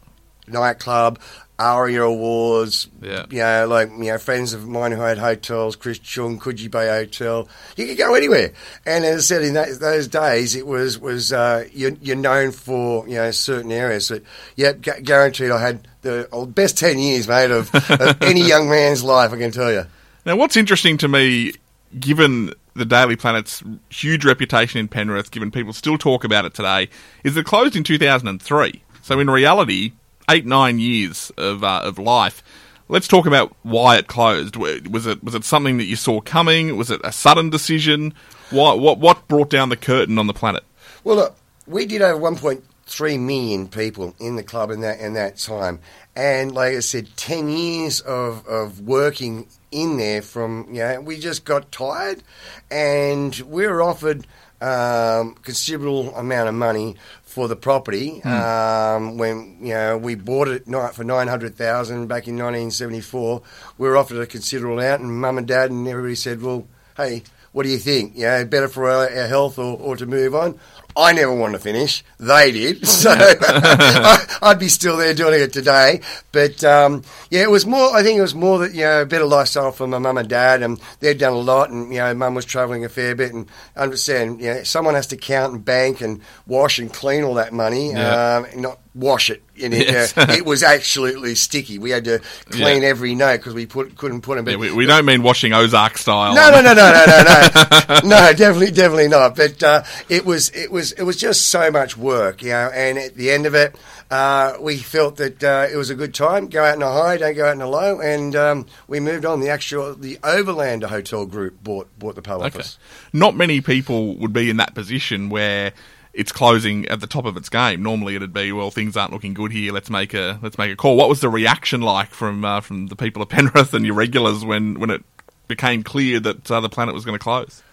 nightclub, 0.47 1.19
ARIA 1.61 2.03
Awards. 2.03 2.89
Yeah. 3.01 3.25
You 3.29 3.39
know, 3.39 3.67
like, 3.67 3.89
you 3.89 4.05
know, 4.05 4.17
friends 4.17 4.53
of 4.53 4.67
mine 4.67 4.91
who 4.91 5.01
had 5.01 5.17
hotels, 5.17 5.75
Chris 5.75 5.99
Chung, 5.99 6.39
Coogee 6.39 6.71
Bay 6.71 6.87
Hotel. 6.87 7.47
You 7.77 7.87
could 7.87 7.97
go 7.97 8.15
anywhere. 8.15 8.53
And 8.85 9.05
as 9.05 9.31
I 9.31 9.35
said, 9.35 9.43
in 9.43 9.53
that, 9.53 9.79
those 9.79 10.07
days, 10.07 10.55
it 10.55 10.65
was, 10.65 10.97
was 10.97 11.31
uh, 11.31 11.67
you're, 11.71 11.93
you're, 12.01 12.15
known 12.15 12.51
for, 12.51 13.07
you 13.07 13.15
know, 13.15 13.31
certain 13.31 13.71
areas. 13.71 14.07
So, 14.07 14.19
yeah, 14.55 14.73
gu- 14.73 15.01
guaranteed 15.01 15.51
I 15.51 15.61
had 15.61 15.87
the 16.01 16.27
best 16.53 16.77
10 16.77 16.97
years, 16.97 17.27
mate, 17.27 17.51
of, 17.51 17.73
of 17.73 18.17
any 18.21 18.41
young 18.41 18.69
man's 18.69 19.03
life, 19.03 19.31
I 19.31 19.37
can 19.37 19.51
tell 19.51 19.71
you. 19.71 19.85
Now, 20.25 20.35
what's 20.35 20.57
interesting 20.57 20.97
to 20.97 21.07
me, 21.07 21.53
given 21.99 22.53
the 22.73 22.85
Daily 22.85 23.15
Planet's 23.15 23.63
huge 23.89 24.25
reputation 24.25 24.79
in 24.79 24.87
Penrith, 24.87 25.31
given 25.31 25.51
people 25.51 25.73
still 25.73 25.97
talk 25.97 26.23
about 26.23 26.45
it 26.45 26.53
today, 26.53 26.89
is 27.23 27.35
it 27.37 27.45
closed 27.45 27.75
in 27.75 27.83
2003. 27.83 28.83
So 29.01 29.19
in 29.19 29.29
reality, 29.29 29.93
eight 30.31 30.45
nine 30.45 30.79
years 30.79 31.31
of 31.37 31.63
uh, 31.63 31.81
of 31.83 31.99
life. 31.99 32.43
Let's 32.87 33.07
talk 33.07 33.25
about 33.25 33.55
why 33.63 33.97
it 33.97 34.07
closed. 34.07 34.55
Was 34.55 35.05
it 35.07 35.23
was 35.23 35.35
it 35.35 35.43
something 35.43 35.77
that 35.77 35.85
you 35.85 35.95
saw 35.95 36.21
coming? 36.21 36.75
Was 36.75 36.91
it 36.91 37.01
a 37.03 37.11
sudden 37.11 37.49
decision? 37.49 38.13
What 38.49 38.79
what 38.79 38.99
what 38.99 39.27
brought 39.27 39.49
down 39.49 39.69
the 39.69 39.77
curtain 39.77 40.17
on 40.17 40.27
the 40.27 40.33
planet? 40.33 40.63
Well, 41.03 41.15
look, 41.15 41.35
we 41.65 41.85
did 41.85 42.01
over 42.01 42.19
1.3 42.19 43.19
million 43.19 43.67
people 43.67 44.13
in 44.19 44.35
the 44.35 44.43
club 44.43 44.71
in 44.71 44.81
that 44.81 44.99
in 44.99 45.13
that 45.13 45.37
time, 45.37 45.79
and 46.15 46.53
like 46.53 46.75
I 46.75 46.79
said, 46.79 47.15
10 47.15 47.49
years 47.49 48.01
of 48.01 48.45
of 48.47 48.81
working 48.81 49.47
in 49.71 49.97
there. 49.97 50.21
From 50.21 50.67
you 50.69 50.81
know, 50.81 51.01
we 51.01 51.17
just 51.17 51.45
got 51.45 51.71
tired, 51.71 52.23
and 52.69 53.35
we 53.47 53.65
were 53.67 53.81
offered 53.81 54.27
um, 54.61 55.35
considerable 55.43 56.15
amount 56.15 56.49
of 56.49 56.55
money 56.55 56.95
for 57.23 57.47
the 57.47 57.55
property 57.55 58.21
um, 58.23 59.17
when 59.17 59.57
you 59.61 59.73
know 59.73 59.97
we 59.97 60.15
bought 60.15 60.47
it 60.47 60.65
for 60.93 61.03
nine 61.03 61.27
hundred 61.27 61.55
thousand 61.55 62.07
back 62.07 62.27
in 62.27 62.35
nineteen 62.35 62.71
seventy 62.71 63.01
four. 63.01 63.41
We 63.77 63.87
were 63.87 63.97
offered 63.97 64.17
a 64.17 64.25
considerable 64.27 64.79
amount, 64.79 65.01
and 65.01 65.19
mum 65.21 65.37
and 65.37 65.47
dad 65.47 65.71
and 65.71 65.87
everybody 65.87 66.15
said, 66.15 66.41
"Well, 66.41 66.67
hey, 66.97 67.23
what 67.53 67.63
do 67.63 67.69
you 67.69 67.77
think? 67.77 68.15
You 68.15 68.23
know, 68.25 68.45
better 68.45 68.67
for 68.67 68.89
our, 68.89 69.09
our 69.09 69.27
health 69.27 69.57
or, 69.57 69.77
or 69.79 69.95
to 69.97 70.05
move 70.05 70.35
on." 70.35 70.59
I 70.95 71.13
never 71.13 71.33
wanted 71.33 71.53
to 71.53 71.59
finish. 71.59 72.03
They 72.19 72.51
did, 72.51 72.87
so 73.01 73.11
I'd 74.41 74.59
be 74.59 74.67
still 74.67 74.97
there 74.97 75.13
doing 75.13 75.39
it 75.41 75.53
today. 75.53 76.01
But 76.31 76.63
um, 76.63 77.03
yeah, 77.29 77.41
it 77.43 77.49
was 77.49 77.65
more. 77.65 77.95
I 77.95 78.03
think 78.03 78.17
it 78.17 78.21
was 78.21 78.35
more 78.35 78.59
that 78.59 78.73
you 78.73 78.81
know 78.81 79.01
a 79.01 79.05
better 79.05 79.25
lifestyle 79.25 79.71
for 79.71 79.87
my 79.87 79.97
mum 79.99 80.17
and 80.17 80.29
dad, 80.29 80.61
and 80.61 80.79
they'd 80.99 81.17
done 81.17 81.33
a 81.33 81.37
lot, 81.39 81.69
and 81.69 81.91
you 81.93 81.99
know, 81.99 82.13
mum 82.13 82.35
was 82.35 82.45
travelling 82.45 82.85
a 82.85 82.89
fair 82.89 83.15
bit, 83.15 83.33
and 83.33 83.47
understand, 83.75 84.41
you 84.41 84.53
know, 84.53 84.63
someone 84.63 84.95
has 84.95 85.07
to 85.07 85.17
count 85.17 85.53
and 85.53 85.65
bank 85.65 86.01
and 86.01 86.21
wash 86.47 86.79
and 86.79 86.93
clean 86.93 87.23
all 87.23 87.35
that 87.35 87.53
money, 87.53 87.91
Yeah. 87.91 88.37
um, 88.53 88.61
not 88.61 88.79
wash 88.93 89.29
it. 89.29 89.41
In 89.55 89.73
it, 89.73 89.87
Yes. 89.87 90.17
uh, 90.17 90.25
it 90.29 90.45
was 90.45 90.63
absolutely 90.63 91.35
sticky. 91.35 91.77
We 91.79 91.91
had 91.91 92.03
to 92.05 92.19
clean 92.49 92.81
Yeah. 92.81 92.89
every 92.89 93.13
note 93.15 93.37
because 93.37 93.53
we 93.53 93.65
put, 93.65 93.95
couldn't 93.95 94.21
put 94.21 94.35
them. 94.37 94.49
Yeah, 94.49 94.55
we, 94.57 94.71
we 94.73 94.85
don't 94.85 95.05
mean 95.05 95.21
washing 95.23 95.53
Ozark 95.53 95.97
style. 95.97 96.33
No, 96.33 96.49
no, 96.49 96.61
no, 96.61 96.73
no, 96.73 96.91
no, 96.91 97.05
no, 97.05 97.23
no, 97.23 97.99
no, 98.03 98.33
definitely, 98.33 98.71
definitely 98.71 99.07
not. 99.07 99.35
But 99.35 99.61
uh, 99.63 99.83
it 100.09 100.25
was, 100.25 100.49
it 100.49 100.71
was, 100.71 100.91
it 100.93 101.03
was 101.03 101.15
just 101.15 101.47
so 101.49 101.69
much 101.71 101.95
work, 101.95 102.41
you 102.41 102.49
know. 102.49 102.69
And 102.73 102.97
at 102.97 103.15
the 103.15 103.29
end 103.31 103.45
of 103.45 103.53
it, 103.53 103.75
uh, 104.09 104.57
we 104.59 104.77
felt 104.77 105.17
that 105.17 105.43
uh, 105.43 105.67
it 105.71 105.75
was 105.77 105.89
a 105.89 105.95
good 105.95 106.13
time. 106.13 106.47
Go 106.47 106.63
out 106.63 106.75
in 106.75 106.81
a 106.81 106.91
high, 106.91 107.17
don't 107.17 107.35
go 107.35 107.45
out 107.45 107.53
in 107.55 107.61
a 107.61 107.69
low, 107.69 108.01
and 108.01 108.35
um, 108.35 108.65
we 108.87 108.99
moved 108.99 109.25
on. 109.25 109.39
The 109.41 109.49
actual, 109.49 109.93
the 109.95 110.17
Overlander 110.17 110.85
Hotel 110.89 111.25
Group 111.25 111.63
bought 111.63 111.87
bought 111.99 112.15
the 112.15 112.21
pub 112.21 112.39
Okay. 112.41 112.47
office. 112.47 112.77
Not 113.13 113.35
many 113.35 113.61
people 113.61 114.17
would 114.17 114.33
be 114.33 114.49
in 114.49 114.57
that 114.57 114.73
position 114.73 115.29
where 115.29 115.71
it's 116.13 116.31
closing 116.31 116.87
at 116.87 116.99
the 116.99 117.07
top 117.07 117.25
of 117.25 117.37
its 117.37 117.49
game. 117.49 117.83
Normally, 117.83 118.15
it'd 118.15 118.33
be 118.33 118.51
well, 118.51 118.71
things 118.71 118.97
aren't 118.97 119.13
looking 119.13 119.33
good 119.33 119.51
here. 119.51 119.71
Let's 119.71 119.89
make 119.89 120.13
a 120.13 120.39
let's 120.41 120.57
make 120.57 120.71
a 120.71 120.75
call. 120.75 120.97
What 120.97 121.09
was 121.09 121.21
the 121.21 121.29
reaction 121.29 121.81
like 121.81 122.09
from 122.09 122.43
uh, 122.45 122.61
from 122.61 122.87
the 122.87 122.95
people 122.95 123.21
of 123.21 123.29
Penrith 123.29 123.73
and 123.73 123.85
your 123.85 123.95
regulars 123.95 124.43
when 124.45 124.79
when 124.79 124.89
it 124.89 125.03
became 125.47 125.83
clear 125.83 126.19
that 126.19 126.49
uh, 126.49 126.61
the 126.61 126.69
planet 126.69 126.93
was 126.93 127.05
going 127.05 127.17
to 127.17 127.23
close? 127.23 127.63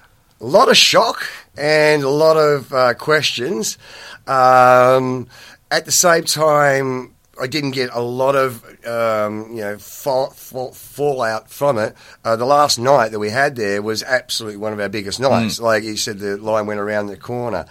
a 0.40 0.46
lot 0.46 0.68
of 0.68 0.76
shock 0.76 1.26
and 1.56 2.02
a 2.02 2.08
lot 2.08 2.36
of 2.36 2.72
uh, 2.72 2.94
questions. 2.94 3.78
Um, 4.26 5.26
at 5.70 5.84
the 5.84 5.92
same 5.92 6.24
time, 6.24 7.14
I 7.40 7.46
didn't 7.46 7.70
get 7.72 7.90
a 7.92 8.00
lot 8.00 8.34
of 8.34 8.64
um, 8.86 9.50
you 9.50 9.60
know 9.60 9.78
fall, 9.78 10.30
fall, 10.30 10.72
fallout 10.72 11.50
from 11.50 11.78
it. 11.78 11.94
Uh, 12.24 12.36
the 12.36 12.44
last 12.44 12.78
night 12.78 13.10
that 13.10 13.18
we 13.18 13.30
had 13.30 13.56
there 13.56 13.80
was 13.82 14.02
absolutely 14.02 14.56
one 14.58 14.72
of 14.72 14.80
our 14.80 14.88
biggest 14.88 15.20
nights. 15.20 15.60
Like 15.60 15.84
you 15.84 15.96
said, 15.96 16.18
the 16.18 16.36
line 16.36 16.66
went 16.66 16.80
around 16.80 17.06
the 17.06 17.16
corner. 17.16 17.66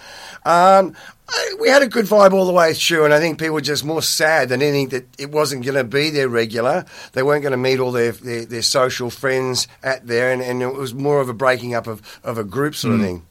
Um, 0.45 0.93
I, 1.30 1.53
we 1.60 1.67
had 1.67 1.82
a 1.82 1.88
good 1.88 2.06
vibe 2.06 2.32
all 2.32 2.45
the 2.45 2.53
way 2.53 2.73
through, 2.73 3.03
and 3.03 3.13
I 3.13 3.19
think 3.19 3.38
people 3.39 3.56
were 3.56 3.62
just 3.62 3.84
more 3.84 4.01
sad 4.01 4.47
than 4.49 4.62
anything 4.62 4.89
that 4.89 5.06
it 5.19 5.30
wasn't 5.30 5.65
going 5.65 5.75
to 5.75 5.84
be 5.84 6.10
their 6.10 6.30
regular. 6.30 6.86
They 7.12 7.21
weren't 7.23 7.41
going 7.41 7.51
to 7.51 7.58
meet 7.58 7.80
all 7.80 7.91
their, 7.91 8.13
their, 8.13 8.45
their 8.45 8.62
social 8.62 9.10
friends 9.10 9.67
at 9.84 10.08
there, 10.08 10.32
and, 10.32 10.41
and 10.41 10.62
it 10.62 10.73
was 10.73 10.93
more 10.93 11.19
of 11.19 11.27
a 11.27 11.34
breaking 11.34 11.73
up 11.73 11.86
of, 11.88 12.01
of 12.23 12.38
a 12.38 12.45
group 12.45 12.75
sort 12.75 12.95
of 12.95 13.01
thing. 13.01 13.25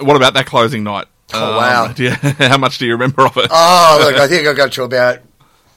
What 0.00 0.16
about 0.16 0.32
that 0.34 0.46
closing 0.46 0.84
night? 0.84 1.04
Um, 1.34 1.42
Oh, 1.42 1.56
wow. 1.58 1.92
do 1.92 2.04
you- 2.04 2.10
how 2.12 2.56
much 2.56 2.78
do 2.78 2.86
you 2.86 2.92
remember 2.92 3.26
of 3.26 3.36
it? 3.36 3.48
Oh, 3.50 3.98
look, 4.10 4.16
I 4.18 4.26
think 4.28 4.48
I 4.48 4.54
got 4.54 4.72
to 4.72 4.84
about, 4.84 5.18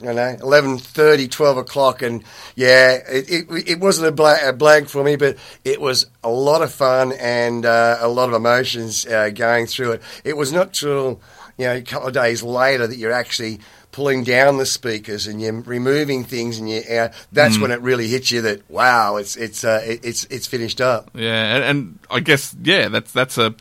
you 0.01 0.13
know, 0.13 0.35
11.30, 0.39 1.29
12 1.29 1.57
o'clock, 1.57 2.01
and 2.01 2.23
yeah, 2.55 2.93
it, 3.07 3.29
it, 3.29 3.69
it 3.69 3.79
wasn't 3.79 4.07
a, 4.07 4.11
bla- 4.11 4.49
a 4.49 4.53
blank 4.53 4.89
for 4.89 5.03
me, 5.03 5.15
but 5.15 5.37
it 5.63 5.79
was 5.79 6.07
a 6.23 6.29
lot 6.29 6.61
of 6.61 6.71
fun 6.73 7.11
and 7.13 7.65
uh, 7.65 7.97
a 7.99 8.07
lot 8.07 8.29
of 8.29 8.35
emotions 8.35 9.05
uh, 9.05 9.29
going 9.29 9.67
through 9.67 9.93
it. 9.93 10.01
It 10.23 10.37
was 10.37 10.51
not 10.51 10.73
till, 10.73 11.21
you 11.57 11.65
know, 11.65 11.75
a 11.75 11.81
couple 11.81 12.07
of 12.07 12.13
days 12.13 12.43
later 12.43 12.87
that 12.87 12.97
you're 12.97 13.11
actually 13.11 13.59
pulling 13.91 14.23
down 14.23 14.57
the 14.57 14.65
speakers 14.65 15.27
and 15.27 15.41
you're 15.41 15.61
removing 15.61 16.23
things 16.23 16.57
and 16.57 16.69
you 16.69 16.81
uh, 16.89 17.09
that's 17.33 17.59
when 17.59 17.71
it 17.71 17.81
really 17.81 18.07
hits 18.07 18.31
you 18.31 18.41
that 18.41 18.61
wow 18.69 19.17
it's 19.17 19.35
it's 19.35 19.65
uh, 19.65 19.81
it, 19.83 19.99
it's 20.05 20.23
it's 20.25 20.47
finished 20.47 20.79
up 20.79 21.11
Yeah, 21.13 21.55
and, 21.55 21.63
and 21.65 21.99
I 22.09 22.21
guess 22.21 22.55
yeah, 22.63 22.87
that's 22.87 23.11
that's 23.11 23.37
a. 23.37 23.53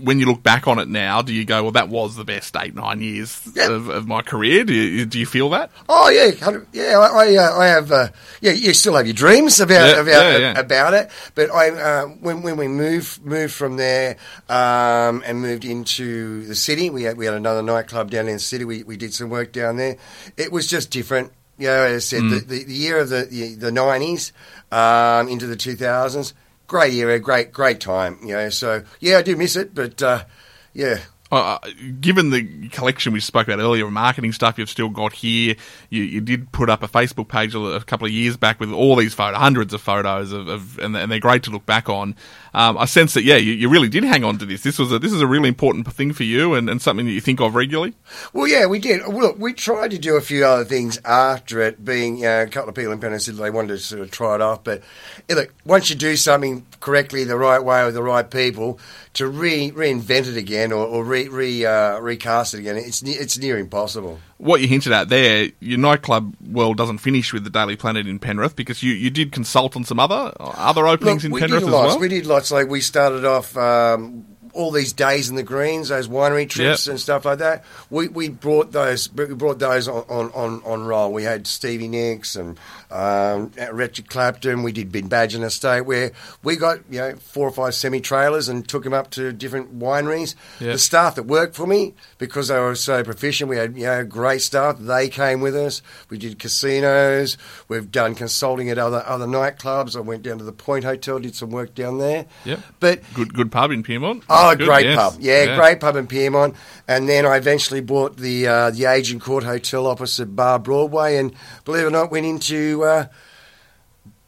When 0.00 0.18
you 0.18 0.26
look 0.26 0.42
back 0.42 0.66
on 0.66 0.78
it 0.78 0.88
now, 0.88 1.22
do 1.22 1.32
you 1.32 1.44
go, 1.44 1.62
"Well, 1.62 1.72
that 1.72 1.88
was 1.88 2.16
the 2.16 2.24
best 2.24 2.56
eight 2.56 2.74
nine 2.74 3.00
years 3.00 3.40
Yeah. 3.54 3.70
of, 3.70 3.88
of 3.88 4.06
my 4.06 4.22
career"? 4.22 4.64
Do 4.64 4.72
you, 4.74 5.04
do 5.06 5.18
you 5.18 5.26
feel 5.26 5.50
that? 5.50 5.70
Oh 5.88 6.08
yeah, 6.08 6.32
yeah. 6.72 6.98
I 6.98 7.06
I, 7.06 7.36
uh, 7.36 7.58
I 7.58 7.66
have 7.66 7.92
uh, 7.92 8.08
yeah. 8.40 8.52
You 8.52 8.74
still 8.74 8.94
have 8.96 9.06
your 9.06 9.14
dreams 9.14 9.60
about 9.60 9.96
Yeah, 9.96 10.00
about 10.02 10.32
yeah, 10.32 10.38
yeah. 10.38 10.58
about 10.58 10.94
it, 10.94 11.10
but 11.34 11.50
I 11.50 11.70
uh, 11.70 12.06
when 12.06 12.42
when 12.42 12.56
we 12.56 12.68
moved 12.68 13.24
moved 13.24 13.54
from 13.54 13.76
there 13.76 14.16
um, 14.48 15.22
and 15.24 15.40
moved 15.40 15.64
into 15.64 16.44
the 16.46 16.54
city, 16.54 16.90
we 16.90 17.04
had 17.04 17.16
we 17.16 17.24
had 17.26 17.34
another 17.34 17.62
nightclub 17.62 18.10
down 18.10 18.26
in 18.28 18.34
the 18.34 18.38
city. 18.40 18.64
We 18.64 18.82
we 18.82 18.96
did 18.96 19.14
some 19.14 19.30
work 19.30 19.52
down 19.52 19.76
there. 19.76 19.96
It 20.36 20.52
was 20.52 20.66
just 20.66 20.90
different. 20.90 21.32
You 21.56 21.68
know, 21.68 21.82
as 21.84 21.96
I 21.96 21.98
said, 22.16 22.22
Mm. 22.22 22.30
the, 22.30 22.40
the, 22.46 22.64
the 22.64 22.74
year 22.74 22.98
of 22.98 23.08
the 23.10 23.26
the, 23.30 23.54
the 23.54 23.70
90s 23.70 24.32
um, 24.72 25.28
into 25.28 25.46
the 25.46 25.54
two 25.54 25.76
thousands, 25.76 26.34
great 26.66 26.92
era, 26.94 27.18
great 27.18 27.52
great 27.52 27.80
time. 27.80 28.18
You 28.22 28.34
know, 28.34 28.48
so 28.50 28.84
yeah, 29.00 29.18
I 29.18 29.22
do 29.22 29.36
miss 29.36 29.56
it, 29.56 29.74
but 29.74 30.02
uh, 30.02 30.24
yeah. 30.72 30.98
Uh, 31.32 31.58
given 32.00 32.30
the 32.30 32.68
collection 32.68 33.12
we 33.12 33.18
spoke 33.18 33.48
about 33.48 33.58
earlier, 33.58 33.90
marketing 33.90 34.32
stuff 34.32 34.56
you've 34.56 34.70
still 34.70 34.88
got 34.88 35.12
here, 35.12 35.56
you, 35.90 36.02
you 36.02 36.20
did 36.20 36.52
put 36.52 36.70
up 36.70 36.82
a 36.84 36.88
Facebook 36.88 37.26
page 37.26 37.56
a, 37.56 37.80
couple 37.80 38.06
of 38.06 38.12
years 38.12 38.36
back 38.36 38.60
with 38.60 38.70
all 38.70 38.94
these 38.94 39.14
photos, 39.14 39.40
hundreds 39.40 39.74
of 39.74 39.80
photos 39.80 40.30
of, 40.30 40.46
of 40.46 40.78
and 40.78 40.94
they're 40.94 41.18
great 41.18 41.42
to 41.42 41.50
look 41.50 41.66
back 41.66 41.88
on. 41.88 42.14
Um, 42.54 42.78
I 42.78 42.84
sense 42.84 43.14
that 43.14 43.24
yeah, 43.24 43.36
you, 43.36 43.52
you 43.52 43.68
really 43.68 43.88
did 43.88 44.04
hang 44.04 44.22
on 44.22 44.38
to 44.38 44.46
this. 44.46 44.62
This 44.62 44.78
was 44.78 44.92
a, 44.92 44.98
this 45.00 45.12
is 45.12 45.20
a 45.20 45.26
really 45.26 45.48
important 45.48 45.92
thing 45.92 46.12
for 46.12 46.22
you 46.22 46.54
and, 46.54 46.70
and 46.70 46.80
something 46.80 47.04
that 47.04 47.12
you 47.12 47.20
think 47.20 47.40
of 47.40 47.56
regularly. 47.56 47.94
Well, 48.32 48.46
yeah, 48.46 48.66
we 48.66 48.78
did. 48.78 49.06
Look, 49.08 49.38
we 49.38 49.52
tried 49.52 49.90
to 49.90 49.98
do 49.98 50.16
a 50.16 50.20
few 50.20 50.44
other 50.46 50.64
things 50.64 51.00
after 51.04 51.60
it, 51.60 51.84
being 51.84 52.18
you 52.18 52.24
know, 52.24 52.42
a 52.42 52.46
couple 52.46 52.68
of 52.68 52.76
people 52.76 52.92
in 52.92 53.00
Penrith 53.00 53.22
said 53.22 53.34
they 53.34 53.50
wanted 53.50 53.68
to 53.68 53.78
sort 53.78 54.02
of 54.02 54.12
try 54.12 54.36
it 54.36 54.40
off. 54.40 54.62
But 54.62 54.82
look, 55.28 55.52
once 55.64 55.90
you 55.90 55.96
do 55.96 56.14
something 56.16 56.64
correctly, 56.78 57.24
the 57.24 57.36
right 57.36 57.62
way 57.62 57.84
with 57.84 57.94
the 57.94 58.02
right 58.02 58.30
people, 58.30 58.78
to 59.14 59.26
re- 59.26 59.72
reinvent 59.72 60.28
it 60.28 60.36
again 60.36 60.70
or, 60.70 60.86
or 60.86 61.04
re, 61.04 61.28
re, 61.28 61.66
uh, 61.66 61.98
recast 61.98 62.54
it 62.54 62.60
again, 62.60 62.76
it's 62.76 63.02
it's 63.02 63.36
near 63.36 63.58
impossible. 63.58 64.20
What 64.38 64.60
you 64.60 64.68
hinted 64.68 64.92
at 64.92 65.08
there, 65.08 65.48
your 65.60 65.78
nightclub 65.78 66.34
world 66.40 66.76
doesn't 66.76 66.98
finish 66.98 67.32
with 67.32 67.44
the 67.44 67.50
Daily 67.50 67.76
Planet 67.76 68.06
in 68.06 68.18
Penrith 68.18 68.56
because 68.56 68.82
you, 68.82 68.92
you 68.92 69.10
did 69.10 69.32
consult 69.32 69.76
on 69.76 69.84
some 69.84 70.00
other 70.00 70.32
other 70.38 70.86
openings 70.86 71.24
in 71.24 71.30
we 71.32 71.40
Penrith 71.40 71.62
as 71.62 71.68
well. 71.68 71.98
We 71.98 72.08
did 72.08 72.26
lots. 72.26 72.50
Like 72.50 72.68
we 72.68 72.80
started 72.80 73.24
off 73.24 73.56
um, 73.56 74.26
all 74.54 74.70
these 74.70 74.92
days 74.92 75.28
in 75.28 75.36
the 75.36 75.42
greens, 75.42 75.88
those 75.88 76.08
winery 76.08 76.48
trips 76.48 76.86
Yep. 76.86 76.92
and 76.92 77.00
stuff 77.00 77.24
like 77.24 77.38
that. 77.38 77.64
We 77.90 78.08
we 78.08 78.28
brought 78.28 78.72
those. 78.72 79.12
We 79.12 79.26
brought 79.34 79.58
those 79.58 79.88
on 79.88 80.04
on, 80.08 80.30
on, 80.32 80.62
on 80.64 80.84
roll. 80.84 81.12
We 81.12 81.24
had 81.24 81.46
Stevie 81.46 81.88
Nicks 81.88 82.36
and 82.36 82.58
um, 82.90 83.50
Richard 83.72 84.08
Clapton. 84.08 84.62
We 84.62 84.72
did 84.72 84.92
Bimbadgen 84.92 85.42
Estate, 85.44 85.82
where 85.82 86.12
we 86.42 86.56
got 86.56 86.78
you 86.90 87.00
know 87.00 87.16
four 87.16 87.46
or 87.48 87.52
five 87.52 87.74
semi 87.74 88.00
trailers 88.00 88.48
and 88.48 88.66
took 88.68 88.84
them 88.84 88.92
up 88.94 89.10
to 89.12 89.32
different 89.32 89.78
wineries. 89.78 90.34
Yep. 90.60 90.72
The 90.72 90.78
staff 90.78 91.14
that 91.16 91.24
worked 91.24 91.54
for 91.56 91.66
me 91.66 91.94
because 92.18 92.48
they 92.48 92.58
were 92.58 92.74
so 92.76 93.02
proficient. 93.02 93.50
We 93.50 93.56
had 93.56 93.76
you 93.76 93.84
know 93.84 94.04
great 94.04 94.42
staff. 94.42 94.78
They 94.78 95.08
came 95.08 95.40
with 95.40 95.56
us. 95.56 95.82
We 96.10 96.18
did 96.18 96.38
casinos. 96.38 97.36
We've 97.68 97.90
done 97.90 98.14
consulting 98.14 98.70
at 98.70 98.78
other 98.78 99.02
other 99.06 99.26
nightclubs. 99.26 99.96
I 99.96 100.00
went 100.00 100.22
down 100.22 100.38
to 100.38 100.44
the 100.44 100.52
Point 100.52 100.84
Hotel, 100.84 101.18
did 101.18 101.34
some 101.34 101.50
work 101.50 101.74
down 101.74 101.98
there. 101.98 102.26
Yep. 102.44 102.60
But 102.80 103.00
Good 103.14 103.34
good 103.34 103.50
pub 103.52 103.70
in 103.70 103.82
Pyrmont. 103.82 104.22
Oh, 104.28 104.43
Good, 104.52 104.66
great 104.66 104.86
yes. 104.86 104.96
pub. 104.96 105.20
Yeah, 105.20 105.56
great 105.56 105.80
pub 105.80 105.96
in 105.96 106.06
Pyrmont. 106.06 106.54
And 106.86 107.08
then 107.08 107.24
I 107.24 107.36
eventually 107.36 107.80
bought 107.80 108.16
the 108.16 108.46
uh, 108.46 108.70
the 108.70 108.86
Agincourt 108.86 109.44
Hotel 109.44 109.86
opposite 109.86 110.36
Bar 110.36 110.58
Broadway, 110.58 111.16
and 111.16 111.34
believe 111.64 111.84
it 111.84 111.86
or 111.86 111.90
not, 111.90 112.10
went 112.10 112.26
into 112.26 112.84
uh, 112.84 113.06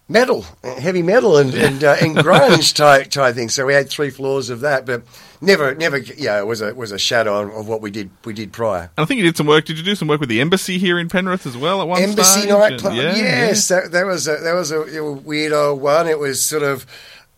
metal, 0.09 0.47
heavy 0.63 1.03
metal, 1.03 1.37
and 1.37 1.53
and, 1.55 1.85
uh, 1.85 1.97
and 2.01 2.17
grunge 2.17 2.75
type 2.77 3.11
type 3.11 3.35
thing. 3.35 3.49
So 3.49 3.67
we 3.67 3.75
had 3.75 3.91
three 3.91 4.11
floors 4.11 4.51
of 4.51 4.61
that, 4.61 4.87
but 4.87 5.03
never, 5.41 5.75
never, 5.75 5.99
yeah, 5.99 6.39
it 6.39 6.47
was 6.47 6.61
a 6.61 6.75
was 6.75 6.93
a 6.93 6.99
shadow 6.99 7.59
of, 7.59 7.69
what 7.69 7.81
we 7.81 7.91
did 7.91 8.11
we 8.25 8.33
did 8.33 8.53
prior. 8.53 8.91
And 8.97 9.05
I 9.05 9.05
think 9.05 9.19
you 9.19 9.25
did 9.25 9.37
some 9.37 9.47
work. 9.47 9.65
Did 9.65 9.79
you 9.79 9.85
do 9.85 9.95
some 9.95 10.09
work 10.09 10.21
with 10.21 10.29
the 10.29 10.41
embassy 10.41 10.79
here 10.79 10.99
in 10.99 11.09
Penrith 11.09 11.47
as 11.47 11.57
well 11.57 11.81
at 11.81 11.89
one 11.89 12.03
Embassy 12.03 12.49
nightclub. 12.49 12.95
Yeah, 12.95 13.17
yes, 13.17 13.69
That, 13.69 13.93
that 13.93 14.07
was 14.07 14.29
a, 14.29 14.37
that 14.37 14.55
was 14.55 14.71
a, 14.71 14.81
a 14.81 15.13
weird 15.13 15.53
old 15.53 15.81
one. 15.81 16.09
It 16.09 16.19
was 16.19 16.43
sort 16.43 16.63
of 16.63 16.87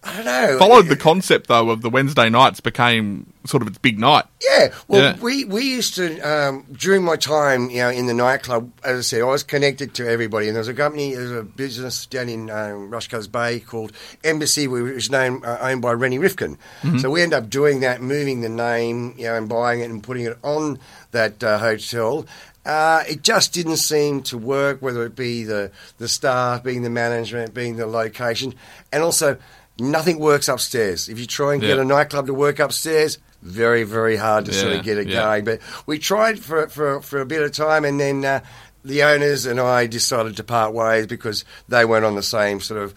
I 0.04 0.14
don't 0.16 0.24
know. 0.26 0.58
Followed 0.60 0.86
the 0.86 0.96
concept 0.96 1.48
though 1.48 1.70
of 1.70 1.82
the 1.82 1.90
Wednesday 1.90 2.30
nights 2.30 2.60
became 2.60 3.32
sort 3.44 3.62
of 3.62 3.68
its 3.68 3.78
big 3.78 3.98
night. 3.98 4.24
Yeah, 4.48 4.68
well, 4.86 5.00
Yeah. 5.02 5.16
we 5.20 5.44
we 5.44 5.62
used 5.62 5.96
to 5.96 6.20
um, 6.20 6.64
during 6.72 7.02
my 7.02 7.16
time, 7.16 7.68
you 7.68 7.78
know, 7.78 7.90
in 7.90 8.06
the 8.06 8.14
nightclub. 8.14 8.70
As 8.84 8.98
I 8.98 9.00
said, 9.02 9.22
I 9.22 9.24
was 9.24 9.42
connected 9.42 9.94
to 9.94 10.08
everybody, 10.08 10.46
and 10.46 10.54
there 10.54 10.60
was 10.60 10.68
a 10.68 10.74
company, 10.74 11.14
there 11.14 11.22
was 11.24 11.32
a 11.32 11.42
business 11.42 12.06
down 12.06 12.28
in 12.28 12.48
um, 12.48 12.90
Rushco's 12.90 13.26
Bay 13.26 13.58
called 13.58 13.92
Embassy, 14.22 14.68
which 14.68 14.94
was 14.94 15.10
named 15.10 15.44
uh, 15.44 15.58
owned 15.60 15.82
by 15.82 15.92
Rennie 15.92 16.18
Rifkin. 16.18 16.58
So 17.00 17.10
we 17.10 17.20
ended 17.22 17.36
up 17.42 17.50
doing 17.50 17.80
that, 17.80 18.00
moving 18.00 18.40
the 18.40 18.48
name, 18.48 19.14
you 19.18 19.24
know, 19.24 19.34
and 19.34 19.48
buying 19.48 19.80
it 19.80 19.90
and 19.90 20.00
putting 20.02 20.26
it 20.26 20.38
on 20.44 20.78
that 21.10 21.42
uh, 21.42 21.58
hotel. 21.58 22.24
Uh, 22.64 23.02
it 23.08 23.22
just 23.22 23.52
didn't 23.54 23.78
seem 23.78 24.22
to 24.22 24.36
work, 24.36 24.80
whether 24.82 25.04
it 25.06 25.16
be 25.16 25.42
the, 25.42 25.70
the 25.96 26.06
staff, 26.06 26.62
being 26.62 26.82
the 26.82 26.90
management, 26.90 27.54
being 27.54 27.76
the 27.76 27.86
location, 27.86 28.54
and 28.92 29.02
also 29.02 29.38
nothing 29.78 30.18
works 30.18 30.48
upstairs. 30.48 31.08
If 31.08 31.18
you 31.18 31.26
try 31.26 31.52
and 31.52 31.62
get 31.62 31.78
a 31.78 31.84
nightclub 31.84 32.26
to 32.26 32.34
work 32.34 32.58
upstairs, 32.58 33.18
very, 33.42 33.84
very 33.84 34.16
hard 34.16 34.46
to 34.46 34.52
sort 34.52 34.72
of 34.72 34.84
get 34.84 34.98
it 34.98 35.08
yeah. 35.08 35.22
going. 35.22 35.44
But 35.44 35.60
we 35.86 35.98
tried 35.98 36.40
for, 36.40 36.68
for, 36.68 37.00
for 37.00 37.20
a 37.20 37.26
bit 37.26 37.42
of 37.42 37.52
time, 37.52 37.84
and 37.84 37.98
then 37.98 38.24
uh, 38.24 38.40
the 38.84 39.04
owners 39.04 39.46
and 39.46 39.60
I 39.60 39.86
decided 39.86 40.36
to 40.36 40.44
part 40.44 40.74
ways 40.74 41.06
because 41.06 41.44
they 41.68 41.84
weren't 41.84 42.04
on 42.04 42.16
the 42.16 42.22
same 42.22 42.60
sort 42.60 42.82
of 42.82 42.94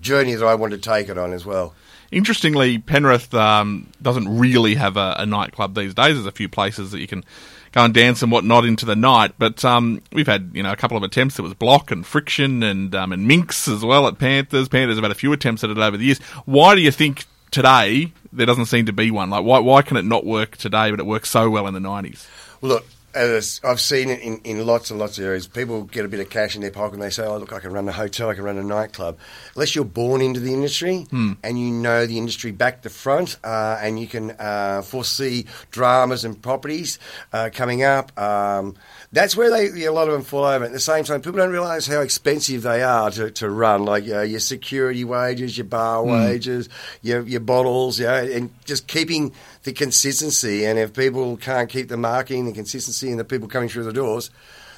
journey 0.00 0.34
that 0.34 0.46
I 0.46 0.54
wanted 0.54 0.82
to 0.82 0.88
take 0.88 1.08
it 1.08 1.18
on 1.18 1.32
as 1.32 1.44
well. 1.44 1.74
Interestingly, 2.10 2.78
Penrith 2.78 3.32
um, 3.34 3.88
doesn't 4.02 4.38
really 4.38 4.74
have 4.74 4.96
a, 4.96 5.16
a 5.18 5.26
nightclub 5.26 5.74
these 5.74 5.94
days. 5.94 6.14
There's 6.14 6.26
a 6.26 6.32
few 6.32 6.48
places 6.48 6.90
that 6.90 7.00
you 7.00 7.06
can 7.06 7.24
go 7.72 7.84
and 7.84 7.94
dance 7.94 8.22
and 8.22 8.32
whatnot 8.32 8.64
into 8.64 8.84
the 8.84 8.96
night, 8.96 9.34
but 9.38 9.64
um, 9.64 10.02
we've 10.12 10.26
had 10.26 10.50
you 10.52 10.62
know 10.62 10.72
a 10.72 10.76
couple 10.76 10.96
of 10.96 11.02
attempts. 11.04 11.36
There 11.36 11.44
was 11.44 11.54
Block 11.54 11.90
and 11.90 12.04
Friction 12.04 12.62
and 12.64 12.94
um, 12.94 13.12
and 13.12 13.28
Minx 13.28 13.68
as 13.68 13.84
well 13.84 14.08
at 14.08 14.18
Panthers. 14.18 14.68
Panthers 14.68 14.96
have 14.96 15.04
had 15.04 15.12
a 15.12 15.16
few 15.16 15.32
attempts 15.32 15.62
at 15.62 15.70
it 15.70 15.78
over 15.78 15.96
the 15.96 16.04
years. 16.04 16.18
Why 16.46 16.74
do 16.74 16.80
you 16.80 16.90
think 16.90 17.26
today 17.52 18.12
there 18.32 18.46
doesn't 18.46 18.66
seem 18.66 18.86
to 18.86 18.92
be 18.92 19.12
one? 19.12 19.30
Like 19.30 19.44
why 19.44 19.60
why 19.60 19.82
can 19.82 19.96
it 19.96 20.04
not 20.04 20.26
work 20.26 20.56
today, 20.56 20.90
but 20.90 20.98
it 20.98 21.06
worked 21.06 21.28
so 21.28 21.48
well 21.48 21.68
in 21.68 21.74
the 21.74 21.80
nineties? 21.80 22.26
Look, 22.60 22.84
as 23.14 23.60
I've 23.64 23.80
seen 23.80 24.08
it 24.10 24.20
in, 24.20 24.38
in 24.44 24.64
lots 24.66 24.90
and 24.90 24.98
lots 24.98 25.18
of 25.18 25.24
areas, 25.24 25.46
people 25.48 25.82
get 25.82 26.04
a 26.04 26.08
bit 26.08 26.20
of 26.20 26.30
cash 26.30 26.54
in 26.54 26.62
their 26.62 26.70
pocket 26.70 26.94
and 26.94 27.02
they 27.02 27.10
say, 27.10 27.24
"Oh, 27.24 27.38
look, 27.38 27.52
I 27.52 27.58
can 27.60 27.72
run 27.72 27.88
a 27.88 27.92
hotel, 27.92 28.28
I 28.30 28.34
can 28.34 28.44
run 28.44 28.58
a 28.58 28.62
nightclub." 28.62 29.18
Unless 29.54 29.74
you're 29.74 29.84
born 29.84 30.20
into 30.20 30.40
the 30.40 30.52
industry 30.52 31.06
and 31.42 31.58
you 31.58 31.70
know 31.70 32.06
the 32.06 32.18
industry 32.18 32.52
back 32.52 32.82
to 32.82 32.90
front, 32.90 33.36
uh, 33.42 33.78
and 33.80 33.98
you 33.98 34.06
can 34.06 34.30
uh, 34.32 34.82
foresee 34.82 35.46
dramas 35.70 36.24
and 36.24 36.40
properties 36.40 36.98
uh, 37.32 37.50
coming 37.52 37.82
up. 37.82 38.18
Um, 38.18 38.76
that's 39.12 39.36
where 39.36 39.50
they 39.50 39.84
a 39.84 39.92
lot 39.92 40.06
of 40.06 40.14
them 40.14 40.22
fall 40.22 40.44
over. 40.44 40.64
At 40.64 40.72
the 40.72 40.78
same 40.80 41.04
time, 41.04 41.20
people 41.20 41.38
don't 41.38 41.50
realise 41.50 41.86
how 41.86 42.00
expensive 42.00 42.62
they 42.62 42.82
are 42.82 43.10
to, 43.10 43.30
to 43.32 43.50
run. 43.50 43.84
Like 43.84 44.08
uh, 44.08 44.20
your 44.20 44.40
security 44.40 45.04
wages, 45.04 45.58
your 45.58 45.66
bar 45.66 46.04
wages, 46.04 46.68
your 47.02 47.22
your 47.22 47.40
bottles, 47.40 47.98
yeah, 47.98 48.22
and 48.22 48.50
just 48.64 48.86
keeping 48.86 49.32
the 49.62 49.72
consistency. 49.72 50.64
And 50.64 50.78
if 50.78 50.92
people 50.94 51.36
can't 51.36 51.68
keep 51.68 51.88
the 51.88 51.96
marketing, 51.96 52.46
the 52.46 52.52
consistency, 52.52 53.10
and 53.10 53.18
the 53.18 53.24
people 53.24 53.48
coming 53.48 53.68
through 53.68 53.84
the 53.84 53.92
doors, 53.92 54.30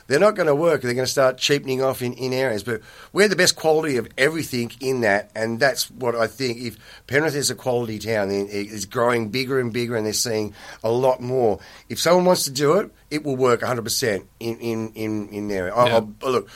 they're 0.07 0.21
not 0.21 0.35
going 0.35 0.47
to 0.47 0.55
work. 0.55 0.83
They're 0.83 0.95
going 0.95 1.07
to 1.07 1.11
start 1.11 1.39
cheapening 1.39 1.83
off 1.83 2.03
in, 2.03 2.13
in 2.15 2.33
areas. 2.33 2.65
But 2.65 2.83
we're 3.13 3.29
the 3.29 3.37
best 3.37 3.57
quality 3.57 3.97
of 3.97 4.09
everything 4.19 4.73
in 4.81 5.03
that, 5.03 5.31
and 5.35 5.61
that's 5.61 5.91
what 5.91 6.15
I 6.15 6.27
think. 6.27 6.59
If 6.59 6.77
Penrith 7.07 7.35
is 7.35 7.51
a 7.51 7.55
quality 7.55 7.99
town, 7.99 8.29
then 8.29 8.47
it 8.47 8.67
is 8.67 8.87
growing 8.87 9.29
bigger 9.31 9.61
and 9.61 9.73
bigger, 9.73 9.97
and 9.97 10.05
they're 10.05 10.13
seeing 10.13 10.55
a 10.83 10.91
lot 10.91 11.21
more. 11.21 11.61
If 11.89 11.99
someone 11.99 12.25
wants 12.25 12.45
to 12.45 12.51
do 12.51 12.79
it, 12.79 12.91
it 13.11 13.25
will 13.25 13.37
work 13.37 13.61
100% 13.61 14.25
in 14.41 14.59
in 14.59 14.93
in, 14.95 15.29
in 15.29 15.49
there. 15.49 15.77
I, 15.77 15.87
Yeah. 15.87 16.01
I, 16.23 16.29
look. 16.29 16.49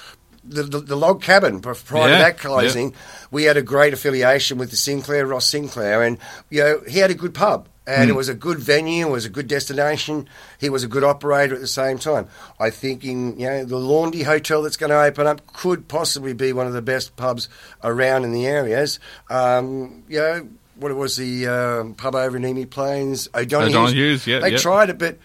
The, 0.48 0.62
the, 0.62 0.78
the 0.78 0.96
log 0.96 1.22
cabin 1.22 1.60
prior 1.60 1.72
to 1.74 2.18
that 2.18 2.38
closing, 2.38 2.94
we 3.32 3.42
had 3.42 3.56
a 3.56 3.62
great 3.62 3.92
affiliation 3.92 4.58
with 4.58 4.70
the 4.70 4.76
Sinclair, 4.76 5.26
Ross 5.26 5.50
Sinclair, 5.50 6.04
and 6.04 6.18
you 6.50 6.60
know 6.60 6.82
he 6.86 7.00
had 7.00 7.10
a 7.10 7.14
good 7.14 7.34
pub 7.34 7.68
and 7.86 8.10
it 8.10 8.14
was 8.14 8.28
a 8.28 8.34
good 8.34 8.58
venue, 8.58 9.06
it 9.06 9.10
was 9.10 9.24
a 9.24 9.30
good 9.30 9.46
destination. 9.46 10.28
He 10.58 10.68
was 10.68 10.82
a 10.82 10.88
good 10.88 11.04
operator 11.04 11.54
at 11.54 11.60
the 11.60 11.66
same 11.66 11.98
time. 11.98 12.28
I 12.58 12.70
think 12.70 13.04
in 13.04 13.38
you 13.38 13.46
know 13.46 13.64
the 13.64 13.78
Laundry 13.78 14.22
Hotel 14.22 14.62
that's 14.62 14.76
going 14.76 14.90
to 14.90 15.00
open 15.00 15.26
up 15.26 15.46
could 15.52 15.88
possibly 15.88 16.32
be 16.32 16.52
one 16.52 16.66
of 16.66 16.72
the 16.72 16.82
best 16.82 17.16
pubs 17.16 17.48
around 17.84 18.24
in 18.24 18.32
the 18.32 18.46
areas. 18.46 18.98
Um, 19.30 20.04
you 20.08 20.18
know 20.18 20.48
what 20.76 20.90
it 20.90 20.94
was 20.94 21.16
the 21.16 21.46
um, 21.46 21.94
pub 21.94 22.14
over 22.14 22.36
in 22.36 22.44
Emu 22.44 22.66
Plains, 22.66 23.28
O'Donohue's. 23.34 23.74
O'Donohue's, 23.74 24.26
yeah, 24.26 24.40
they 24.40 24.52
yeah. 24.52 24.58
tried 24.58 24.90
it, 24.90 24.98
but 24.98 25.18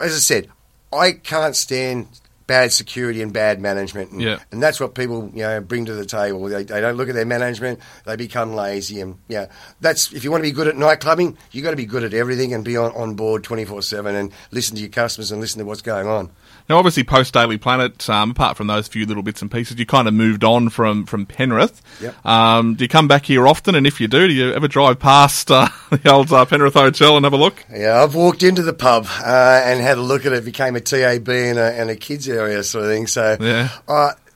as 0.00 0.14
I 0.14 0.18
said, 0.18 0.48
I 0.92 1.12
can't 1.12 1.56
stand 1.56 2.08
bad 2.50 2.72
security 2.72 3.22
and 3.22 3.32
bad 3.32 3.60
management, 3.60 4.10
and, 4.10 4.20
Yeah. 4.20 4.38
and 4.50 4.60
that's 4.60 4.80
what 4.80 4.96
people 4.96 5.30
you 5.32 5.42
know 5.42 5.60
bring 5.60 5.84
to 5.84 5.94
the 5.94 6.04
table. 6.04 6.42
They, 6.48 6.64
they 6.64 6.80
don't 6.80 6.96
look 6.96 7.08
at 7.08 7.14
their 7.14 7.24
management; 7.24 7.78
they 8.04 8.16
become 8.16 8.54
lazy, 8.56 9.00
and 9.00 9.18
yeah, 9.28 9.46
that's 9.80 10.12
if 10.12 10.24
you 10.24 10.32
want 10.32 10.42
to 10.42 10.48
be 10.50 10.52
good 10.52 10.66
at 10.66 10.76
night 10.76 10.98
clubbing, 10.98 11.38
you 11.52 11.62
got 11.62 11.70
to 11.70 11.76
be 11.76 11.86
good 11.86 12.02
at 12.02 12.12
everything 12.12 12.52
and 12.52 12.64
be 12.64 12.76
on, 12.76 12.90
on 12.92 13.14
board 13.14 13.44
twenty 13.44 13.64
four 13.64 13.82
seven 13.82 14.16
and 14.16 14.32
listen 14.50 14.74
to 14.74 14.82
your 14.82 14.90
customers 14.90 15.30
and 15.30 15.40
listen 15.40 15.60
to 15.60 15.64
what's 15.64 15.80
going 15.82 16.08
on. 16.08 16.28
Now, 16.70 16.78
obviously, 16.78 17.02
post 17.02 17.34
Daily 17.34 17.58
Planet, 17.58 18.08
um, 18.08 18.30
apart 18.30 18.56
from 18.56 18.68
those 18.68 18.86
few 18.86 19.04
little 19.04 19.24
bits 19.24 19.42
and 19.42 19.50
pieces, 19.50 19.76
you 19.76 19.84
kind 19.84 20.06
of 20.06 20.14
moved 20.14 20.44
on 20.44 20.68
from, 20.68 21.04
from 21.04 21.26
Penrith. 21.26 21.82
Yep. 22.00 22.24
Um, 22.24 22.76
do 22.76 22.84
you 22.84 22.88
come 22.88 23.08
back 23.08 23.26
here 23.26 23.48
often? 23.48 23.74
And 23.74 23.88
if 23.88 24.00
you 24.00 24.06
do, 24.06 24.28
do 24.28 24.32
you 24.32 24.52
ever 24.52 24.68
drive 24.68 25.00
past 25.00 25.50
uh, 25.50 25.66
the 25.90 26.08
old 26.08 26.32
uh, 26.32 26.44
Penrith 26.44 26.74
Hotel 26.74 27.16
and 27.16 27.24
have 27.26 27.32
a 27.32 27.36
look? 27.36 27.64
Yeah, 27.72 28.00
I've 28.00 28.14
walked 28.14 28.44
into 28.44 28.62
the 28.62 28.72
pub 28.72 29.08
uh, 29.08 29.62
and 29.64 29.80
had 29.80 29.98
a 29.98 30.00
look 30.00 30.24
at 30.26 30.32
it. 30.32 30.44
Became 30.44 30.76
a 30.76 30.80
TAB 30.80 31.28
and 31.28 31.58
a, 31.58 31.72
and 31.72 31.90
a 31.90 31.96
kids 31.96 32.28
area 32.28 32.62
sort 32.62 32.84
of 32.84 32.90
thing. 32.92 33.08
So 33.08 33.36
Yeah. 33.40 33.70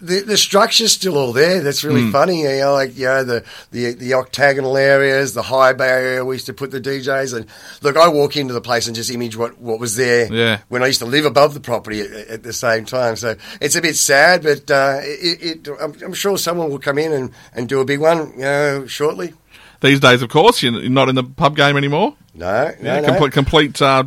The 0.04 0.20
the 0.20 0.36
structure's 0.36 0.92
still 0.92 1.16
all 1.16 1.32
there. 1.32 1.60
That's 1.62 1.82
really 1.84 2.02
Hmm. 2.02 2.10
funny. 2.12 2.42
You 2.42 2.60
know, 2.60 2.72
like 2.74 2.96
you 2.96 3.06
know 3.06 3.24
the, 3.24 3.44
the 3.70 3.94
the 3.94 4.14
octagonal 4.14 4.76
areas, 4.76 5.34
the 5.34 5.42
high 5.42 5.72
bay 5.72 5.88
area. 5.88 6.24
We 6.24 6.34
used 6.36 6.46
to 6.46 6.52
put 6.54 6.70
the 6.70 6.80
DJs. 6.80 7.34
And 7.36 7.46
look, 7.82 7.96
I 7.96 8.08
walk 8.08 8.36
into 8.36 8.54
the 8.54 8.60
place 8.60 8.86
and 8.86 8.94
just 8.96 9.10
image 9.10 9.36
what, 9.36 9.58
what 9.58 9.80
was 9.80 9.96
there 9.96 10.32
Yeah. 10.32 10.60
when 10.68 10.82
I 10.82 10.86
used 10.88 11.00
to 11.00 11.06
live 11.06 11.24
above 11.24 11.54
the 11.54 11.60
property 11.60 12.00
at, 12.00 12.10
at 12.28 12.42
the 12.42 12.52
same 12.52 12.84
time. 12.84 13.16
So 13.16 13.36
it's 13.60 13.76
a 13.76 13.80
bit 13.82 13.96
sad, 13.96 14.42
but 14.42 14.70
uh, 14.70 14.98
it, 15.02 15.66
it, 15.66 15.68
I'm, 15.80 15.94
I'm 16.04 16.14
sure 16.14 16.36
someone 16.38 16.70
will 16.70 16.78
come 16.78 16.98
in 16.98 17.12
and, 17.12 17.30
and 17.54 17.68
do 17.68 17.80
a 17.80 17.84
big 17.84 18.00
one, 18.00 18.32
you 18.34 18.38
know, 18.42 18.86
shortly. 18.86 19.34
These 19.80 20.00
days, 20.00 20.22
of 20.22 20.30
course, 20.30 20.62
you're 20.62 20.72
you're 20.80 20.90
not 20.90 21.08
in 21.08 21.14
the 21.14 21.24
pub 21.24 21.56
game 21.56 21.76
anymore. 21.76 22.14
No, 22.34 22.72
no, 22.80 22.94
Yeah, 22.94 23.00
no. 23.00 23.08
complete, 23.08 23.32
complete 23.32 23.82
uh, 23.82 24.04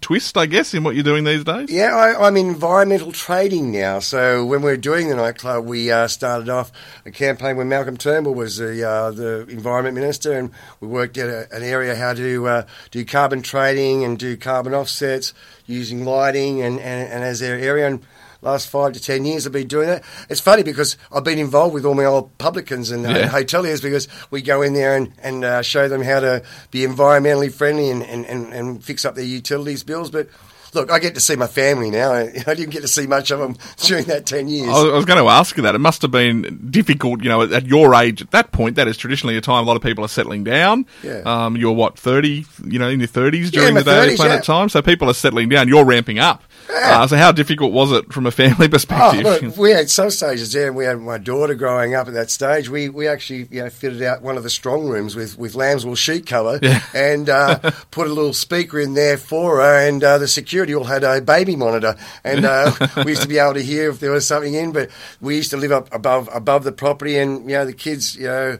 twist, 0.00 0.36
I 0.36 0.46
guess, 0.46 0.74
in 0.74 0.84
what 0.84 0.94
you're 0.94 1.04
doing 1.04 1.24
these 1.24 1.44
days. 1.44 1.70
Yeah, 1.70 1.94
I, 1.94 2.26
I'm 2.26 2.36
environmental 2.36 3.12
trading 3.12 3.72
now. 3.72 3.98
So 3.98 4.44
when 4.44 4.62
we 4.62 4.70
were 4.70 4.76
doing 4.76 5.08
the 5.08 5.16
nightclub, 5.16 5.64
we 5.64 5.90
uh, 5.90 6.08
started 6.08 6.48
off 6.48 6.72
a 7.04 7.10
campaign 7.10 7.56
when 7.56 7.68
Malcolm 7.68 7.96
Turnbull 7.96 8.34
was 8.34 8.58
the 8.58 8.88
uh, 8.88 9.10
the 9.10 9.46
environment 9.48 9.94
minister, 9.94 10.32
and 10.32 10.50
we 10.80 10.88
worked 10.88 11.18
out 11.18 11.28
a, 11.28 11.54
an 11.54 11.62
area 11.62 11.94
how 11.96 12.14
to 12.14 12.48
uh, 12.48 12.66
do 12.90 13.04
carbon 13.04 13.42
trading 13.42 14.04
and 14.04 14.18
do 14.18 14.36
carbon 14.36 14.74
offsets 14.74 15.34
using 15.66 16.04
lighting 16.04 16.62
and, 16.62 16.78
and, 16.78 17.12
and 17.12 17.24
as 17.24 17.40
their 17.40 17.58
area. 17.58 17.86
And 17.86 18.06
last 18.42 18.68
five 18.68 18.92
to 18.92 19.00
ten 19.00 19.24
years, 19.24 19.46
I've 19.46 19.52
been 19.52 19.66
doing 19.68 19.88
that. 19.88 20.04
It's 20.28 20.40
funny 20.40 20.62
because 20.62 20.96
I've 21.12 21.24
been 21.24 21.38
involved 21.38 21.74
with 21.74 21.84
all 21.84 21.94
my 21.94 22.04
old 22.04 22.36
publicans 22.38 22.90
and, 22.90 23.06
uh, 23.06 23.10
Yeah. 23.10 23.16
and 23.18 23.30
hoteliers 23.30 23.82
because 23.82 24.08
we 24.30 24.42
go 24.42 24.62
in 24.62 24.74
there 24.74 24.96
and, 24.96 25.12
and 25.22 25.44
uh, 25.44 25.62
show 25.62 25.88
them 25.88 26.02
how 26.02 26.20
to 26.20 26.42
be 26.70 26.80
environmentally 26.80 27.52
friendly 27.52 27.90
and, 27.90 28.02
and, 28.02 28.24
and, 28.26 28.52
and 28.52 28.84
fix 28.84 29.04
up 29.04 29.14
their 29.14 29.24
utilities 29.24 29.82
bills. 29.82 30.10
But 30.10 30.28
look, 30.76 30.92
I 30.92 31.00
get 31.00 31.14
to 31.14 31.20
see 31.20 31.34
my 31.34 31.48
family 31.48 31.90
now. 31.90 32.12
I 32.12 32.30
didn't 32.54 32.70
get 32.70 32.82
to 32.82 32.88
see 32.88 33.06
much 33.08 33.30
of 33.32 33.40
them 33.40 33.56
during 33.78 34.04
that 34.04 34.26
10 34.26 34.46
years. 34.46 34.68
I 34.68 34.84
was, 34.84 35.04
going 35.04 35.18
to 35.18 35.28
ask 35.28 35.56
you 35.56 35.62
that. 35.64 35.74
It 35.74 35.78
must 35.78 36.02
have 36.02 36.10
been 36.10 36.68
difficult, 36.70 37.22
you 37.22 37.28
know, 37.28 37.42
at, 37.42 37.66
your 37.66 37.94
age. 37.94 38.22
At 38.22 38.30
that 38.30 38.52
point, 38.52 38.76
that 38.76 38.86
is 38.86 38.96
traditionally 38.96 39.36
a 39.36 39.40
time 39.40 39.64
a 39.64 39.66
lot 39.66 39.76
of 39.76 39.82
people 39.82 40.04
are 40.04 40.08
settling 40.08 40.44
down. 40.44 40.86
Yeah. 41.02 41.22
Um, 41.24 41.56
you're 41.56 41.72
what 41.72 41.98
thirty? 41.98 42.44
You 42.64 42.78
know, 42.78 42.88
in 42.88 43.00
your 43.00 43.06
thirties 43.08 43.50
during 43.50 43.74
my 43.74 43.82
the 43.82 43.90
Daily 43.90 44.12
30s, 44.12 44.16
Planet 44.16 44.36
yeah. 44.36 44.40
time. 44.42 44.68
So 44.68 44.82
people 44.82 45.10
are 45.10 45.14
settling 45.14 45.48
down. 45.48 45.66
You're 45.68 45.84
ramping 45.84 46.18
up. 46.18 46.42
Yeah. 46.68 47.02
Uh, 47.02 47.06
so 47.06 47.16
how 47.16 47.32
difficult 47.32 47.72
was 47.72 47.92
it 47.92 48.12
from 48.12 48.26
a 48.26 48.30
family 48.30 48.66
Oh, 48.66 48.68
perspective? 48.68 49.22
look, 49.24 49.56
we 49.56 49.70
had 49.70 49.88
some 49.88 50.10
stages 50.10 50.52
there, 50.52 50.68
and 50.68 50.76
we 50.76 50.84
had 50.84 51.00
my 51.00 51.18
daughter 51.18 51.54
growing 51.54 51.94
up 51.94 52.08
at 52.08 52.14
that 52.14 52.30
stage. 52.30 52.68
We 52.68 52.88
we 52.88 53.08
actually 53.08 53.48
you 53.50 53.62
know, 53.62 53.70
fitted 53.70 54.02
out 54.02 54.22
one 54.22 54.36
of 54.36 54.42
the 54.42 54.50
strong 54.50 54.86
rooms 54.86 55.16
with, 55.16 55.38
with 55.38 55.54
lambswool 55.54 55.96
sheet 55.96 56.26
cover 56.26 56.58
Yeah. 56.62 56.82
and 56.94 57.28
uh, 57.30 57.58
put 57.90 58.06
a 58.08 58.12
little 58.12 58.32
speaker 58.32 58.80
in 58.80 58.94
there 58.94 59.16
for 59.16 59.60
her, 59.60 59.86
and 59.88 60.02
uh, 60.02 60.18
the 60.18 60.28
security 60.28 60.65
all 60.74 60.84
had 60.84 61.04
a 61.04 61.20
baby 61.20 61.56
monitor, 61.56 61.96
and 62.24 62.44
uh, 62.44 62.72
we 63.04 63.12
used 63.12 63.22
to 63.22 63.28
be 63.28 63.38
able 63.38 63.54
to 63.54 63.62
hear 63.62 63.90
if 63.90 64.00
there 64.00 64.10
was 64.10 64.26
something 64.26 64.54
in. 64.54 64.72
But 64.72 64.90
we 65.20 65.36
used 65.36 65.50
to 65.50 65.56
live 65.56 65.72
up 65.72 65.92
above 65.92 66.28
above 66.32 66.64
the 66.64 66.72
property, 66.72 67.18
and 67.18 67.48
you 67.48 67.56
know 67.56 67.64
the 67.64 67.72
kids, 67.72 68.16
you 68.16 68.26
know. 68.26 68.58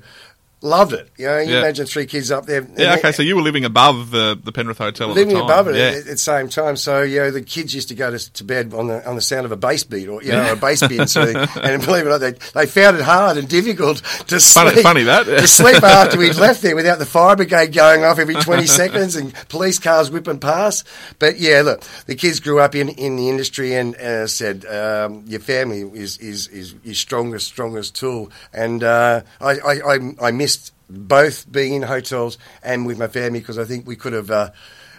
Loved 0.62 0.94
it. 0.94 1.10
You 1.18 1.26
know, 1.26 1.38
you 1.38 1.52
Yeah. 1.52 1.58
imagine 1.60 1.84
three 1.86 2.06
kids 2.06 2.30
up 2.30 2.46
there. 2.46 2.66
yeah. 2.78 2.94
Okay. 2.94 3.12
So 3.12 3.22
you 3.22 3.36
were 3.36 3.42
living 3.42 3.66
above 3.66 4.10
the, 4.10 4.40
the 4.42 4.50
Penrith 4.52 4.78
Hotel 4.78 5.10
at 5.10 5.14
living 5.14 5.34
the 5.34 5.40
time. 5.40 5.50
above 5.50 5.68
it 5.68 5.76
Yeah. 5.76 5.88
at, 5.88 5.94
at 5.98 6.04
the 6.06 6.16
same 6.16 6.48
time. 6.48 6.76
So 6.76 7.02
you 7.02 7.18
know, 7.20 7.30
the 7.30 7.42
kids 7.42 7.74
used 7.74 7.88
to 7.88 7.94
go 7.94 8.10
to, 8.10 8.32
to 8.32 8.42
bed 8.42 8.72
on 8.72 8.86
the 8.88 9.06
on 9.06 9.16
the 9.16 9.20
sound 9.20 9.44
of 9.44 9.52
a 9.52 9.56
bass 9.56 9.84
beat 9.84 10.08
or 10.08 10.22
you 10.22 10.32
know 10.32 10.52
a 10.52 10.56
bass 10.56 10.84
beat. 10.88 11.08
So 11.10 11.26
they, 11.26 11.34
and 11.62 11.84
believe 11.84 12.04
it 12.04 12.08
or 12.08 12.10
not, 12.18 12.18
they, 12.20 12.32
they 12.54 12.66
found 12.66 12.96
it 12.96 13.02
hard 13.02 13.36
and 13.36 13.46
difficult 13.48 13.98
to 14.28 14.40
Funny- 14.40 14.70
sleep. 14.72 14.82
funny 14.82 15.02
that. 15.04 15.24
to 15.26 15.46
sleep 15.46 15.82
after 15.82 16.18
we'd 16.18 16.36
left 16.36 16.62
there 16.62 16.74
without 16.74 16.98
the 16.98 17.06
fire 17.06 17.36
brigade 17.36 17.72
going 17.74 18.02
off 18.02 18.18
every 18.18 18.34
twenty 18.36 18.66
seconds 18.80 19.14
and 19.14 19.34
police 19.50 19.78
cars 19.78 20.10
whipping 20.10 20.40
past. 20.40 20.86
But 21.18 21.38
yeah, 21.38 21.60
look, 21.62 21.82
the 22.06 22.14
kids 22.14 22.40
grew 22.40 22.60
up 22.60 22.74
in, 22.74 22.88
in 22.88 23.16
the 23.16 23.28
industry, 23.28 23.74
and 23.74 23.94
as 23.96 24.22
I 24.22 24.32
said, 24.32 24.64
um, 24.64 25.22
your 25.26 25.40
family 25.40 25.82
is, 25.82 26.16
is 26.16 26.48
is 26.48 26.74
your 26.82 26.94
strongest 26.94 27.46
strongest 27.46 27.94
tool. 27.94 28.32
And 28.54 28.82
uh, 28.82 29.20
I, 29.40 29.50
I 29.58 29.72
I 29.94 29.98
I 30.22 30.30
missed 30.30 30.55
both 30.88 31.50
being 31.50 31.74
in 31.74 31.82
hotels 31.82 32.38
and 32.62 32.86
with 32.86 32.98
my 32.98 33.08
family 33.08 33.40
because 33.40 33.58
I 33.58 33.64
think 33.64 33.86
we 33.86 33.96
could 33.96 34.12
have 34.12 34.30
uh, 34.30 34.50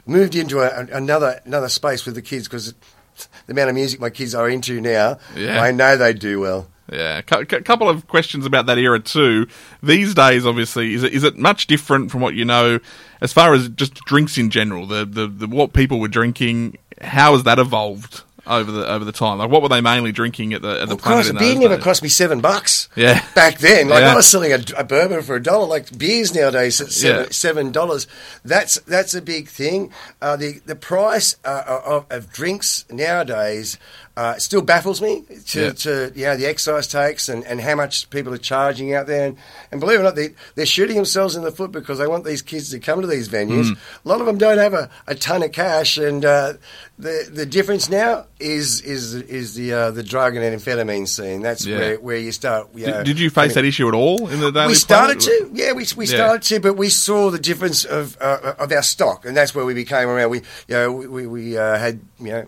moved 0.05 0.35
into 0.35 0.59
a, 0.59 0.85
another 0.95 1.41
another 1.45 1.69
space 1.69 2.05
with 2.05 2.15
the 2.15 2.21
kids 2.21 2.47
because 2.47 2.73
the 3.45 3.53
amount 3.53 3.69
of 3.69 3.75
music 3.75 3.99
my 3.99 4.09
kids 4.09 4.35
are 4.35 4.49
into 4.49 4.79
now, 4.81 5.19
Yeah. 5.35 5.61
I 5.61 5.71
know 5.71 5.97
they 5.97 6.13
do 6.13 6.39
well. 6.39 6.67
Yeah, 6.91 7.17
a 7.17 7.23
couple 7.23 7.89
of 7.89 8.07
questions 8.07 8.45
about 8.45 8.67
that 8.67 8.77
era 8.77 8.99
too. 9.01 9.47
These 9.83 10.13
days, 10.13 10.45
obviously, 10.45 10.93
is 10.93 11.03
it 11.03 11.13
is 11.13 11.25
it 11.25 11.37
much 11.37 11.67
different 11.67 12.11
from 12.11 12.21
what 12.21 12.33
you 12.33 12.45
know 12.45 12.79
as 13.19 13.33
far 13.33 13.53
as 13.53 13.67
just 13.69 13.95
drinks 14.05 14.37
in 14.37 14.49
general? 14.49 14.85
The 14.87 15.03
the, 15.05 15.27
the 15.27 15.47
what 15.47 15.73
people 15.73 15.99
were 15.99 16.07
drinking, 16.07 16.77
how 17.01 17.33
has 17.33 17.43
that 17.43 17.59
evolved 17.59 18.23
over 18.47 18.71
the 18.71 18.87
over 18.87 19.05
the 19.05 19.11
time? 19.11 19.37
Like, 19.37 19.49
what 19.49 19.61
were 19.61 19.69
they 19.69 19.81
mainly 19.81 20.11
drinking 20.11 20.53
at 20.53 20.61
the 20.61 20.81
at 20.81 20.87
the 20.87 20.95
Of 20.95 21.01
planet 21.01 21.25
course, 21.25 21.29
a 21.29 21.33
beer 21.33 21.55
never 21.59 21.75
days? 21.75 21.83
cost 21.83 22.03
me 22.03 22.09
seven 22.09 22.39
bucks. 22.41 22.89
Yeah. 22.95 23.23
Back 23.35 23.59
then, 23.59 23.89
like 23.89 24.01
Yeah. 24.01 24.13
I 24.13 24.15
was 24.15 24.27
selling 24.27 24.51
a, 24.53 24.59
a 24.77 24.83
bourbon 24.83 25.21
for 25.21 25.35
a 25.35 25.41
dollar. 25.43 25.65
Like 25.67 25.97
beers 25.97 26.33
nowadays 26.33 26.79
at 26.81 26.91
seven, 26.91 27.23
Yeah. 27.25 27.29
seven 27.31 27.71
dollars. 27.71 28.07
That's 28.45 28.79
that's 28.81 29.13
a 29.13 29.21
big 29.21 29.47
thing. 29.49 29.91
Uh, 30.21 30.35
the 30.37 30.59
the 30.65 30.75
price 30.75 31.35
uh, 31.45 31.81
of, 31.85 32.05
of 32.09 32.31
drinks 32.31 32.85
nowadays 32.89 33.77
uh, 34.17 34.35
still 34.39 34.63
baffles 34.63 34.99
me. 35.01 35.23
To, 35.51 35.61
Yeah. 35.61 35.71
to 35.73 36.11
you 36.15 36.25
know 36.25 36.35
the 36.35 36.47
excise 36.47 36.87
takes 36.87 37.29
and, 37.29 37.45
and 37.45 37.61
how 37.61 37.75
much 37.75 38.09
people 38.09 38.33
are 38.33 38.37
charging 38.39 38.93
out 38.95 39.05
there. 39.05 39.27
And, 39.27 39.37
and 39.71 39.79
believe 39.79 39.99
it 39.99 40.01
or 40.01 40.05
not, 40.05 40.15
they 40.15 40.29
they're 40.55 40.65
shooting 40.65 40.95
themselves 40.95 41.35
in 41.35 41.43
the 41.43 41.51
foot 41.51 41.71
because 41.71 41.99
they 41.99 42.07
want 42.07 42.25
these 42.25 42.41
kids 42.41 42.71
to 42.71 42.79
come 42.79 42.99
to 43.01 43.07
these 43.07 43.29
venues. 43.29 43.69
Mm. 43.71 43.77
A 44.05 44.09
lot 44.09 44.19
of 44.19 44.25
them 44.25 44.37
don't 44.39 44.57
have 44.57 44.73
a, 44.73 44.89
a 45.05 45.13
ton 45.13 45.43
of 45.43 45.51
cash, 45.51 45.97
and 45.99 46.25
uh, 46.25 46.53
the 46.97 47.29
the 47.31 47.45
difference 47.45 47.89
now 47.89 48.25
is 48.39 48.81
is 48.81 49.13
is 49.13 49.53
the 49.53 49.71
uh, 49.73 49.91
the 49.91 50.03
drug 50.03 50.35
and 50.35 50.43
amphetamine 50.59 51.07
scene. 51.07 51.43
That's 51.43 51.63
Yeah. 51.65 51.77
where, 51.77 51.95
where 51.99 52.17
you 52.17 52.31
start. 52.31 52.69
You 52.73 52.87
know, 52.87 52.97
Did, 53.03 53.05
did 53.05 53.19
you 53.19 53.29
face 53.29 53.53
that 53.53 53.65
issue 53.65 53.87
at 53.87 53.93
all 53.93 54.27
in 54.29 54.39
the 54.39 54.51
daily? 54.51 54.69
we 54.69 54.73
started 54.73 55.19
Planet? 55.19 55.51
to, 55.51 55.51
yeah, 55.53 55.73
we, 55.73 55.85
we 55.95 56.05
Yeah. 56.07 56.15
started 56.17 56.41
to, 56.49 56.59
but 56.59 56.73
we 56.73 56.89
saw 56.89 57.29
the 57.29 57.39
difference 57.39 57.85
of 57.85 58.17
uh, 58.19 58.55
of 58.57 58.71
our 58.71 58.81
stock, 58.81 59.25
and 59.25 59.37
that's 59.37 59.53
where 59.53 59.63
we 59.65 59.75
became 59.75 60.09
around. 60.09 60.31
We, 60.31 60.39
you 60.67 60.75
know, 60.75 60.91
we 60.91 61.05
we, 61.07 61.27
we 61.27 61.57
uh, 61.57 61.77
had 61.77 61.99
you 62.19 62.31
know. 62.31 62.45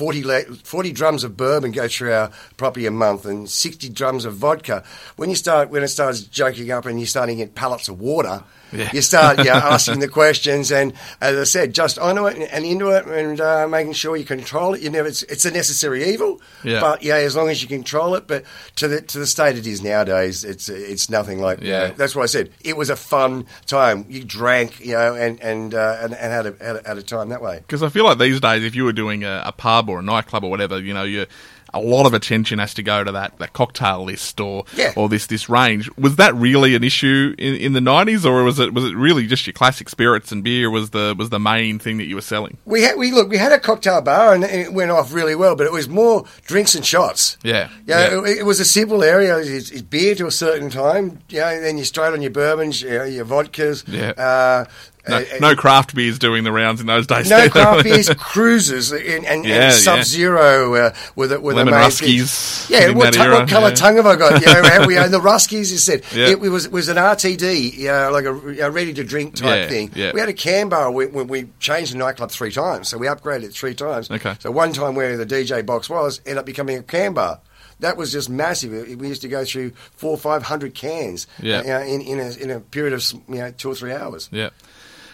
40, 0.00 0.24
le- 0.24 0.42
40 0.64 0.92
drums 0.92 1.24
of 1.24 1.36
bourbon 1.36 1.72
go 1.72 1.86
through 1.86 2.10
our 2.14 2.30
property 2.56 2.86
a 2.86 2.90
month 2.90 3.26
and 3.26 3.50
60 3.50 3.90
drums 3.90 4.24
of 4.24 4.32
vodka. 4.34 4.82
When 5.16 5.28
you 5.28 5.36
start, 5.36 5.68
when 5.68 5.82
it 5.82 5.88
starts 5.88 6.22
joking 6.22 6.70
up 6.70 6.86
and 6.86 6.98
you're 6.98 7.06
starting 7.06 7.36
to 7.36 7.44
get 7.44 7.54
pallets 7.54 7.88
of 7.90 8.00
water, 8.00 8.42
Yeah. 8.72 8.88
you 8.94 9.02
start 9.02 9.38
you 9.38 9.44
know, 9.44 9.52
asking 9.76 9.98
the 10.00 10.08
questions. 10.08 10.70
And 10.72 10.94
as 11.20 11.36
I 11.36 11.44
said, 11.44 11.74
just 11.74 11.98
onto 11.98 12.26
it 12.28 12.36
and, 12.36 12.44
and 12.44 12.64
into 12.64 12.90
it 12.90 13.04
and 13.04 13.40
uh, 13.40 13.68
making 13.68 13.92
sure 13.94 14.16
you 14.16 14.24
control 14.24 14.72
it. 14.74 14.80
You 14.80 14.88
never, 14.90 15.08
it's, 15.08 15.22
it's 15.24 15.44
a 15.44 15.50
necessary 15.50 16.08
evil, 16.12 16.40
Yeah. 16.64 16.80
but 16.80 17.02
yeah, 17.02 17.16
as 17.16 17.34
long 17.36 17.50
as 17.50 17.60
you 17.60 17.68
control 17.68 18.14
it. 18.14 18.26
But 18.26 18.44
to 18.76 18.88
the 18.88 19.02
to 19.02 19.18
the 19.18 19.26
state 19.26 19.58
it 19.58 19.66
is 19.66 19.82
nowadays, 19.82 20.44
it's 20.44 20.68
it's 20.70 21.10
nothing 21.10 21.40
like 21.40 21.60
Yeah. 21.60 21.88
yeah. 21.88 21.92
That's 21.98 22.14
what 22.16 22.22
I 22.22 22.26
said. 22.26 22.50
It 22.62 22.76
was 22.76 22.88
a 22.90 22.96
fun 22.96 23.44
time. 23.66 24.06
You 24.08 24.22
drank, 24.24 24.80
you 24.80 24.92
know, 24.94 25.14
and 25.14 25.40
and 25.42 25.74
uh, 25.74 25.98
and, 26.00 26.14
and 26.14 26.32
had 26.32 26.46
a, 26.46 26.64
had 26.64 26.76
a 26.76 26.88
had 26.88 26.96
a 26.98 27.02
time 27.02 27.28
that 27.30 27.42
way. 27.42 27.56
Because 27.58 27.82
I 27.82 27.88
feel 27.90 28.04
like 28.04 28.18
these 28.18 28.38
days, 28.40 28.62
if 28.64 28.74
you 28.76 28.84
were 28.84 28.92
doing 28.94 29.24
a, 29.24 29.42
a 29.46 29.52
pub 29.52 29.89
or 29.90 29.98
a 30.00 30.02
nightclub 30.02 30.44
or 30.44 30.50
whatever, 30.50 30.78
you 30.80 30.94
know, 30.94 31.04
you 31.04 31.26
a 31.72 31.78
lot 31.78 32.04
of 32.04 32.14
attention 32.14 32.58
has 32.58 32.74
to 32.74 32.82
go 32.82 33.04
to 33.04 33.12
that, 33.12 33.38
that 33.38 33.52
cocktail 33.52 34.02
list 34.02 34.40
or 34.40 34.64
Yeah. 34.74 34.92
or 34.96 35.08
this 35.08 35.26
this 35.28 35.48
range. 35.48 35.88
Was 35.96 36.16
that 36.16 36.34
really 36.34 36.74
an 36.74 36.82
issue 36.82 37.32
in, 37.38 37.54
in 37.54 37.72
the 37.74 37.80
nineties, 37.80 38.26
or 38.26 38.42
was 38.42 38.58
it 38.58 38.74
was 38.74 38.84
it 38.86 38.96
really 38.96 39.28
just 39.28 39.46
your 39.46 39.54
classic 39.54 39.88
spirits 39.88 40.32
and 40.32 40.42
beer 40.42 40.68
was 40.68 40.90
the 40.90 41.14
was 41.16 41.30
the 41.30 41.38
main 41.38 41.78
thing 41.78 41.98
that 41.98 42.06
you 42.06 42.16
were 42.16 42.22
selling? 42.22 42.56
We 42.64 42.82
had 42.82 42.96
we 42.98 43.12
look. 43.12 43.28
We 43.28 43.36
had 43.36 43.52
a 43.52 43.60
cocktail 43.60 44.00
bar 44.02 44.34
and 44.34 44.42
it 44.42 44.72
went 44.72 44.90
off 44.90 45.12
really 45.14 45.36
well, 45.36 45.54
but 45.54 45.64
it 45.64 45.72
was 45.72 45.88
more 45.88 46.24
drinks 46.44 46.74
and 46.74 46.84
shots. 46.84 47.36
Yeah, 47.44 47.68
Yeah, 47.86 48.10
yeah. 48.14 48.18
It, 48.24 48.38
it 48.38 48.42
was 48.46 48.58
a 48.58 48.64
simple 48.64 49.04
area. 49.04 49.38
It's, 49.38 49.70
it's 49.70 49.82
beer 49.82 50.16
to 50.16 50.26
a 50.26 50.32
certain 50.32 50.70
time. 50.70 51.20
You 51.28 51.38
know, 51.38 51.46
and 51.46 51.64
then 51.64 51.78
you 51.78 51.84
straight 51.84 52.12
on 52.12 52.20
your 52.20 52.32
bourbons, 52.32 52.82
you 52.82 52.90
know, 52.90 53.04
your 53.04 53.24
vodkas. 53.24 53.84
Yeah. 53.86 54.10
Uh, 54.20 54.64
No, 55.08 55.16
uh, 55.16 55.24
no 55.40 55.56
craft 55.56 55.94
beers 55.94 56.18
doing 56.18 56.44
the 56.44 56.52
rounds 56.52 56.80
in 56.80 56.86
those 56.86 57.06
days. 57.06 57.28
No 57.30 57.48
craft 57.50 57.84
beers, 57.84 58.08
cruisers, 58.14 58.92
and, 58.92 59.24
and, 59.24 59.44
Yeah, 59.44 59.64
and 59.66 59.74
Sub 59.74 60.02
Zero 60.04 60.74
uh, 60.74 60.94
with 61.16 61.32
it 61.32 61.42
with 61.42 61.56
Lemon 61.56 61.74
a 61.74 61.76
Ruskies 61.78 62.68
Yeah, 62.70 62.90
what, 62.90 63.16
era, 63.16 63.40
what 63.40 63.48
colour 63.48 63.68
yeah. 63.68 63.74
tongue 63.74 63.96
have 63.96 64.06
I 64.06 64.16
got? 64.16 64.40
You 64.40 64.46
know, 64.80 64.86
we 64.86 64.98
own 65.02 65.10
the 65.10 65.20
Ruskies. 65.20 65.70
You 65.72 65.78
said 65.78 66.04
Yeah. 66.14 66.28
it, 66.28 66.40
was 66.40 66.68
was 66.68 66.88
an 66.88 66.96
RTD, 66.96 67.74
you 67.78 67.88
know, 67.88 68.10
like 68.12 68.24
a, 68.24 68.66
a 68.66 68.70
ready 68.70 68.92
to 68.94 69.04
drink 69.04 69.36
type 69.36 69.68
thing. 69.68 69.90
yeah. 69.94 70.12
We 70.12 70.20
had 70.20 70.28
a 70.28 70.32
can 70.34 70.68
bar 70.68 70.90
when 70.90 71.12
we, 71.12 71.22
we 71.24 71.48
changed 71.60 71.92
the 71.94 71.98
nightclub 71.98 72.30
three 72.30 72.52
times, 72.52 72.88
so 72.88 72.98
we 72.98 73.06
upgraded 73.06 73.44
it 73.44 73.52
three 73.54 73.74
times. 73.74 74.10
Okay. 74.10 74.34
So 74.40 74.50
one 74.50 74.72
time 74.72 74.94
where 74.94 75.16
the 75.16 75.26
DJ 75.26 75.64
box 75.64 75.88
was 75.88 76.20
ended 76.26 76.38
up 76.38 76.46
becoming 76.46 76.78
a 76.78 76.82
can 76.82 77.14
bar. 77.14 77.40
That 77.80 77.96
was 77.96 78.12
just 78.12 78.28
massive. 78.28 78.72
We 79.00 79.08
used 79.08 79.22
to 79.22 79.28
go 79.28 79.42
through 79.44 79.70
four 79.96 80.10
or 80.10 80.18
five 80.18 80.42
hundred 80.42 80.74
cans 80.74 81.26
Yeah. 81.40 81.60
uh, 81.60 81.80
in, 81.84 82.02
in, 82.02 82.20
a, 82.20 82.30
in 82.34 82.50
a 82.50 82.60
period 82.60 82.92
of 82.92 83.02
you 83.26 83.36
know 83.36 83.50
two 83.52 83.70
or 83.70 83.74
three 83.74 83.92
hours. 83.92 84.28
Yeah. 84.30 84.50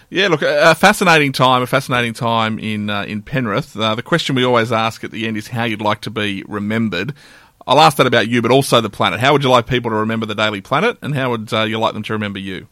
Yeah, 0.09 0.29
look, 0.29 0.43
a 0.43 0.75
fascinating 0.75 1.33
time, 1.33 1.63
a 1.63 1.67
fascinating 1.67 2.15
time 2.15 2.59
in 2.59 2.91
uh, 2.91 3.03
in 3.03 3.23
Penrith. 3.23 3.77
Uh, 3.77 3.95
the 3.95 4.03
question 4.03 4.37
we 4.37 4.45
always 4.45 4.71
ask 4.71 5.03
at 5.03 5.11
the 5.11 5.27
end 5.27 5.37
is 5.37 5.49
how 5.49 5.65
you'd 5.65 5.81
like 5.81 6.01
to 6.03 6.11
be 6.11 6.45
remembered. 6.47 7.13
I'll 7.67 7.81
ask 7.81 7.97
that 7.97 8.07
about 8.07 8.29
you, 8.29 8.41
but 8.41 8.53
also 8.53 8.81
the 8.81 8.91
planet. 8.91 9.19
How 9.19 9.33
would 9.33 9.43
you 9.43 9.51
like 9.51 9.67
people 9.67 9.91
to 9.91 9.97
remember 9.97 10.25
the 10.25 10.37
Daily 10.37 10.61
Planet, 10.61 10.97
and 11.03 11.15
how 11.15 11.31
would 11.31 11.53
uh, 11.53 11.63
you 11.63 11.81
like 11.81 11.95
them 11.95 12.05
to 12.05 12.13
remember 12.13 12.39
you? 12.39 12.69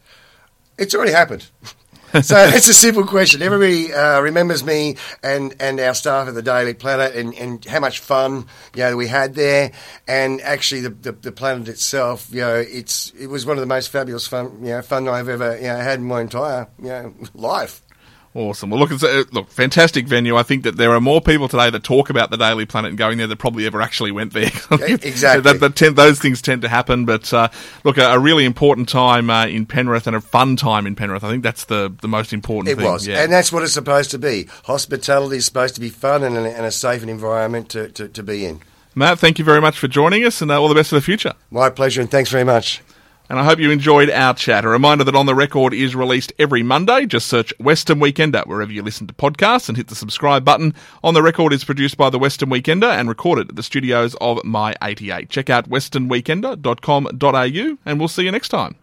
It's 0.77 0.95
already 0.95 1.11
happened. 1.11 1.47
so 2.21 2.37
it's 2.37 2.69
a 2.69 2.73
simple 2.73 3.05
question. 3.05 3.41
Everybody 3.41 3.93
uh, 3.93 4.21
remembers 4.21 4.63
me 4.63 4.95
and, 5.21 5.53
and 5.59 5.79
our 5.81 5.93
staff 5.93 6.29
at 6.29 6.33
the 6.33 6.41
Daily 6.41 6.73
Planet 6.73 7.13
and, 7.13 7.33
and 7.35 7.65
how 7.65 7.81
much 7.81 7.99
fun 7.99 8.45
you 8.73 8.83
know 8.83 8.95
we 8.95 9.07
had 9.07 9.33
there. 9.33 9.73
And 10.07 10.39
actually, 10.41 10.81
the, 10.81 10.89
the, 10.91 11.11
the 11.11 11.31
planet 11.33 11.67
itself, 11.67 12.27
you 12.31 12.39
know, 12.41 12.55
it's 12.55 13.11
it 13.19 13.27
was 13.27 13.45
one 13.45 13.57
of 13.57 13.61
the 13.61 13.67
most 13.67 13.89
fabulous 13.89 14.27
fun 14.27 14.59
you 14.61 14.71
know 14.71 14.81
fun 14.81 15.09
I've 15.09 15.27
ever 15.27 15.57
you 15.57 15.63
know, 15.63 15.75
had 15.75 15.99
in 15.99 16.05
my 16.05 16.21
entire 16.21 16.67
you 16.79 16.87
know 16.87 17.13
life. 17.33 17.81
Awesome. 18.35 18.69
Well, 18.69 18.81
look, 18.81 18.91
it's 18.91 19.01
a, 19.01 19.23
look, 19.31 19.49
fantastic 19.49 20.07
venue. 20.07 20.35
I 20.35 20.43
think 20.43 20.63
that 20.65 20.75
there 20.75 20.91
are 20.91 20.99
more 20.99 21.21
people 21.21 21.47
today 21.47 21.69
that 21.69 21.85
talk 21.85 22.09
about 22.09 22.31
the 22.31 22.37
Daily 22.37 22.65
Planet 22.65 22.89
and 22.89 22.97
going 22.97 23.17
there 23.17 23.27
that 23.27 23.37
probably 23.37 23.65
ever 23.65 23.81
actually 23.81 24.11
went 24.11 24.33
there. 24.33 24.51
exactly. 24.71 25.41
that, 25.49 25.61
that 25.61 25.75
tend, 25.77 25.95
those 25.95 26.19
things 26.19 26.41
tend 26.41 26.61
to 26.63 26.67
happen. 26.67 27.05
But 27.05 27.31
uh, 27.33 27.47
look, 27.85 27.97
a, 27.97 28.07
a 28.07 28.19
really 28.19 28.43
important 28.43 28.89
time 28.89 29.29
uh, 29.29 29.45
in 29.47 29.65
Penrith 29.65 30.05
and 30.05 30.17
a 30.17 30.21
fun 30.21 30.57
time 30.57 30.85
in 30.85 30.95
Penrith. 30.95 31.23
I 31.23 31.29
think 31.29 31.43
that's 31.43 31.63
the 31.63 31.95
the 32.01 32.09
most 32.09 32.33
important 32.33 32.73
It 32.73 32.75
thing. 32.75 32.91
was, 32.91 33.07
Yeah. 33.07 33.23
and 33.23 33.31
that's 33.31 33.53
what 33.53 33.63
it's 33.63 33.71
supposed 33.73 34.11
to 34.11 34.19
be. 34.19 34.49
Hospitality 34.65 35.37
is 35.37 35.45
supposed 35.45 35.75
to 35.75 35.81
be 35.81 35.87
fun 35.89 36.21
and, 36.21 36.35
a- 36.35 36.51
and 36.57 36.65
a 36.65 36.71
safe 36.71 37.03
environment 37.03 37.69
to, 37.69 37.87
to, 37.91 38.09
to 38.09 38.21
be 38.21 38.45
in. 38.45 38.59
Matt, 38.95 39.17
thank 39.19 39.39
you 39.39 39.45
very 39.45 39.61
much 39.61 39.79
for 39.79 39.87
joining 39.87 40.25
us, 40.25 40.41
and 40.41 40.51
uh, 40.51 40.59
all 40.61 40.67
the 40.67 40.75
best 40.75 40.89
for 40.89 40.95
the 40.95 41.01
future. 41.01 41.31
My 41.51 41.69
pleasure, 41.69 42.01
and 42.01 42.11
thanks 42.11 42.29
very 42.29 42.43
much. 42.43 42.81
And 43.29 43.39
I 43.39 43.43
hope 43.43 43.59
you 43.59 43.71
enjoyed 43.71 44.09
our 44.11 44.35
chat. 44.35 44.65
A 44.65 44.69
reminder 44.69 45.03
that 45.03 45.15
On 45.15 45.25
the 45.25 45.33
Record 45.33 45.73
is 45.73 45.95
released 45.95 46.31
every 46.37 46.61
Monday. 46.61 47.07
Just 47.07 47.25
search 47.27 47.51
Western 47.59 47.99
Weekender 47.99 48.45
wherever 48.45 48.71
you 48.71 48.83
listen 48.83 49.07
to 49.07 49.13
podcasts 49.13 49.67
and 49.67 49.75
hit 49.75 49.87
the 49.87 49.95
subscribe 49.95 50.45
button. 50.45 50.75
On 51.03 51.15
the 51.15 51.23
Record 51.23 51.51
is 51.51 51.63
produced 51.63 51.97
by 51.97 52.11
the 52.11 52.19
Western 52.19 52.49
Weekender 52.49 52.89
and 52.89 53.09
recorded 53.09 53.49
at 53.49 53.55
the 53.55 53.63
studios 53.63 54.15
of 54.21 54.43
My 54.43 54.75
88. 54.81 55.29
Check 55.29 55.49
out 55.49 55.67
westernweekender.com.au 55.69 57.77
and 57.85 57.99
we'll 57.99 58.07
see 58.07 58.23
you 58.23 58.31
next 58.31 58.49
time. 58.49 58.75